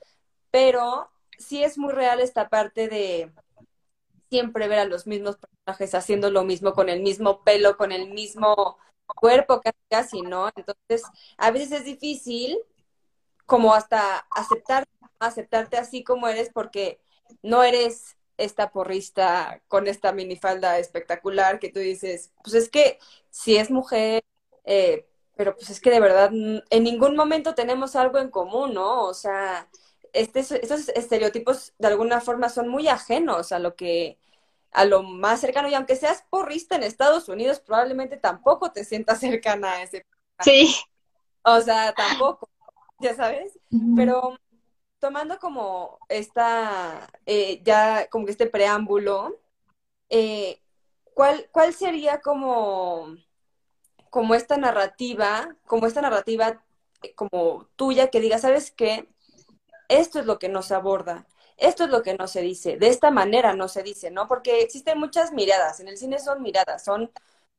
Pero 0.51 1.09
sí 1.37 1.63
es 1.63 1.77
muy 1.77 1.91
real 1.91 2.19
esta 2.19 2.49
parte 2.49 2.87
de 2.87 3.33
siempre 4.29 4.67
ver 4.67 4.79
a 4.79 4.85
los 4.85 5.07
mismos 5.07 5.37
personajes 5.37 5.95
haciendo 5.95 6.31
lo 6.31 6.43
mismo, 6.43 6.73
con 6.73 6.89
el 6.89 7.01
mismo 7.01 7.43
pelo, 7.43 7.77
con 7.77 7.91
el 7.91 8.09
mismo 8.09 8.77
cuerpo, 9.07 9.61
casi, 9.61 9.77
casi, 9.89 10.21
¿no? 10.21 10.49
Entonces, 10.55 11.03
a 11.37 11.51
veces 11.51 11.71
es 11.71 11.85
difícil 11.85 12.57
como 13.45 13.73
hasta 13.73 14.27
aceptar, 14.31 14.85
aceptarte 15.19 15.77
así 15.77 16.03
como 16.03 16.27
eres 16.27 16.49
porque 16.53 16.99
no 17.41 17.63
eres 17.63 18.17
esta 18.37 18.71
porrista 18.71 19.61
con 19.67 19.87
esta 19.87 20.11
minifalda 20.11 20.79
espectacular 20.79 21.59
que 21.59 21.69
tú 21.69 21.79
dices, 21.79 22.31
pues 22.43 22.53
es 22.55 22.69
que 22.69 22.99
si 23.29 23.57
es 23.57 23.71
mujer, 23.71 24.23
eh, 24.65 25.07
pero 25.35 25.55
pues 25.55 25.69
es 25.69 25.81
que 25.81 25.89
de 25.91 25.99
verdad 25.99 26.31
en 26.33 26.83
ningún 26.83 27.15
momento 27.15 27.55
tenemos 27.55 27.95
algo 27.95 28.19
en 28.19 28.29
común, 28.29 28.73
¿no? 28.73 29.03
O 29.05 29.13
sea, 29.13 29.69
este, 30.13 30.39
estos 30.39 30.89
estereotipos 30.89 31.73
de 31.77 31.87
alguna 31.87 32.21
forma 32.21 32.49
son 32.49 32.67
muy 32.67 32.87
ajenos 32.87 33.51
a 33.51 33.59
lo 33.59 33.75
que 33.75 34.17
a 34.71 34.85
lo 34.85 35.03
más 35.03 35.41
cercano. 35.41 35.69
Y 35.69 35.73
aunque 35.73 35.95
seas 35.95 36.23
porrista 36.29 36.75
en 36.75 36.83
Estados 36.83 37.29
Unidos 37.29 37.59
probablemente 37.59 38.17
tampoco 38.17 38.71
te 38.71 38.83
sientas 38.83 39.19
cercana 39.21 39.73
a 39.73 39.83
ese 39.83 40.05
sí. 40.41 40.75
O 41.43 41.61
sea 41.61 41.93
tampoco 41.93 42.49
ya 42.99 43.15
sabes. 43.15 43.59
Pero 43.95 44.37
tomando 44.99 45.39
como 45.39 45.99
esta 46.09 47.07
eh, 47.25 47.61
ya 47.63 48.07
como 48.09 48.25
que 48.25 48.31
este 48.31 48.47
preámbulo 48.47 49.39
eh, 50.09 50.61
cuál 51.13 51.49
cuál 51.51 51.73
sería 51.73 52.21
como 52.21 53.15
como 54.09 54.33
esta 54.35 54.57
narrativa 54.57 55.55
como 55.65 55.85
esta 55.85 56.01
narrativa 56.01 56.63
eh, 57.03 57.13
como 57.13 57.67
tuya 57.75 58.09
que 58.09 58.19
diga 58.19 58.39
sabes 58.39 58.71
qué 58.71 59.07
esto 59.89 60.19
es 60.19 60.25
lo 60.25 60.39
que 60.39 60.49
nos 60.49 60.71
aborda, 60.71 61.27
esto 61.57 61.85
es 61.85 61.89
lo 61.89 62.03
que 62.03 62.15
no 62.15 62.27
se 62.27 62.41
dice, 62.41 62.77
de 62.77 62.87
esta 62.89 63.11
manera 63.11 63.53
no 63.53 63.67
se 63.67 63.83
dice, 63.83 64.11
¿no? 64.11 64.27
Porque 64.27 64.61
existen 64.61 64.99
muchas 64.99 65.31
miradas, 65.33 65.79
en 65.79 65.87
el 65.87 65.97
cine 65.97 66.19
son 66.19 66.41
miradas, 66.41 66.83
son, 66.83 67.11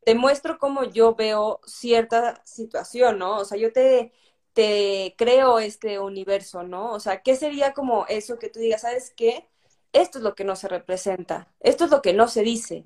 te 0.05 0.15
muestro 0.15 0.59
cómo 0.59 0.85
yo 0.85 1.15
veo 1.15 1.61
cierta 1.67 2.41
situación, 2.45 3.19
¿no? 3.19 3.39
O 3.39 3.45
sea, 3.45 3.59
yo 3.59 3.73
te, 3.73 4.13
te 4.53 5.15
creo 5.19 5.59
este 5.59 5.99
universo, 5.99 6.63
¿no? 6.63 6.93
O 6.93 7.01
sea, 7.01 7.23
¿qué 7.23 7.37
sería 7.37 7.73
como 7.75 8.07
eso 8.09 8.39
que 8.39 8.49
tú 8.51 8.61
digas, 8.61 8.83
¿sabes 8.83 9.13
qué? 9.17 9.49
Esto 9.93 10.19
es 10.19 10.25
lo 10.25 10.35
que 10.35 10.45
no 10.45 10.57
se 10.57 10.69
representa, 10.69 11.49
esto 11.61 11.85
es 11.87 11.91
lo 11.91 12.03
que 12.03 12.13
no 12.15 12.29
se 12.29 12.43
dice. 12.43 12.85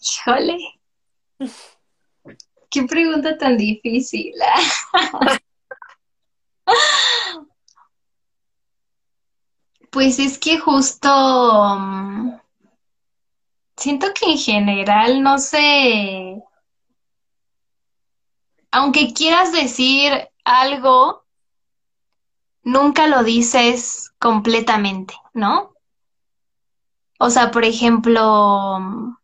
Híjole. 0.00 0.56
Qué 2.70 2.82
pregunta 2.84 3.36
tan 3.38 3.56
difícil. 3.56 4.34
Pues 9.90 10.18
es 10.18 10.38
que 10.38 10.58
justo 10.58 11.08
mm, 11.78 12.38
siento 13.76 14.08
que 14.14 14.32
en 14.32 14.38
general, 14.38 15.22
no 15.22 15.38
sé, 15.38 16.42
aunque 18.70 19.14
quieras 19.14 19.52
decir 19.52 20.28
algo, 20.44 21.24
nunca 22.62 23.06
lo 23.06 23.24
dices 23.24 24.12
completamente, 24.18 25.14
¿no? 25.32 25.72
O 27.18 27.30
sea, 27.30 27.50
por 27.50 27.64
ejemplo, 27.64 29.17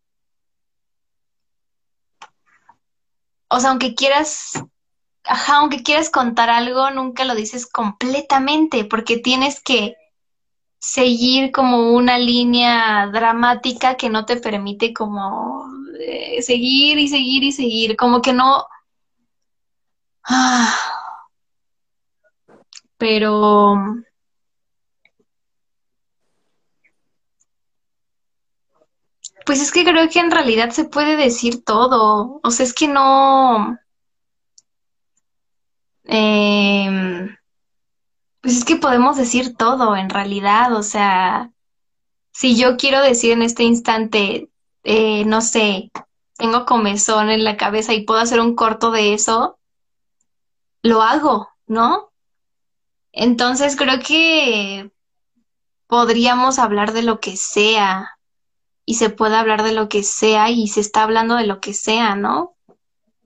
o 3.55 3.61
sea, 3.61 3.71
aunque 3.71 3.95
quieras, 3.95 4.53
ajá, 5.25 5.59
aunque 5.59 5.83
quieras 5.85 6.11
contar 6.11 6.51
algo, 6.51 6.91
nunca 6.91 7.25
lo 7.25 7.37
dices 7.37 7.67
completamente, 7.67 8.85
porque 8.85 9.19
tienes 9.19 9.61
que 9.63 9.97
seguir 10.81 11.53
como 11.53 11.93
una 11.93 12.19
línea 12.19 13.07
dramática 13.13 13.97
que 13.97 14.11
no 14.11 14.27
te 14.27 14.37
permite 14.37 14.93
como 14.93 15.67
eh, 16.01 16.43
seguir 16.43 16.99
y 16.99 17.09
seguir 17.09 17.45
y 17.45 17.53
seguir, 17.53 17.97
como 17.97 18.21
que 18.21 18.33
no... 18.33 18.67
Ah, 20.25 20.75
pero 22.99 23.77
Pues 29.45 29.61
es 29.61 29.73
que 29.73 29.85
creo 29.85 30.09
que 30.09 30.21
en 30.21 30.31
realidad 30.31 30.71
se 30.71 30.85
puede 30.85 31.17
decir 31.17 31.65
todo. 31.65 32.41
O 32.43 32.51
sea, 32.51 32.65
es 32.65 32.73
que 32.73 32.89
no. 32.89 33.79
Em, 36.05 37.37
pues 38.41 38.59
es 38.59 38.65
que 38.65 38.77
podemos 38.77 39.17
decir 39.17 39.57
todo 39.57 39.97
en 39.97 40.11
realidad. 40.11 40.75
O 40.75 40.83
sea, 40.83 41.53
si 42.33 42.57
yo 42.57 42.77
quiero 42.77 43.03
decir 43.03 43.33
en 43.33 43.43
este 43.43 43.65
instante, 43.65 44.51
eh, 44.85 45.25
no 45.25 45.41
sé, 45.41 45.91
tengo 46.37 46.67
comezón 46.67 47.31
en 47.31 47.45
la 47.45 47.57
cabeza 47.57 47.95
y 47.95 48.05
puedo 48.05 48.21
hacer 48.21 48.41
un 48.41 48.55
corto 48.55 48.91
de 48.91 49.15
eso, 49.15 49.59
lo 50.83 51.03
hago, 51.03 51.49
¿no? 51.67 52.13
Entonces 53.13 53.77
creo 53.77 54.01
que 54.01 54.91
podríamos 55.87 56.59
hablar 56.59 56.93
de 56.93 57.03
lo 57.03 57.21
que 57.21 57.37
sea 57.37 58.14
y 58.87 58.95
se 58.95 59.11
puede 59.11 59.37
hablar 59.37 59.63
de 59.63 59.73
lo 59.73 59.89
que 59.89 60.03
sea 60.03 60.51
y 60.51 60.69
se 60.69 60.81
está 60.81 61.03
hablando 61.03 61.37
de 61.37 61.47
lo 61.47 61.61
que 61.61 61.75
sea, 61.75 62.17
¿no? 62.17 62.57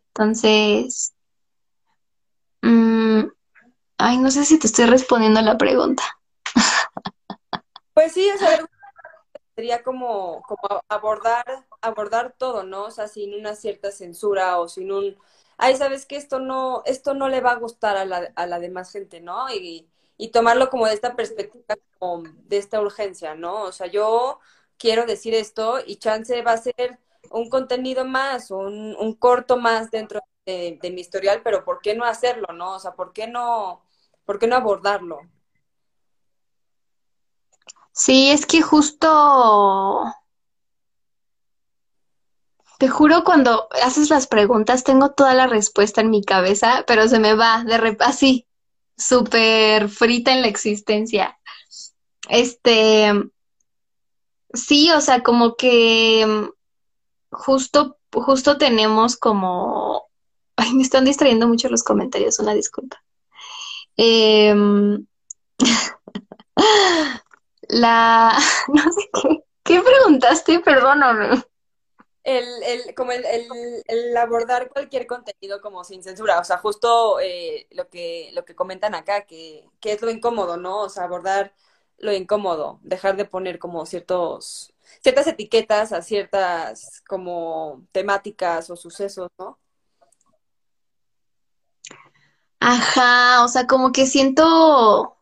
Entonces, 0.08 1.14
mm, 2.62 3.24
ay, 3.98 4.18
no 4.18 4.30
sé 4.30 4.44
si 4.44 4.58
te 4.58 4.66
estoy 4.66 4.86
respondiendo 4.86 5.40
a 5.40 5.44
la 5.44 5.58
pregunta. 5.58 6.02
Pues 7.94 8.12
sí, 8.12 8.30
o 8.30 8.38
sea, 8.38 8.64
sería 9.56 9.82
como, 9.82 10.40
como 10.42 10.80
abordar, 10.88 11.66
abordar 11.80 12.32
todo, 12.38 12.62
¿no? 12.62 12.84
O 12.84 12.90
sea, 12.92 13.08
sin 13.08 13.34
una 13.34 13.56
cierta 13.56 13.90
censura 13.90 14.60
o 14.60 14.68
sin 14.68 14.92
un, 14.92 15.18
ay, 15.56 15.76
sabes 15.76 16.06
que 16.06 16.14
esto 16.14 16.38
no, 16.38 16.84
esto 16.86 17.14
no 17.14 17.28
le 17.28 17.40
va 17.40 17.50
a 17.50 17.58
gustar 17.58 17.96
a 17.96 18.04
la, 18.04 18.30
a 18.36 18.46
la 18.46 18.60
demás 18.60 18.92
gente, 18.92 19.20
¿no? 19.20 19.52
Y, 19.52 19.88
y 20.16 20.28
tomarlo 20.28 20.70
como 20.70 20.86
de 20.86 20.94
esta 20.94 21.16
perspectiva, 21.16 21.74
como 21.98 22.22
de 22.22 22.58
esta 22.58 22.80
urgencia, 22.80 23.34
¿no? 23.34 23.62
O 23.62 23.72
sea, 23.72 23.88
yo 23.88 24.38
quiero 24.78 25.06
decir 25.06 25.34
esto 25.34 25.78
y 25.84 25.96
chance 25.96 26.40
va 26.42 26.52
a 26.52 26.58
ser 26.58 26.98
un 27.30 27.48
contenido 27.48 28.04
más, 28.04 28.50
un, 28.50 28.96
un 28.98 29.14
corto 29.14 29.56
más 29.56 29.90
dentro 29.90 30.20
de, 30.46 30.78
mi 30.92 31.00
historial, 31.00 31.42
pero 31.44 31.64
¿por 31.64 31.80
qué 31.80 31.94
no 31.94 32.04
hacerlo, 32.04 32.46
no? 32.54 32.76
O 32.76 32.78
sea, 32.78 32.92
¿por 32.92 33.12
qué 33.12 33.26
no, 33.26 33.82
por 34.24 34.38
qué 34.38 34.46
no 34.46 34.56
abordarlo? 34.56 35.20
Sí, 37.92 38.30
es 38.30 38.46
que 38.46 38.62
justo, 38.62 40.04
te 42.78 42.88
juro, 42.88 43.24
cuando 43.24 43.68
haces 43.82 44.08
las 44.08 44.26
preguntas 44.26 44.84
tengo 44.84 45.10
toda 45.10 45.34
la 45.34 45.48
respuesta 45.48 46.00
en 46.00 46.10
mi 46.10 46.24
cabeza, 46.24 46.84
pero 46.86 47.08
se 47.08 47.18
me 47.18 47.34
va 47.34 47.64
de 47.64 47.96
así, 48.00 48.46
súper 48.96 49.88
frita 49.88 50.32
en 50.32 50.42
la 50.42 50.48
existencia. 50.48 51.38
Este, 52.28 53.12
Sí, 54.52 54.90
o 54.92 55.00
sea, 55.00 55.22
como 55.22 55.56
que 55.56 56.24
mm, 56.26 56.48
justo, 57.30 57.98
justo 58.12 58.58
tenemos 58.58 59.16
como... 59.16 60.08
Ay, 60.56 60.72
me 60.74 60.82
están 60.82 61.04
distrayendo 61.04 61.46
mucho 61.46 61.68
los 61.68 61.84
comentarios, 61.84 62.38
una 62.40 62.54
disculpa. 62.54 63.02
Em, 63.96 65.06
la... 67.68 68.38
No 68.68 68.82
sé 68.92 69.10
qué. 69.22 69.44
¿Qué 69.64 69.82
preguntaste? 69.82 70.60
Perdóname. 70.60 71.44
el, 72.24 72.44
el, 72.62 72.94
como 72.94 73.12
el, 73.12 73.24
el, 73.26 73.46
el 73.86 74.16
abordar 74.16 74.70
cualquier 74.70 75.06
contenido 75.06 75.60
como 75.60 75.84
sin 75.84 76.02
censura, 76.02 76.40
o 76.40 76.44
sea, 76.44 76.58
justo 76.58 77.20
eh, 77.20 77.66
lo 77.72 77.88
que, 77.88 78.30
lo 78.34 78.44
que 78.44 78.54
comentan 78.54 78.94
acá, 78.94 79.26
que, 79.26 79.64
que 79.80 79.92
es 79.92 80.02
lo 80.02 80.10
incómodo, 80.10 80.56
¿no? 80.56 80.80
O 80.82 80.88
sea, 80.88 81.04
abordar 81.04 81.54
lo 81.98 82.12
incómodo, 82.12 82.78
dejar 82.82 83.16
de 83.16 83.24
poner 83.24 83.58
como 83.58 83.84
ciertos, 83.86 84.72
ciertas 85.02 85.26
etiquetas 85.26 85.92
a 85.92 86.02
ciertas 86.02 87.02
como 87.08 87.82
temáticas 87.92 88.70
o 88.70 88.76
sucesos, 88.76 89.30
¿no? 89.38 89.58
Ajá, 92.60 93.44
o 93.44 93.48
sea, 93.48 93.66
como 93.66 93.92
que 93.92 94.06
siento, 94.06 95.16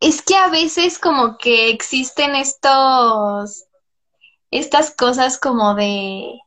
es 0.00 0.22
que 0.22 0.36
a 0.36 0.48
veces 0.48 0.98
como 0.98 1.38
que 1.38 1.70
existen 1.70 2.34
estos, 2.34 3.64
estas 4.50 4.90
cosas 4.94 5.38
como 5.38 5.74
de, 5.74 6.40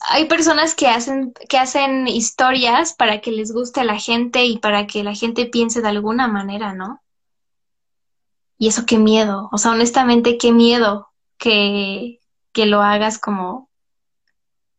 hay 0.00 0.26
personas 0.26 0.74
que 0.74 0.88
hacen, 0.88 1.32
que 1.48 1.58
hacen 1.58 2.08
historias 2.08 2.94
para 2.94 3.20
que 3.20 3.30
les 3.30 3.52
guste 3.52 3.80
a 3.80 3.84
la 3.84 3.98
gente 3.98 4.44
y 4.44 4.58
para 4.58 4.86
que 4.86 5.04
la 5.04 5.14
gente 5.14 5.46
piense 5.46 5.82
de 5.82 5.88
alguna 5.88 6.26
manera, 6.26 6.72
¿no? 6.72 7.00
Y 8.60 8.68
eso 8.68 8.84
qué 8.84 8.98
miedo, 8.98 9.48
o 9.52 9.56
sea, 9.56 9.70
honestamente 9.70 10.36
qué 10.36 10.52
miedo 10.52 11.08
que, 11.38 12.20
que 12.52 12.66
lo 12.66 12.82
hagas 12.82 13.18
como, 13.18 13.70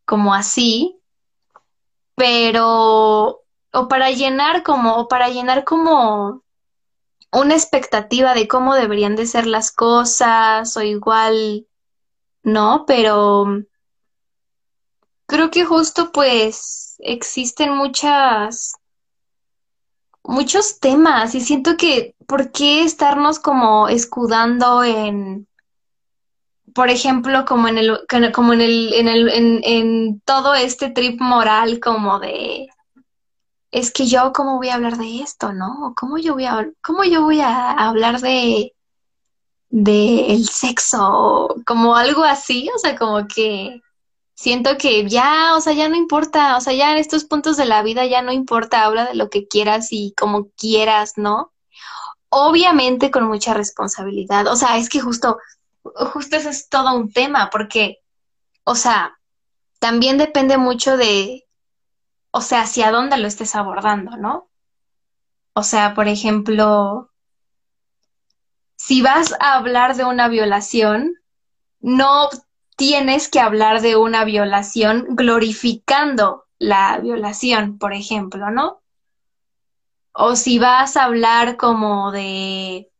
como 0.04 0.34
así, 0.34 1.00
pero, 2.14 3.42
o 3.72 3.88
para 3.88 4.12
llenar 4.12 4.62
como, 4.62 4.98
o 4.98 5.08
para 5.08 5.30
llenar 5.30 5.64
como 5.64 6.44
una 7.32 7.54
expectativa 7.54 8.34
de 8.34 8.46
cómo 8.46 8.76
deberían 8.76 9.16
de 9.16 9.26
ser 9.26 9.48
las 9.48 9.72
cosas, 9.72 10.76
o 10.76 10.82
igual, 10.82 11.66
¿no? 12.44 12.84
Pero 12.86 13.64
creo 15.26 15.50
que 15.50 15.64
justo 15.64 16.12
pues 16.12 16.94
existen 17.00 17.72
muchas, 17.74 18.74
muchos 20.22 20.78
temas 20.78 21.34
y 21.34 21.40
siento 21.40 21.76
que, 21.76 22.14
¿por 22.32 22.50
qué 22.50 22.82
estarnos 22.82 23.38
como 23.38 23.88
escudando 23.88 24.82
en, 24.82 25.46
por 26.74 26.88
ejemplo, 26.88 27.44
como 27.44 27.68
en 27.68 27.76
el, 27.76 28.06
como 28.32 28.54
en 28.54 28.62
el, 28.62 28.94
en 28.94 29.60
en 29.62 30.20
todo 30.24 30.54
este 30.54 30.88
trip 30.88 31.20
moral 31.20 31.78
como 31.78 32.20
de, 32.20 32.70
es 33.70 33.92
que 33.92 34.06
yo 34.06 34.32
cómo 34.32 34.56
voy 34.56 34.70
a 34.70 34.76
hablar 34.76 34.96
de 34.96 35.20
esto, 35.20 35.52
¿no? 35.52 35.92
¿Cómo 35.94 36.16
yo 36.16 36.32
voy 36.32 36.46
a, 36.46 36.70
cómo 36.80 37.04
yo 37.04 37.22
voy 37.22 37.42
a 37.42 37.72
hablar 37.72 38.22
de, 38.22 38.72
de 39.68 40.32
el 40.32 40.48
sexo? 40.48 41.54
Como 41.66 41.96
algo 41.96 42.24
así, 42.24 42.66
o 42.74 42.78
sea, 42.78 42.96
como 42.96 43.28
que 43.28 43.82
siento 44.34 44.78
que 44.78 45.06
ya, 45.06 45.54
o 45.54 45.60
sea, 45.60 45.74
ya 45.74 45.90
no 45.90 45.96
importa, 45.96 46.56
o 46.56 46.62
sea, 46.62 46.72
ya 46.72 46.92
en 46.92 46.98
estos 46.98 47.24
puntos 47.26 47.58
de 47.58 47.66
la 47.66 47.82
vida 47.82 48.06
ya 48.06 48.22
no 48.22 48.32
importa, 48.32 48.86
habla 48.86 49.04
de 49.04 49.16
lo 49.16 49.28
que 49.28 49.46
quieras 49.46 49.88
y 49.90 50.14
como 50.16 50.48
quieras, 50.56 51.18
¿no? 51.18 51.51
Obviamente 52.34 53.10
con 53.10 53.28
mucha 53.28 53.52
responsabilidad, 53.52 54.46
o 54.46 54.56
sea, 54.56 54.78
es 54.78 54.88
que 54.88 55.00
justo, 55.00 55.36
justo 55.82 56.36
eso 56.36 56.48
es 56.48 56.70
todo 56.70 56.96
un 56.96 57.12
tema, 57.12 57.50
porque, 57.50 57.98
o 58.64 58.74
sea, 58.74 59.18
también 59.78 60.16
depende 60.16 60.56
mucho 60.56 60.96
de, 60.96 61.46
o 62.30 62.40
sea, 62.40 62.62
hacia 62.62 62.90
dónde 62.90 63.18
lo 63.18 63.28
estés 63.28 63.54
abordando, 63.54 64.16
¿no? 64.16 64.48
O 65.52 65.62
sea, 65.62 65.92
por 65.92 66.08
ejemplo, 66.08 67.10
si 68.76 69.02
vas 69.02 69.34
a 69.38 69.54
hablar 69.56 69.94
de 69.96 70.04
una 70.04 70.28
violación, 70.28 71.16
no 71.80 72.30
tienes 72.76 73.28
que 73.28 73.40
hablar 73.40 73.82
de 73.82 73.96
una 73.96 74.24
violación 74.24 75.04
glorificando 75.10 76.46
la 76.58 76.98
violación, 76.98 77.76
por 77.76 77.92
ejemplo, 77.92 78.50
¿no? 78.50 78.81
O 80.12 80.36
si 80.36 80.58
vas 80.58 80.96
a 80.96 81.04
hablar 81.04 81.56
como 81.56 82.12
de, 82.12 82.90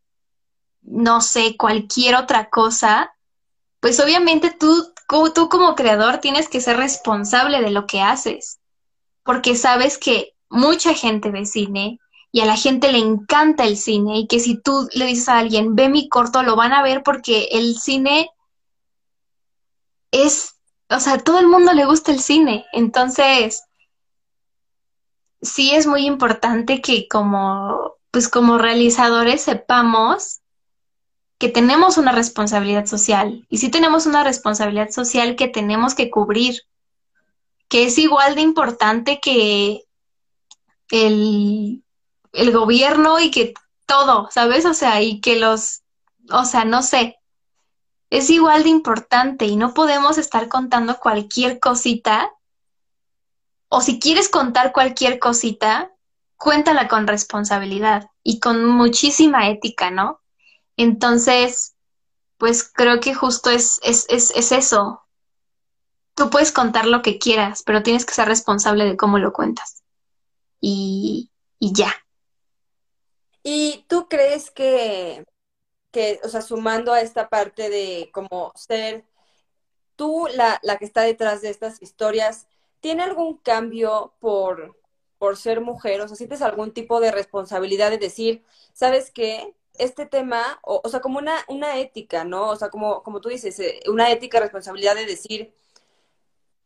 no 0.82 1.20
sé, 1.20 1.56
cualquier 1.56 2.14
otra 2.16 2.48
cosa, 2.48 3.14
pues 3.80 3.98
obviamente 4.00 4.50
tú, 4.50 4.92
tú 5.34 5.48
como 5.48 5.74
creador 5.74 6.18
tienes 6.18 6.48
que 6.48 6.60
ser 6.60 6.76
responsable 6.76 7.60
de 7.60 7.70
lo 7.70 7.86
que 7.86 8.00
haces, 8.00 8.60
porque 9.24 9.56
sabes 9.56 9.98
que 9.98 10.34
mucha 10.48 10.94
gente 10.94 11.30
ve 11.30 11.46
cine 11.46 11.98
y 12.30 12.40
a 12.40 12.46
la 12.46 12.56
gente 12.56 12.92
le 12.92 12.98
encanta 12.98 13.64
el 13.64 13.76
cine 13.76 14.18
y 14.18 14.26
que 14.26 14.40
si 14.40 14.56
tú 14.56 14.88
le 14.94 15.06
dices 15.06 15.28
a 15.28 15.38
alguien, 15.38 15.74
ve 15.74 15.88
mi 15.88 16.08
corto, 16.08 16.42
lo 16.42 16.56
van 16.56 16.72
a 16.72 16.82
ver 16.82 17.02
porque 17.02 17.48
el 17.52 17.76
cine 17.76 18.30
es, 20.12 20.54
o 20.88 21.00
sea, 21.00 21.18
todo 21.18 21.40
el 21.40 21.48
mundo 21.48 21.72
le 21.72 21.84
gusta 21.84 22.12
el 22.12 22.20
cine, 22.20 22.64
entonces 22.72 23.64
sí 25.42 25.74
es 25.74 25.86
muy 25.86 26.06
importante 26.06 26.80
que 26.80 27.08
como, 27.08 27.96
pues 28.10 28.28
como 28.28 28.58
realizadores 28.58 29.42
sepamos 29.42 30.40
que 31.38 31.48
tenemos 31.48 31.98
una 31.98 32.12
responsabilidad 32.12 32.86
social 32.86 33.44
y 33.50 33.58
sí 33.58 33.68
tenemos 33.68 34.06
una 34.06 34.22
responsabilidad 34.22 34.90
social 34.90 35.34
que 35.34 35.48
tenemos 35.48 35.94
que 35.94 36.08
cubrir, 36.08 36.62
que 37.68 37.84
es 37.84 37.98
igual 37.98 38.36
de 38.36 38.42
importante 38.42 39.18
que 39.20 39.82
el, 40.90 41.82
el 42.32 42.52
gobierno 42.52 43.18
y 43.18 43.30
que 43.30 43.54
todo, 43.86 44.28
¿sabes? 44.30 44.64
O 44.66 44.74
sea, 44.74 45.02
y 45.02 45.20
que 45.20 45.38
los, 45.38 45.82
o 46.30 46.44
sea, 46.44 46.64
no 46.64 46.82
sé, 46.82 47.18
es 48.10 48.30
igual 48.30 48.62
de 48.62 48.68
importante 48.68 49.46
y 49.46 49.56
no 49.56 49.74
podemos 49.74 50.18
estar 50.18 50.48
contando 50.48 50.98
cualquier 50.98 51.58
cosita. 51.58 52.30
O 53.74 53.80
si 53.80 53.98
quieres 53.98 54.28
contar 54.28 54.72
cualquier 54.72 55.18
cosita, 55.18 55.90
cuéntala 56.36 56.88
con 56.88 57.06
responsabilidad 57.06 58.10
y 58.22 58.38
con 58.38 58.66
muchísima 58.66 59.48
ética, 59.48 59.90
¿no? 59.90 60.20
Entonces, 60.76 61.74
pues 62.36 62.70
creo 62.70 63.00
que 63.00 63.14
justo 63.14 63.48
es, 63.48 63.80
es, 63.82 64.04
es, 64.10 64.30
es 64.32 64.52
eso. 64.52 65.00
Tú 66.14 66.28
puedes 66.28 66.52
contar 66.52 66.84
lo 66.84 67.00
que 67.00 67.18
quieras, 67.18 67.62
pero 67.64 67.82
tienes 67.82 68.04
que 68.04 68.12
ser 68.12 68.28
responsable 68.28 68.84
de 68.84 68.98
cómo 68.98 69.18
lo 69.18 69.32
cuentas. 69.32 69.82
Y, 70.60 71.30
y 71.58 71.72
ya. 71.72 71.94
¿Y 73.42 73.86
tú 73.88 74.06
crees 74.06 74.50
que 74.50 75.24
que, 75.92 76.20
o 76.24 76.28
sea, 76.28 76.42
sumando 76.42 76.92
a 76.92 77.00
esta 77.00 77.30
parte 77.30 77.70
de 77.70 78.10
como 78.12 78.52
ser 78.54 79.04
tú 79.96 80.28
la, 80.34 80.58
la 80.62 80.76
que 80.76 80.84
está 80.84 81.02
detrás 81.02 81.40
de 81.40 81.48
estas 81.48 81.80
historias, 81.80 82.48
¿tiene 82.82 83.04
algún 83.04 83.38
cambio 83.38 84.14
por, 84.20 84.76
por 85.18 85.38
ser 85.38 85.62
mujer? 85.62 86.02
O 86.02 86.08
sea, 86.08 86.16
¿sientes 86.18 86.42
algún 86.42 86.72
tipo 86.74 87.00
de 87.00 87.12
responsabilidad 87.12 87.90
de 87.90 87.98
decir, 87.98 88.44
¿sabes 88.74 89.10
qué? 89.12 89.54
Este 89.78 90.06
tema, 90.06 90.60
o, 90.64 90.82
o 90.84 90.88
sea, 90.90 91.00
como 91.00 91.18
una, 91.18 91.36
una 91.48 91.78
ética, 91.78 92.24
¿no? 92.24 92.50
O 92.50 92.56
sea, 92.56 92.70
como, 92.70 93.02
como 93.04 93.20
tú 93.22 93.30
dices, 93.30 93.58
eh, 93.60 93.80
una 93.88 94.10
ética, 94.12 94.40
responsabilidad 94.40 94.96
de 94.96 95.06
decir, 95.06 95.54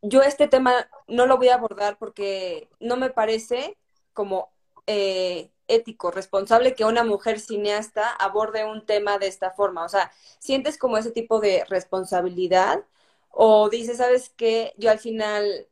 yo 0.03 0.23
este 0.23 0.49
tema 0.49 0.89
no 1.09 1.27
lo 1.27 1.37
voy 1.37 1.49
a 1.49 1.55
abordar 1.55 1.99
porque 1.99 2.69
no 2.81 2.97
me 2.97 3.11
parece 3.11 3.77
como 4.13 4.51
eh, 4.87 5.51
ético, 5.69 6.11
responsable 6.11 6.75
que 6.75 6.85
una 6.85 7.05
mujer 7.05 7.41
cineasta 7.41 8.11
aborde 8.11 8.65
un 8.65 8.87
tema 8.87 9.19
de 9.19 9.27
esta 9.29 9.51
forma? 9.53 9.85
O 9.85 9.89
sea, 9.89 10.13
¿sientes 10.39 10.79
como 10.79 10.99
ese 10.99 11.11
tipo 11.11 11.41
de 11.41 11.65
responsabilidad? 11.69 12.85
¿O 13.31 13.69
dices, 13.69 13.99
sabes 13.99 14.31
que 14.31 14.75
yo 14.79 14.91
al 14.91 14.99
final 14.99 15.69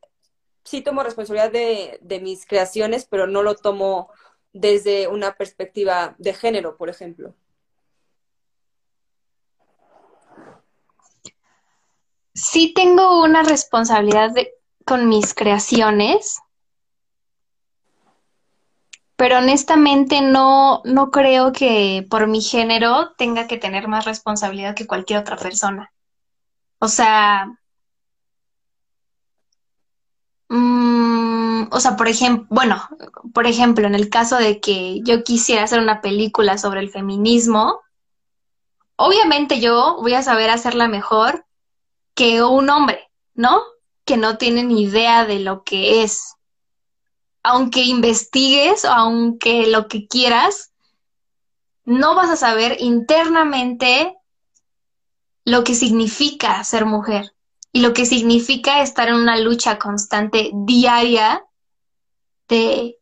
sí 0.65 0.81
tomo 0.81 1.03
responsabilidad 1.03 1.51
de, 1.51 2.19
mis 2.19 2.45
creaciones, 2.45 3.05
pero 3.05 3.27
no 3.27 3.43
lo 3.43 3.55
tomo 3.55 4.09
desde 4.51 5.07
una 5.07 5.35
perspectiva 5.35 6.15
de 6.17 6.33
género, 6.33 6.75
por 6.75 6.89
ejemplo? 6.89 7.35
Sí 12.33 12.73
tengo 12.73 13.23
una 13.23 13.43
responsabilidad 13.43 14.33
con 14.83 15.07
mis 15.07 15.33
creaciones, 15.33 16.41
pero 19.15 19.37
honestamente 19.37 20.21
no, 20.21 20.81
no 20.83 21.11
creo 21.11 21.53
que 21.53 22.05
por 22.09 22.27
mi 22.27 22.41
género 22.41 23.13
tenga 23.17 23.47
que 23.47 23.57
tener 23.57 23.87
más 23.87 24.03
responsabilidad 24.03 24.75
que 24.75 24.87
cualquier 24.87 25.19
otra 25.19 25.37
persona. 25.37 25.93
O 26.79 26.89
sea, 26.89 27.57
mm, 30.49 31.67
o 31.71 31.79
sea, 31.79 31.95
por 31.95 32.07
ejemplo, 32.07 32.47
bueno, 32.49 32.87
por 33.33 33.47
ejemplo, 33.47 33.87
en 33.87 33.95
el 33.95 34.09
caso 34.09 34.37
de 34.37 34.59
que 34.59 35.01
yo 35.03 35.23
quisiera 35.23 35.63
hacer 35.63 35.79
una 35.79 36.01
película 36.01 36.57
sobre 36.57 36.81
el 36.81 36.89
feminismo, 36.89 37.81
obviamente 38.95 39.59
yo 39.59 39.97
voy 40.01 40.13
a 40.13 40.23
saber 40.23 40.49
hacerla 40.49 40.87
mejor 40.87 41.45
que 42.13 42.43
un 42.43 42.69
hombre, 42.69 43.09
¿no? 43.33 43.61
Que 44.05 44.17
no 44.17 44.37
tiene 44.37 44.63
ni 44.63 44.83
idea 44.83 45.25
de 45.25 45.39
lo 45.39 45.63
que 45.63 46.03
es 46.03 46.35
aunque 47.45 47.81
investigues 47.81 48.85
aunque 48.85 49.67
lo 49.67 49.87
que 49.87 50.07
quieras, 50.07 50.73
no 51.83 52.15
vas 52.15 52.31
a 52.31 52.35
saber 52.35 52.77
internamente 52.79 54.15
lo 55.43 55.63
que 55.63 55.75
significa 55.75 56.63
ser 56.63 56.85
mujer. 56.85 57.34
Y 57.75 57.81
lo 57.81 57.91
que 57.91 58.05
significa 58.05 58.81
estar 58.81 59.09
en 59.09 59.15
una 59.15 59.37
lucha 59.37 59.77
constante 59.77 60.49
diaria 60.53 61.45
de 62.47 62.97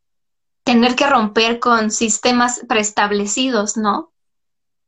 tener 0.63 0.95
que 0.95 1.05
romper 1.05 1.59
con 1.59 1.91
sistemas 1.91 2.61
preestablecidos, 2.67 3.77
¿no? 3.77 4.11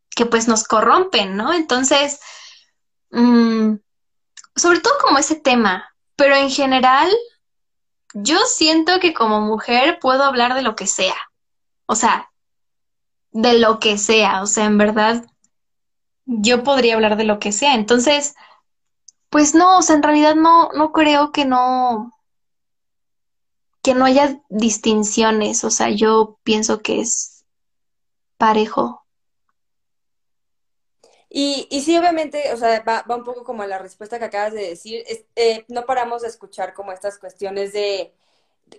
Que 0.09 0.25
pues 0.25 0.47
nos 0.47 0.63
corrompen, 0.63 1.38
¿no? 1.38 1.53
Entonces, 1.53 2.19
mm, 3.11 3.75
sobre 4.55 4.79
todo 4.79 4.95
como 5.03 5.19
ese 5.19 5.36
tema, 5.36 5.93
pero 6.15 6.33
en 6.36 6.49
general, 6.49 7.11
yo 8.15 8.39
siento 8.47 8.99
que 8.99 9.13
como 9.13 9.39
mujer 9.41 9.99
puedo 10.01 10.23
hablar 10.23 10.55
de 10.55 10.63
lo 10.63 10.75
que 10.75 10.88
sea, 10.88 11.29
o 11.86 11.93
sea, 11.93 12.31
de 13.29 13.59
lo 13.59 13.77
que 13.77 13.99
sea, 13.99 14.41
o 14.41 14.47
sea, 14.47 14.65
en 14.65 14.79
verdad, 14.79 15.27
yo 16.25 16.63
podría 16.63 16.95
hablar 16.95 17.17
de 17.17 17.25
lo 17.25 17.38
que 17.38 17.51
sea, 17.51 17.75
entonces, 17.75 18.33
pues 19.30 19.55
no, 19.55 19.78
o 19.78 19.82
sea, 19.82 19.95
en 19.95 20.03
realidad 20.03 20.36
no, 20.36 20.69
no 20.73 20.91
creo 20.91 21.32
que 21.32 21.45
no, 21.45 22.11
que 23.82 23.93
no 23.93 24.05
haya 24.05 24.41
distinciones, 24.49 25.63
o 25.63 25.69
sea, 25.69 25.89
yo 25.89 26.39
pienso 26.43 26.82
que 26.82 27.01
es 27.01 27.45
parejo. 28.38 29.05
Y, 31.30 31.67
y 31.69 31.82
sí, 31.82 31.97
obviamente, 31.97 32.53
o 32.53 32.57
sea, 32.57 32.82
va, 32.82 33.03
un 33.13 33.23
poco 33.23 33.43
como 33.43 33.65
la 33.65 33.78
respuesta 33.78 34.17
que 34.17 34.26
acabas 34.26 34.53
de 34.53 34.69
decir. 34.69 35.03
Eh, 35.36 35.65
no 35.67 35.86
paramos 35.86 36.21
de 36.21 36.30
escuchar 36.30 36.73
como 36.73 36.93
estas 36.93 37.19
cuestiones 37.19 37.73
de 37.73 38.13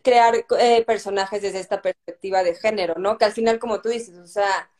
crear 0.02 0.34
eh, 0.58 0.84
personajes 0.84 1.42
desde 1.42 1.60
esta 1.60 1.82
perspectiva 1.82 2.42
de 2.42 2.54
género, 2.54 2.94
¿no? 2.98 3.18
Que 3.18 3.26
al 3.26 3.32
final, 3.32 3.58
como 3.58 3.82
tú 3.82 3.90
dices, 3.90 4.16
o 4.18 4.26
sea, 4.26 4.70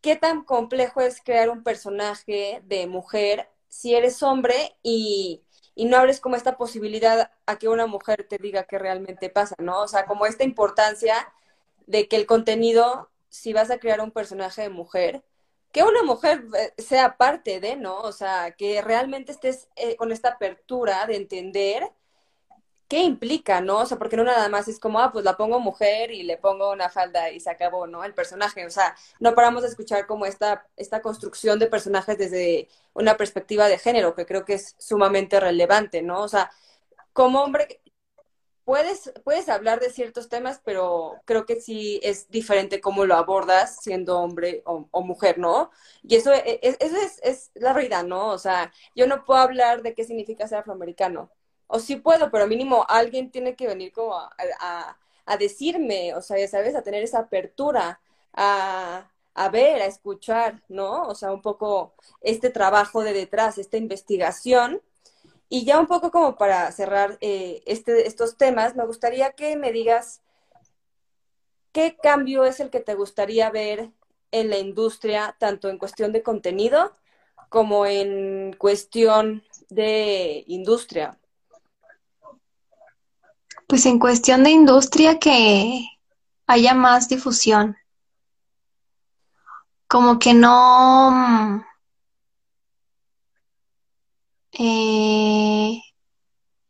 ¿qué 0.00 0.16
tan 0.16 0.42
complejo 0.44 1.00
es 1.00 1.20
crear 1.22 1.50
un 1.50 1.62
personaje 1.62 2.62
de 2.64 2.86
mujer 2.86 3.48
si 3.68 3.94
eres 3.94 4.22
hombre 4.22 4.76
y 4.82 5.42
y 5.78 5.84
no 5.84 5.96
abres 5.96 6.20
como 6.20 6.34
esta 6.34 6.56
posibilidad 6.56 7.30
a 7.46 7.56
que 7.56 7.68
una 7.68 7.86
mujer 7.86 8.26
te 8.28 8.36
diga 8.38 8.64
qué 8.64 8.80
realmente 8.80 9.30
pasa, 9.30 9.54
¿no? 9.60 9.82
O 9.82 9.86
sea, 9.86 10.06
como 10.06 10.26
esta 10.26 10.42
importancia 10.42 11.14
de 11.86 12.08
que 12.08 12.16
el 12.16 12.26
contenido, 12.26 13.10
si 13.28 13.52
vas 13.52 13.70
a 13.70 13.78
crear 13.78 14.00
un 14.00 14.10
personaje 14.10 14.62
de 14.62 14.70
mujer, 14.70 15.22
que 15.70 15.84
una 15.84 16.02
mujer 16.02 16.44
eh, 16.58 16.74
sea 16.82 17.16
parte 17.16 17.60
de, 17.60 17.76
¿no? 17.76 18.00
O 18.00 18.10
sea, 18.10 18.56
que 18.56 18.82
realmente 18.82 19.30
estés 19.30 19.68
eh, 19.76 19.94
con 19.94 20.10
esta 20.10 20.30
apertura 20.30 21.06
de 21.06 21.14
entender 21.14 21.88
qué 22.88 23.02
implica, 23.02 23.60
¿no? 23.60 23.80
O 23.80 23.86
sea, 23.86 23.98
porque 23.98 24.16
no 24.16 24.24
nada 24.24 24.48
más 24.48 24.66
es 24.68 24.80
como, 24.80 25.00
ah, 25.00 25.12
pues 25.12 25.24
la 25.24 25.36
pongo 25.36 25.60
mujer 25.60 26.10
y 26.10 26.22
le 26.22 26.38
pongo 26.38 26.72
una 26.72 26.88
falda 26.88 27.30
y 27.30 27.40
se 27.40 27.50
acabó, 27.50 27.86
¿no? 27.86 28.04
El 28.04 28.14
personaje, 28.14 28.66
o 28.66 28.70
sea, 28.70 28.96
no 29.20 29.34
paramos 29.34 29.62
de 29.62 29.68
escuchar 29.68 30.06
como 30.06 30.26
esta, 30.26 30.66
esta 30.76 31.02
construcción 31.02 31.58
de 31.58 31.66
personajes 31.66 32.18
desde 32.18 32.68
una 32.94 33.16
perspectiva 33.16 33.68
de 33.68 33.78
género, 33.78 34.14
que 34.14 34.26
creo 34.26 34.44
que 34.44 34.54
es 34.54 34.74
sumamente 34.78 35.38
relevante, 35.40 36.02
¿no? 36.02 36.22
O 36.22 36.28
sea, 36.28 36.50
como 37.12 37.42
hombre, 37.42 37.80
puedes, 38.64 39.12
puedes 39.24 39.48
hablar 39.48 39.80
de 39.80 39.90
ciertos 39.90 40.28
temas, 40.28 40.60
pero 40.64 41.20
creo 41.24 41.46
que 41.46 41.60
sí 41.60 42.00
es 42.02 42.30
diferente 42.30 42.80
cómo 42.80 43.04
lo 43.06 43.16
abordas 43.16 43.78
siendo 43.82 44.18
hombre 44.20 44.62
o, 44.66 45.02
mujer, 45.02 45.38
¿no? 45.38 45.70
Y 46.02 46.16
eso, 46.16 46.32
e, 46.32 46.60
e, 46.62 46.76
eso 46.80 46.96
es, 46.96 47.20
es 47.22 47.50
la 47.54 47.72
realidad, 47.72 48.04
¿no? 48.04 48.28
O 48.30 48.38
sea, 48.38 48.72
yo 48.94 49.06
no 49.06 49.24
puedo 49.24 49.40
hablar 49.40 49.82
de 49.82 49.94
qué 49.94 50.04
significa 50.04 50.48
ser 50.48 50.58
afroamericano 50.58 51.30
o 51.68 51.78
sí 51.78 51.96
puedo, 51.96 52.30
pero 52.30 52.46
mínimo 52.48 52.84
alguien 52.88 53.30
tiene 53.30 53.54
que 53.54 53.68
venir 53.68 53.92
como 53.92 54.14
a, 54.16 54.96
decirme, 55.38 56.14
o 56.14 56.22
sea, 56.22 56.38
ya 56.38 56.48
sabes, 56.48 56.74
a 56.74 56.82
tener 56.82 57.04
esa 57.04 57.20
apertura, 57.20 58.00
a, 58.34 59.06
ver, 59.52 59.82
a 59.82 59.86
escuchar, 59.86 60.62
¿no? 60.68 61.02
O 61.02 61.14
sea, 61.14 61.32
un 61.32 61.42
poco 61.42 61.94
este 62.22 62.50
trabajo 62.50 63.02
de 63.02 63.12
detrás, 63.12 63.58
esta 63.58 63.76
investigación. 63.76 64.82
Y 65.50 65.64
ya 65.64 65.78
un 65.80 65.86
poco 65.86 66.10
como 66.10 66.36
para 66.38 66.72
cerrar 66.72 67.18
eh, 67.20 67.62
este, 67.66 68.06
estos 68.06 68.36
temas, 68.36 68.76
me 68.76 68.86
gustaría 68.86 69.32
que 69.32 69.56
me 69.56 69.72
digas 69.72 70.22
qué 71.72 71.96
cambio 71.96 72.44
es 72.44 72.60
el 72.60 72.70
que 72.70 72.80
te 72.80 72.94
gustaría 72.94 73.50
ver 73.50 73.90
en 74.32 74.50
la 74.50 74.58
industria, 74.58 75.36
tanto 75.38 75.68
en 75.68 75.78
cuestión 75.78 76.12
de 76.12 76.22
contenido 76.22 76.96
como 77.48 77.86
en 77.86 78.54
cuestión 78.58 79.42
de 79.70 80.44
industria. 80.46 81.18
Pues 83.68 83.84
en 83.84 83.98
cuestión 83.98 84.44
de 84.44 84.50
industria 84.50 85.18
que 85.18 85.84
haya 86.46 86.72
más 86.72 87.08
difusión. 87.10 87.76
Como 89.86 90.18
que 90.18 90.32
no... 90.32 91.10
Mm, 91.10 91.64
eh, 94.52 95.82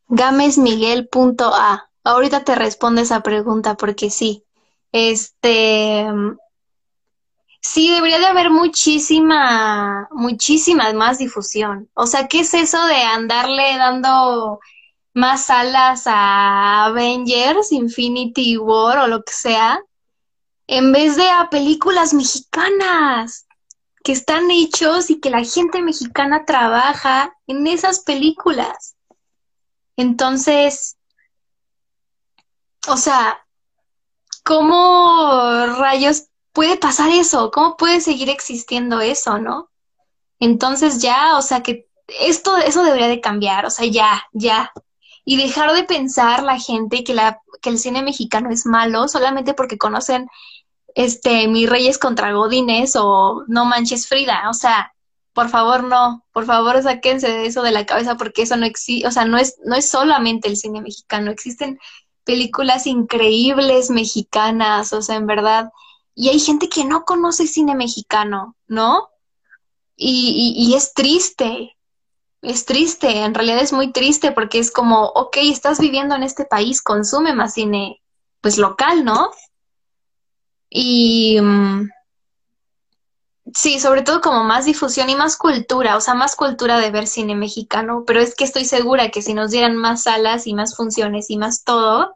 gamesmiguel.a. 0.09 1.89
Ahorita 2.03 2.43
te 2.43 2.55
respondo 2.55 2.99
esa 2.99 3.21
pregunta 3.21 3.75
porque 3.75 4.09
sí. 4.09 4.43
Este... 4.91 6.05
Sí, 7.61 7.93
debería 7.93 8.19
de 8.19 8.25
haber 8.25 8.49
muchísima, 8.49 10.09
muchísima 10.11 10.91
más 10.91 11.17
difusión. 11.17 11.89
O 11.93 12.07
sea, 12.07 12.27
¿qué 12.27 12.41
es 12.41 12.53
eso 12.53 12.83
de 12.85 13.03
andarle 13.03 13.77
dando 13.77 14.59
más 15.13 15.49
alas 15.49 16.03
a 16.05 16.85
Avengers, 16.85 17.71
Infinity 17.71 18.57
War 18.57 18.99
o 18.99 19.07
lo 19.07 19.23
que 19.23 19.33
sea, 19.33 19.79
en 20.67 20.91
vez 20.91 21.15
de 21.15 21.29
a 21.29 21.49
películas 21.49 22.13
mexicanas 22.13 23.47
que 24.03 24.11
están 24.11 24.49
hechos 24.51 25.09
y 25.09 25.19
que 25.19 25.29
la 25.29 25.43
gente 25.43 25.81
mexicana 25.81 26.45
trabaja 26.45 27.33
en 27.47 27.67
esas 27.67 27.99
películas. 27.99 28.95
Entonces, 29.97 30.97
o 32.87 32.97
sea, 32.97 33.45
¿cómo 34.43 35.65
rayos 35.77 36.27
puede 36.53 36.77
pasar 36.77 37.09
eso? 37.09 37.51
¿Cómo 37.51 37.75
puede 37.75 37.99
seguir 37.99 38.29
existiendo 38.29 39.01
eso, 39.01 39.39
no? 39.39 39.69
Entonces 40.39 41.01
ya, 41.01 41.37
o 41.37 41.41
sea, 41.41 41.61
que 41.61 41.87
esto, 42.07 42.57
eso 42.57 42.83
debería 42.83 43.07
de 43.07 43.21
cambiar, 43.21 43.65
o 43.65 43.69
sea, 43.69 43.85
ya, 43.85 44.23
ya, 44.31 44.71
y 45.25 45.37
dejar 45.37 45.73
de 45.73 45.83
pensar 45.83 46.43
la 46.43 46.59
gente 46.59 47.03
que, 47.03 47.13
la, 47.13 47.41
que 47.61 47.69
el 47.69 47.79
cine 47.79 48.01
mexicano 48.01 48.49
es 48.49 48.65
malo 48.65 49.07
solamente 49.07 49.53
porque 49.53 49.77
conocen 49.77 50.27
este 50.95 51.47
Mis 51.47 51.69
Reyes 51.69 51.97
contra 51.97 52.33
Godines 52.33 52.95
o 52.95 53.43
No 53.47 53.65
Manches 53.65 54.07
Frida. 54.07 54.49
O 54.49 54.53
sea, 54.53 54.93
por 55.33 55.49
favor 55.49 55.83
no, 55.83 56.25
por 56.33 56.45
favor 56.45 56.81
sáquense 56.81 57.29
de 57.29 57.45
eso 57.45 57.61
de 57.61 57.71
la 57.71 57.85
cabeza 57.85 58.17
porque 58.17 58.41
eso 58.41 58.57
no 58.57 58.65
existe, 58.65 59.07
o 59.07 59.11
sea, 59.11 59.25
no 59.25 59.37
es, 59.37 59.57
no 59.63 59.75
es 59.75 59.89
solamente 59.89 60.47
el 60.49 60.57
cine 60.57 60.81
mexicano, 60.81 61.31
existen 61.31 61.79
películas 62.23 62.85
increíbles 62.87 63.89
mexicanas, 63.89 64.93
o 64.93 65.01
sea, 65.01 65.15
en 65.15 65.27
verdad. 65.27 65.71
Y 66.13 66.29
hay 66.29 66.39
gente 66.39 66.67
que 66.69 66.85
no 66.85 67.05
conoce 67.05 67.47
cine 67.47 67.75
mexicano, 67.75 68.55
¿no? 68.67 69.07
Y, 69.95 70.55
y, 70.57 70.67
y 70.67 70.75
es 70.75 70.93
triste, 70.93 71.77
es 72.41 72.65
triste, 72.65 73.23
en 73.23 73.33
realidad 73.33 73.59
es 73.59 73.73
muy 73.73 73.91
triste 73.91 74.31
porque 74.31 74.59
es 74.59 74.71
como, 74.71 75.05
ok, 75.07 75.37
estás 75.43 75.79
viviendo 75.79 76.15
en 76.15 76.23
este 76.23 76.45
país, 76.45 76.81
consume 76.81 77.33
más 77.33 77.53
cine, 77.53 78.01
pues 78.41 78.57
local, 78.57 79.03
¿no? 79.03 79.31
Y 80.69 81.39
mm, 81.41 81.89
sí, 83.53 83.79
sobre 83.79 84.03
todo 84.03 84.21
como 84.21 84.43
más 84.43 84.65
difusión 84.65 85.09
y 85.09 85.15
más 85.15 85.35
cultura, 85.37 85.97
o 85.97 86.01
sea, 86.01 86.13
más 86.13 86.35
cultura 86.35 86.79
de 86.79 86.91
ver 86.91 87.07
cine 87.07 87.35
mexicano, 87.35 88.03
pero 88.07 88.21
es 88.21 88.35
que 88.35 88.45
estoy 88.45 88.65
segura 88.65 89.09
que 89.09 89.21
si 89.21 89.33
nos 89.33 89.51
dieran 89.51 89.75
más 89.75 90.03
salas 90.03 90.47
y 90.47 90.53
más 90.53 90.75
funciones 90.75 91.29
y 91.29 91.37
más 91.37 91.63
todo, 91.63 92.15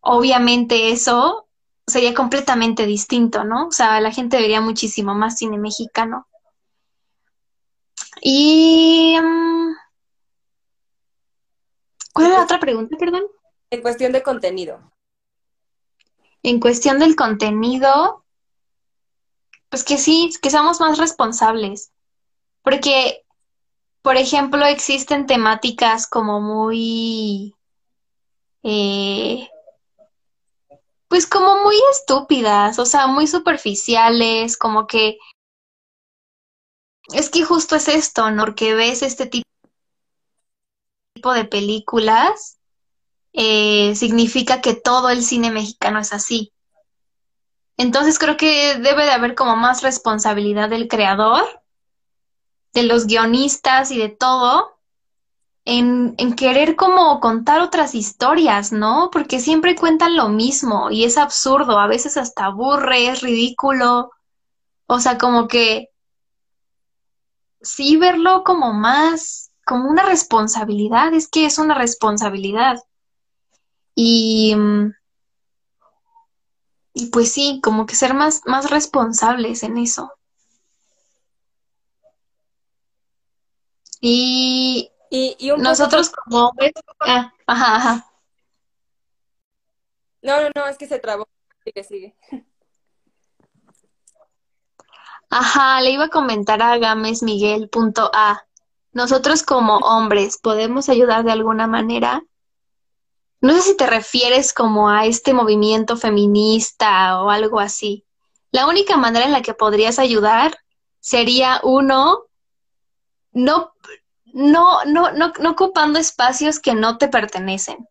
obviamente 0.00 0.90
eso 0.92 1.48
sería 1.86 2.14
completamente 2.14 2.86
distinto, 2.86 3.44
¿no? 3.44 3.66
O 3.66 3.72
sea, 3.72 4.00
la 4.00 4.12
gente 4.12 4.40
vería 4.40 4.60
muchísimo 4.60 5.14
más 5.14 5.38
cine 5.38 5.58
mexicano. 5.58 6.26
Y... 8.20 9.16
Mm, 9.20 9.74
¿Cuál 12.12 12.26
es 12.26 12.32
la 12.32 12.44
otra 12.44 12.60
pregunta, 12.60 12.96
perdón? 12.98 13.22
En 13.70 13.82
cuestión 13.82 14.12
de 14.12 14.22
contenido. 14.22 14.80
En 16.42 16.58
cuestión 16.58 16.98
del 16.98 17.16
contenido, 17.16 18.24
pues 19.68 19.84
que 19.84 19.98
sí, 19.98 20.30
que 20.42 20.50
seamos 20.50 20.80
más 20.80 20.98
responsables. 20.98 21.92
Porque, 22.62 23.24
por 24.02 24.16
ejemplo, 24.16 24.64
existen 24.66 25.26
temáticas 25.26 26.06
como 26.08 26.40
muy... 26.40 27.54
Eh, 28.62 29.48
pues 31.08 31.26
como 31.26 31.62
muy 31.62 31.76
estúpidas, 31.90 32.78
o 32.78 32.86
sea, 32.86 33.08
muy 33.08 33.26
superficiales, 33.26 34.56
como 34.56 34.86
que 34.86 35.18
es 37.12 37.30
que 37.30 37.44
justo 37.44 37.76
es 37.76 37.88
esto, 37.88 38.30
¿no? 38.30 38.44
Porque 38.44 38.74
ves 38.74 39.02
este 39.02 39.26
tipo 39.26 39.46
de 41.32 41.44
películas, 41.44 42.58
eh, 43.32 43.94
significa 43.94 44.60
que 44.60 44.74
todo 44.74 45.10
el 45.10 45.22
cine 45.22 45.50
mexicano 45.50 45.98
es 45.98 46.12
así. 46.12 46.52
Entonces 47.76 48.18
creo 48.18 48.36
que 48.36 48.78
debe 48.78 49.04
de 49.04 49.12
haber 49.12 49.34
como 49.34 49.56
más 49.56 49.82
responsabilidad 49.82 50.68
del 50.68 50.88
creador, 50.88 51.44
de 52.72 52.82
los 52.84 53.06
guionistas 53.06 53.90
y 53.90 53.98
de 53.98 54.08
todo, 54.08 54.76
en, 55.64 56.14
en 56.18 56.34
querer 56.34 56.76
como 56.76 57.20
contar 57.20 57.60
otras 57.60 57.94
historias, 57.94 58.72
¿no? 58.72 59.10
Porque 59.12 59.40
siempre 59.40 59.76
cuentan 59.76 60.16
lo 60.16 60.28
mismo 60.28 60.90
y 60.90 61.04
es 61.04 61.18
absurdo, 61.18 61.78
a 61.78 61.86
veces 61.86 62.16
hasta 62.16 62.46
aburre, 62.46 63.08
es 63.08 63.20
ridículo. 63.20 64.10
O 64.86 65.00
sea, 65.00 65.18
como 65.18 65.48
que 65.48 65.89
sí 67.62 67.96
verlo 67.96 68.44
como 68.44 68.72
más, 68.72 69.50
como 69.64 69.88
una 69.90 70.04
responsabilidad, 70.04 71.14
es 71.14 71.28
que 71.28 71.46
es 71.46 71.58
una 71.58 71.74
responsabilidad. 71.74 72.78
Y, 73.94 74.54
mm, 74.56 74.92
y 76.94 77.06
pues 77.06 77.32
sí, 77.32 77.60
como 77.62 77.86
que 77.86 77.94
ser 77.94 78.14
más, 78.14 78.42
más 78.46 78.70
responsables 78.70 79.62
en 79.62 79.78
eso. 79.78 80.12
Y, 84.00 84.90
Y, 85.10 85.50
un 85.50 85.58
poco 85.58 85.68
nosotros 85.68 86.10
como 86.10 86.48
hombres, 86.48 86.72
ah, 87.00 87.32
ajá, 87.46 87.76
ajá. 87.76 88.06
No, 90.22 90.40
no, 90.40 90.50
no, 90.54 90.66
es 90.68 90.76
que 90.78 90.86
se 90.86 90.98
trabó. 90.98 91.26
Sigue, 91.64 91.84
sigue. 91.84 92.16
Ajá, 95.30 95.80
le 95.80 95.92
iba 95.92 96.06
a 96.06 96.08
comentar 96.08 96.60
a 96.60 96.76
Games 96.78 97.22
Miguel, 97.22 97.68
punto 97.68 98.10
A. 98.12 98.44
Nosotros 98.92 99.44
como 99.44 99.76
hombres 99.76 100.38
podemos 100.38 100.88
ayudar 100.88 101.24
de 101.24 101.30
alguna 101.30 101.68
manera. 101.68 102.24
No 103.40 103.52
sé 103.54 103.62
si 103.62 103.76
te 103.76 103.86
refieres 103.86 104.52
como 104.52 104.90
a 104.90 105.06
este 105.06 105.32
movimiento 105.32 105.96
feminista 105.96 107.22
o 107.22 107.30
algo 107.30 107.60
así. 107.60 108.04
La 108.50 108.66
única 108.66 108.96
manera 108.96 109.24
en 109.24 109.30
la 109.30 109.42
que 109.42 109.54
podrías 109.54 110.00
ayudar 110.00 110.58
sería 110.98 111.60
uno, 111.62 112.24
no, 113.30 113.72
no, 114.32 114.84
no, 114.84 115.12
no, 115.12 115.32
no 115.40 115.50
ocupando 115.50 116.00
espacios 116.00 116.58
que 116.58 116.74
no 116.74 116.98
te 116.98 117.06
pertenecen. 117.06 117.88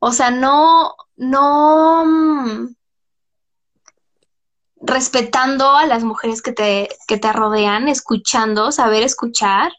O 0.00 0.10
sea, 0.10 0.32
no, 0.32 0.96
no, 1.16 2.04
mm, 2.04 2.74
respetando 4.80 5.70
a 5.76 5.86
las 5.86 6.04
mujeres 6.04 6.42
que 6.42 6.52
te, 6.52 6.88
que 7.06 7.18
te 7.18 7.32
rodean, 7.32 7.88
escuchando, 7.88 8.72
saber 8.72 9.02
escuchar, 9.02 9.72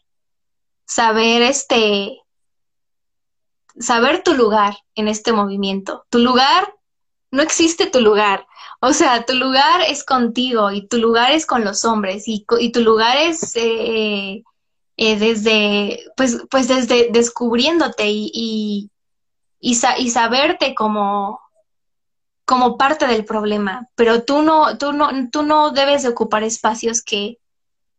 saber 0.86 1.42
este, 1.42 2.20
saber 3.78 4.22
tu 4.22 4.34
lugar 4.34 4.76
en 4.94 5.08
este 5.08 5.32
movimiento. 5.32 6.04
Tu 6.10 6.18
lugar, 6.18 6.74
no 7.30 7.42
existe 7.42 7.86
tu 7.86 8.00
lugar. 8.00 8.46
O 8.80 8.92
sea, 8.92 9.24
tu 9.24 9.34
lugar 9.34 9.82
es 9.88 10.04
contigo 10.04 10.70
y 10.70 10.86
tu 10.86 10.98
lugar 10.98 11.32
es 11.32 11.46
con 11.46 11.64
los 11.64 11.84
hombres 11.84 12.24
y, 12.26 12.44
tu 12.44 12.80
lugar 12.80 13.16
es 13.18 13.54
eh, 13.56 14.42
eh, 14.96 15.18
desde, 15.18 16.04
pues, 16.16 16.42
pues 16.50 16.68
desde 16.68 17.10
descubriéndote 17.10 18.08
y, 18.08 18.30
y, 19.60 19.70
y 19.98 20.10
saberte 20.10 20.74
como 20.74 21.40
como 22.50 22.76
parte 22.76 23.06
del 23.06 23.24
problema, 23.24 23.86
pero 23.94 24.24
tú 24.24 24.42
no, 24.42 24.76
tú 24.76 24.92
no, 24.92 25.08
tú 25.30 25.44
no 25.44 25.70
debes 25.70 26.02
de 26.02 26.08
ocupar 26.08 26.42
espacios 26.42 27.00
que, 27.00 27.38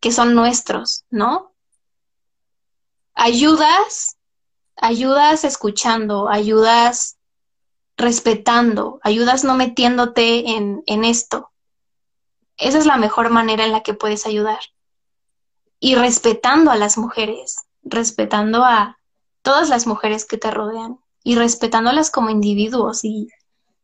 que 0.02 0.12
son 0.12 0.36
nuestros, 0.36 1.06
¿no? 1.10 1.54
Ayudas, 3.14 4.18
ayudas 4.76 5.46
escuchando, 5.46 6.28
ayudas 6.28 7.18
respetando, 7.96 9.00
ayudas 9.04 9.46
no 9.46 9.56
metiéndote 9.56 10.50
en, 10.50 10.84
en 10.86 11.06
esto. 11.06 11.50
Esa 12.58 12.78
es 12.78 12.86
la 12.86 12.98
mejor 12.98 13.30
manera 13.30 13.64
en 13.64 13.72
la 13.72 13.84
que 13.84 13.94
puedes 13.94 14.26
ayudar. 14.26 14.60
Y 15.80 15.96
respetando 15.96 16.72
a 16.72 16.76
las 16.76 16.98
mujeres, 16.98 17.56
respetando 17.84 18.66
a 18.66 18.98
todas 19.44 19.70
las 19.70 19.88
mujeres 19.88 20.26
que 20.26 20.38
te 20.38 20.52
rodean 20.52 21.00
y 21.24 21.36
respetándolas 21.36 22.12
como 22.12 22.32
individuos 22.32 23.06
y 23.06 23.30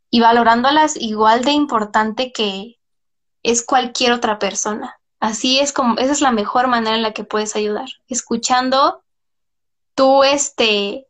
y 0.10 0.20
valorándolas 0.22 0.95
igual 0.95 1.43
de 1.43 1.51
importante 1.51 2.32
que 2.32 2.78
es 3.43 3.64
cualquier 3.64 4.14
otra 4.14 4.39
persona. 4.39 4.99
Así 5.20 5.60
es 5.60 5.74
como, 5.74 5.97
esa 5.97 6.12
es 6.12 6.22
la 6.22 6.32
mejor 6.32 6.68
manera 6.68 6.95
en 6.95 7.01
la 7.01 7.14
que 7.14 7.24
puedes 7.24 7.55
ayudar. 7.55 7.88
Escuchando, 8.08 9.03
tú, 9.95 10.24
este, 10.24 11.08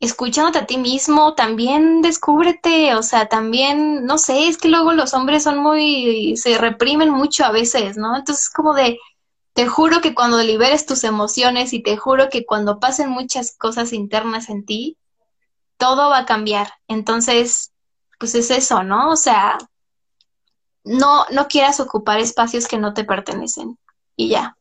escuchándote 0.00 0.58
a 0.58 0.66
ti 0.66 0.76
mismo, 0.76 1.34
también 1.34 2.02
descúbrete, 2.02 2.94
o 2.94 3.02
sea, 3.02 3.26
también, 3.28 4.04
no 4.06 4.18
sé, 4.18 4.48
es 4.48 4.58
que 4.58 4.68
luego 4.68 4.92
los 4.92 5.14
hombres 5.14 5.44
son 5.44 5.58
muy, 5.58 6.36
se 6.36 6.58
reprimen 6.58 7.10
mucho 7.10 7.44
a 7.44 7.52
veces, 7.52 7.96
¿no? 7.96 8.16
Entonces, 8.16 8.50
como 8.50 8.74
de, 8.74 8.98
te 9.52 9.68
juro 9.68 10.00
que 10.00 10.14
cuando 10.14 10.42
liberes 10.42 10.84
tus 10.84 11.04
emociones 11.04 11.72
y 11.72 11.82
te 11.82 11.96
juro 11.96 12.28
que 12.28 12.44
cuando 12.44 12.80
pasen 12.80 13.08
muchas 13.08 13.56
cosas 13.56 13.92
internas 13.92 14.50
en 14.50 14.64
ti, 14.64 14.98
todo 15.76 16.10
va 16.10 16.18
a 16.18 16.26
cambiar. 16.26 16.72
Entonces, 16.88 17.73
pues 18.18 18.34
es 18.34 18.50
eso, 18.50 18.82
¿no? 18.82 19.10
O 19.10 19.16
sea, 19.16 19.58
no, 20.84 21.24
no 21.30 21.48
quieras 21.48 21.80
ocupar 21.80 22.20
espacios 22.20 22.68
que 22.68 22.78
no 22.78 22.94
te 22.94 23.04
pertenecen 23.04 23.78
y 24.16 24.28
ya. 24.28 24.56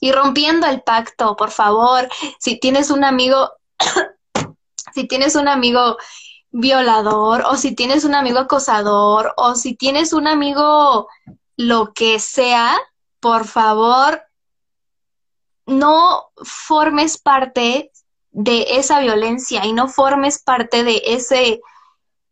Y 0.00 0.12
rompiendo 0.12 0.66
el 0.66 0.82
pacto, 0.82 1.36
por 1.36 1.50
favor, 1.50 2.08
si 2.38 2.58
tienes 2.60 2.90
un 2.90 3.04
amigo, 3.04 3.52
si 4.94 5.08
tienes 5.08 5.34
un 5.34 5.48
amigo 5.48 5.96
violador 6.50 7.42
o 7.46 7.56
si 7.56 7.74
tienes 7.74 8.04
un 8.04 8.14
amigo 8.14 8.38
acosador 8.38 9.32
o 9.36 9.54
si 9.54 9.74
tienes 9.74 10.12
un 10.12 10.26
amigo 10.26 11.08
lo 11.56 11.92
que 11.94 12.18
sea, 12.18 12.76
por 13.20 13.46
favor, 13.46 14.22
no 15.66 16.30
formes 16.44 17.18
parte 17.18 17.90
de 18.30 18.66
esa 18.70 19.00
violencia 19.00 19.64
y 19.64 19.72
no 19.72 19.88
formes 19.88 20.42
parte 20.42 20.84
de 20.84 21.02
ese 21.06 21.60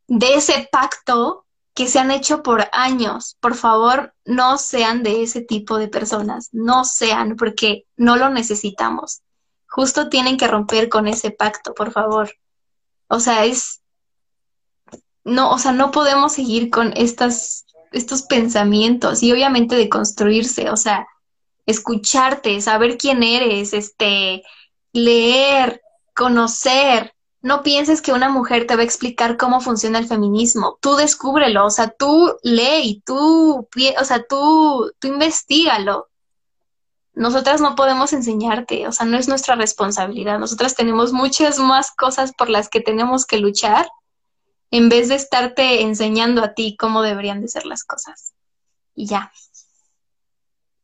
de 0.06 0.34
ese 0.34 0.68
pacto 0.70 1.44
que 1.74 1.88
se 1.88 1.98
han 1.98 2.10
hecho 2.10 2.42
por 2.42 2.68
años. 2.72 3.36
Por 3.40 3.54
favor, 3.56 4.14
no 4.24 4.58
sean 4.58 5.02
de 5.02 5.22
ese 5.22 5.40
tipo 5.40 5.78
de 5.78 5.88
personas, 5.88 6.48
no 6.52 6.84
sean, 6.84 7.36
porque 7.36 7.86
no 7.96 8.16
lo 8.16 8.30
necesitamos. 8.30 9.22
Justo 9.68 10.08
tienen 10.08 10.36
que 10.36 10.46
romper 10.46 10.88
con 10.88 11.08
ese 11.08 11.32
pacto, 11.32 11.74
por 11.74 11.90
favor. 11.90 12.32
O 13.08 13.18
sea, 13.18 13.44
es, 13.44 13.82
no, 15.24 15.50
o 15.50 15.58
sea, 15.58 15.72
no 15.72 15.90
podemos 15.90 16.32
seguir 16.32 16.70
con 16.70 16.92
estas, 16.96 17.66
estos 17.90 18.22
pensamientos 18.22 19.22
y 19.22 19.32
obviamente 19.32 19.74
de 19.74 19.88
construirse, 19.88 20.70
o 20.70 20.76
sea, 20.76 21.06
escucharte, 21.66 22.60
saber 22.60 22.98
quién 22.98 23.22
eres, 23.22 23.72
este, 23.72 24.42
leer, 24.92 25.80
conocer, 26.14 27.13
no 27.44 27.62
pienses 27.62 28.00
que 28.00 28.10
una 28.10 28.30
mujer 28.30 28.66
te 28.66 28.74
va 28.74 28.80
a 28.80 28.86
explicar 28.86 29.36
cómo 29.36 29.60
funciona 29.60 29.98
el 29.98 30.06
feminismo. 30.06 30.78
Tú 30.80 30.96
descúbrelo, 30.96 31.66
o 31.66 31.70
sea, 31.70 31.90
tú 31.90 32.34
lee 32.42 32.80
y 32.82 33.00
tú, 33.02 33.68
o 34.00 34.04
sea, 34.04 34.24
tú, 34.26 34.90
tú 34.98 35.08
investigalo. 35.08 36.08
Nosotras 37.12 37.60
no 37.60 37.74
podemos 37.74 38.14
enseñarte, 38.14 38.88
o 38.88 38.92
sea, 38.92 39.04
no 39.04 39.18
es 39.18 39.28
nuestra 39.28 39.56
responsabilidad. 39.56 40.38
Nosotras 40.38 40.74
tenemos 40.74 41.12
muchas 41.12 41.58
más 41.58 41.92
cosas 41.92 42.32
por 42.32 42.48
las 42.48 42.70
que 42.70 42.80
tenemos 42.80 43.26
que 43.26 43.36
luchar 43.36 43.90
en 44.70 44.88
vez 44.88 45.10
de 45.10 45.16
estarte 45.16 45.82
enseñando 45.82 46.42
a 46.42 46.54
ti 46.54 46.78
cómo 46.78 47.02
deberían 47.02 47.42
de 47.42 47.48
ser 47.48 47.66
las 47.66 47.84
cosas. 47.84 48.32
Y 48.94 49.04
ya. 49.04 49.30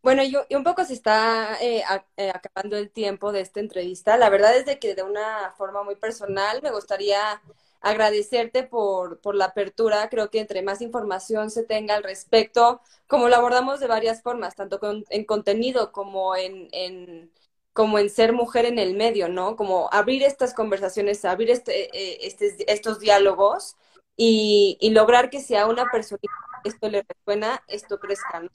Bueno, 0.03 0.23
y, 0.23 0.35
y 0.49 0.55
un 0.55 0.65
poco 0.65 0.85
se 0.85 0.95
está 0.95 1.59
eh, 1.63 1.83
a- 1.87 2.05
eh, 2.17 2.31
acabando 2.35 2.77
el 2.77 2.91
tiempo 2.91 3.33
de 3.33 3.41
esta 3.43 3.61
entrevista. 3.61 4.17
La 4.17 4.31
verdad 4.31 4.57
es 4.57 4.65
de 4.67 4.79
que 4.79 4.95
de 4.95 5.03
una 5.03 5.53
forma 5.59 5.83
muy 5.83 5.95
personal 5.97 6.61
me 6.63 6.71
gustaría 6.71 7.43
agradecerte 7.83 8.63
por, 8.63 9.21
por 9.21 9.35
la 9.35 9.47
apertura. 9.47 10.09
Creo 10.09 10.31
que 10.31 10.41
entre 10.41 10.63
más 10.63 10.81
información 10.81 11.51
se 11.51 11.65
tenga 11.65 11.97
al 11.97 12.03
respecto, 12.03 12.81
como 13.07 13.29
lo 13.29 13.37
abordamos 13.37 13.79
de 13.81 13.87
varias 13.89 14.23
formas, 14.23 14.55
tanto 14.57 14.81
con- 14.81 15.05
en 15.11 15.25
contenido 15.25 15.93
como 15.93 16.35
en, 16.37 16.69
en, 16.73 17.31
como 17.75 17.99
en 17.99 18.09
ser 18.11 18.33
mujer 18.33 18.65
en 18.67 18.79
el 18.79 18.95
medio, 18.97 19.29
¿no? 19.29 19.55
Como 19.57 19.89
abrir 19.93 20.23
estas 20.23 20.55
conversaciones, 20.55 21.25
abrir 21.27 21.51
este, 21.51 21.91
eh, 21.97 22.35
estos 22.69 23.01
diálogos 23.01 23.77
y, 24.17 24.77
y 24.81 24.91
lograr 24.91 25.29
que 25.31 25.41
si 25.41 25.57
a 25.57 25.67
una 25.67 25.91
persona 25.91 26.21
esto 26.65 26.89
le 26.89 27.03
resuena, 27.07 27.63
esto 27.69 27.99
crezca, 27.99 28.41
¿no? 28.41 28.49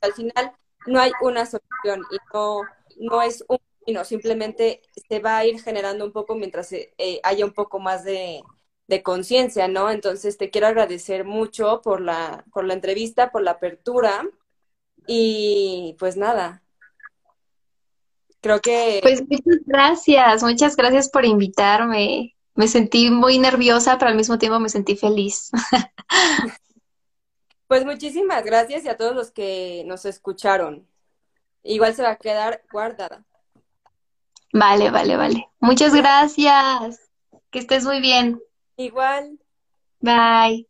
Al 0.00 0.12
final 0.14 0.52
no 0.86 1.00
hay 1.00 1.12
una 1.22 1.46
solución 1.46 2.04
y 2.10 2.16
no, 2.32 2.62
no 2.98 3.22
es 3.22 3.44
un 3.48 3.58
camino, 3.80 4.04
simplemente 4.04 4.82
se 5.08 5.20
va 5.20 5.38
a 5.38 5.46
ir 5.46 5.60
generando 5.60 6.04
un 6.04 6.12
poco 6.12 6.34
mientras 6.34 6.72
eh, 6.72 6.92
eh, 6.98 7.20
haya 7.22 7.44
un 7.44 7.52
poco 7.52 7.78
más 7.78 8.04
de, 8.04 8.42
de 8.86 9.02
conciencia, 9.02 9.68
¿no? 9.68 9.90
Entonces 9.90 10.36
te 10.36 10.50
quiero 10.50 10.66
agradecer 10.66 11.24
mucho 11.24 11.80
por 11.82 12.00
la, 12.00 12.44
por 12.52 12.64
la 12.64 12.74
entrevista, 12.74 13.30
por 13.30 13.42
la 13.42 13.52
apertura 13.52 14.22
y 15.06 15.96
pues 15.98 16.16
nada, 16.16 16.62
creo 18.40 18.60
que 18.60 19.00
Pues 19.02 19.22
muchas 19.22 19.60
gracias, 19.66 20.42
muchas 20.42 20.76
gracias 20.76 21.08
por 21.08 21.24
invitarme. 21.24 22.36
Me 22.54 22.68
sentí 22.68 23.10
muy 23.10 23.38
nerviosa, 23.38 23.98
pero 23.98 24.10
al 24.10 24.16
mismo 24.16 24.38
tiempo 24.38 24.58
me 24.58 24.68
sentí 24.68 24.96
feliz. 24.96 25.50
pues 27.70 27.84
muchísimas 27.84 28.42
gracias 28.44 28.84
y 28.84 28.88
a 28.88 28.96
todos 28.96 29.14
los 29.14 29.30
que 29.30 29.84
nos 29.86 30.04
escucharon. 30.04 30.88
Igual 31.62 31.94
se 31.94 32.02
va 32.02 32.10
a 32.10 32.16
quedar 32.16 32.64
guardada. 32.72 33.24
Vale, 34.52 34.90
vale, 34.90 35.16
vale. 35.16 35.48
Muchas 35.60 35.94
gracias. 35.94 36.98
Que 37.52 37.60
estés 37.60 37.84
muy 37.84 38.00
bien. 38.00 38.42
Igual. 38.76 39.38
Bye. 40.00 40.66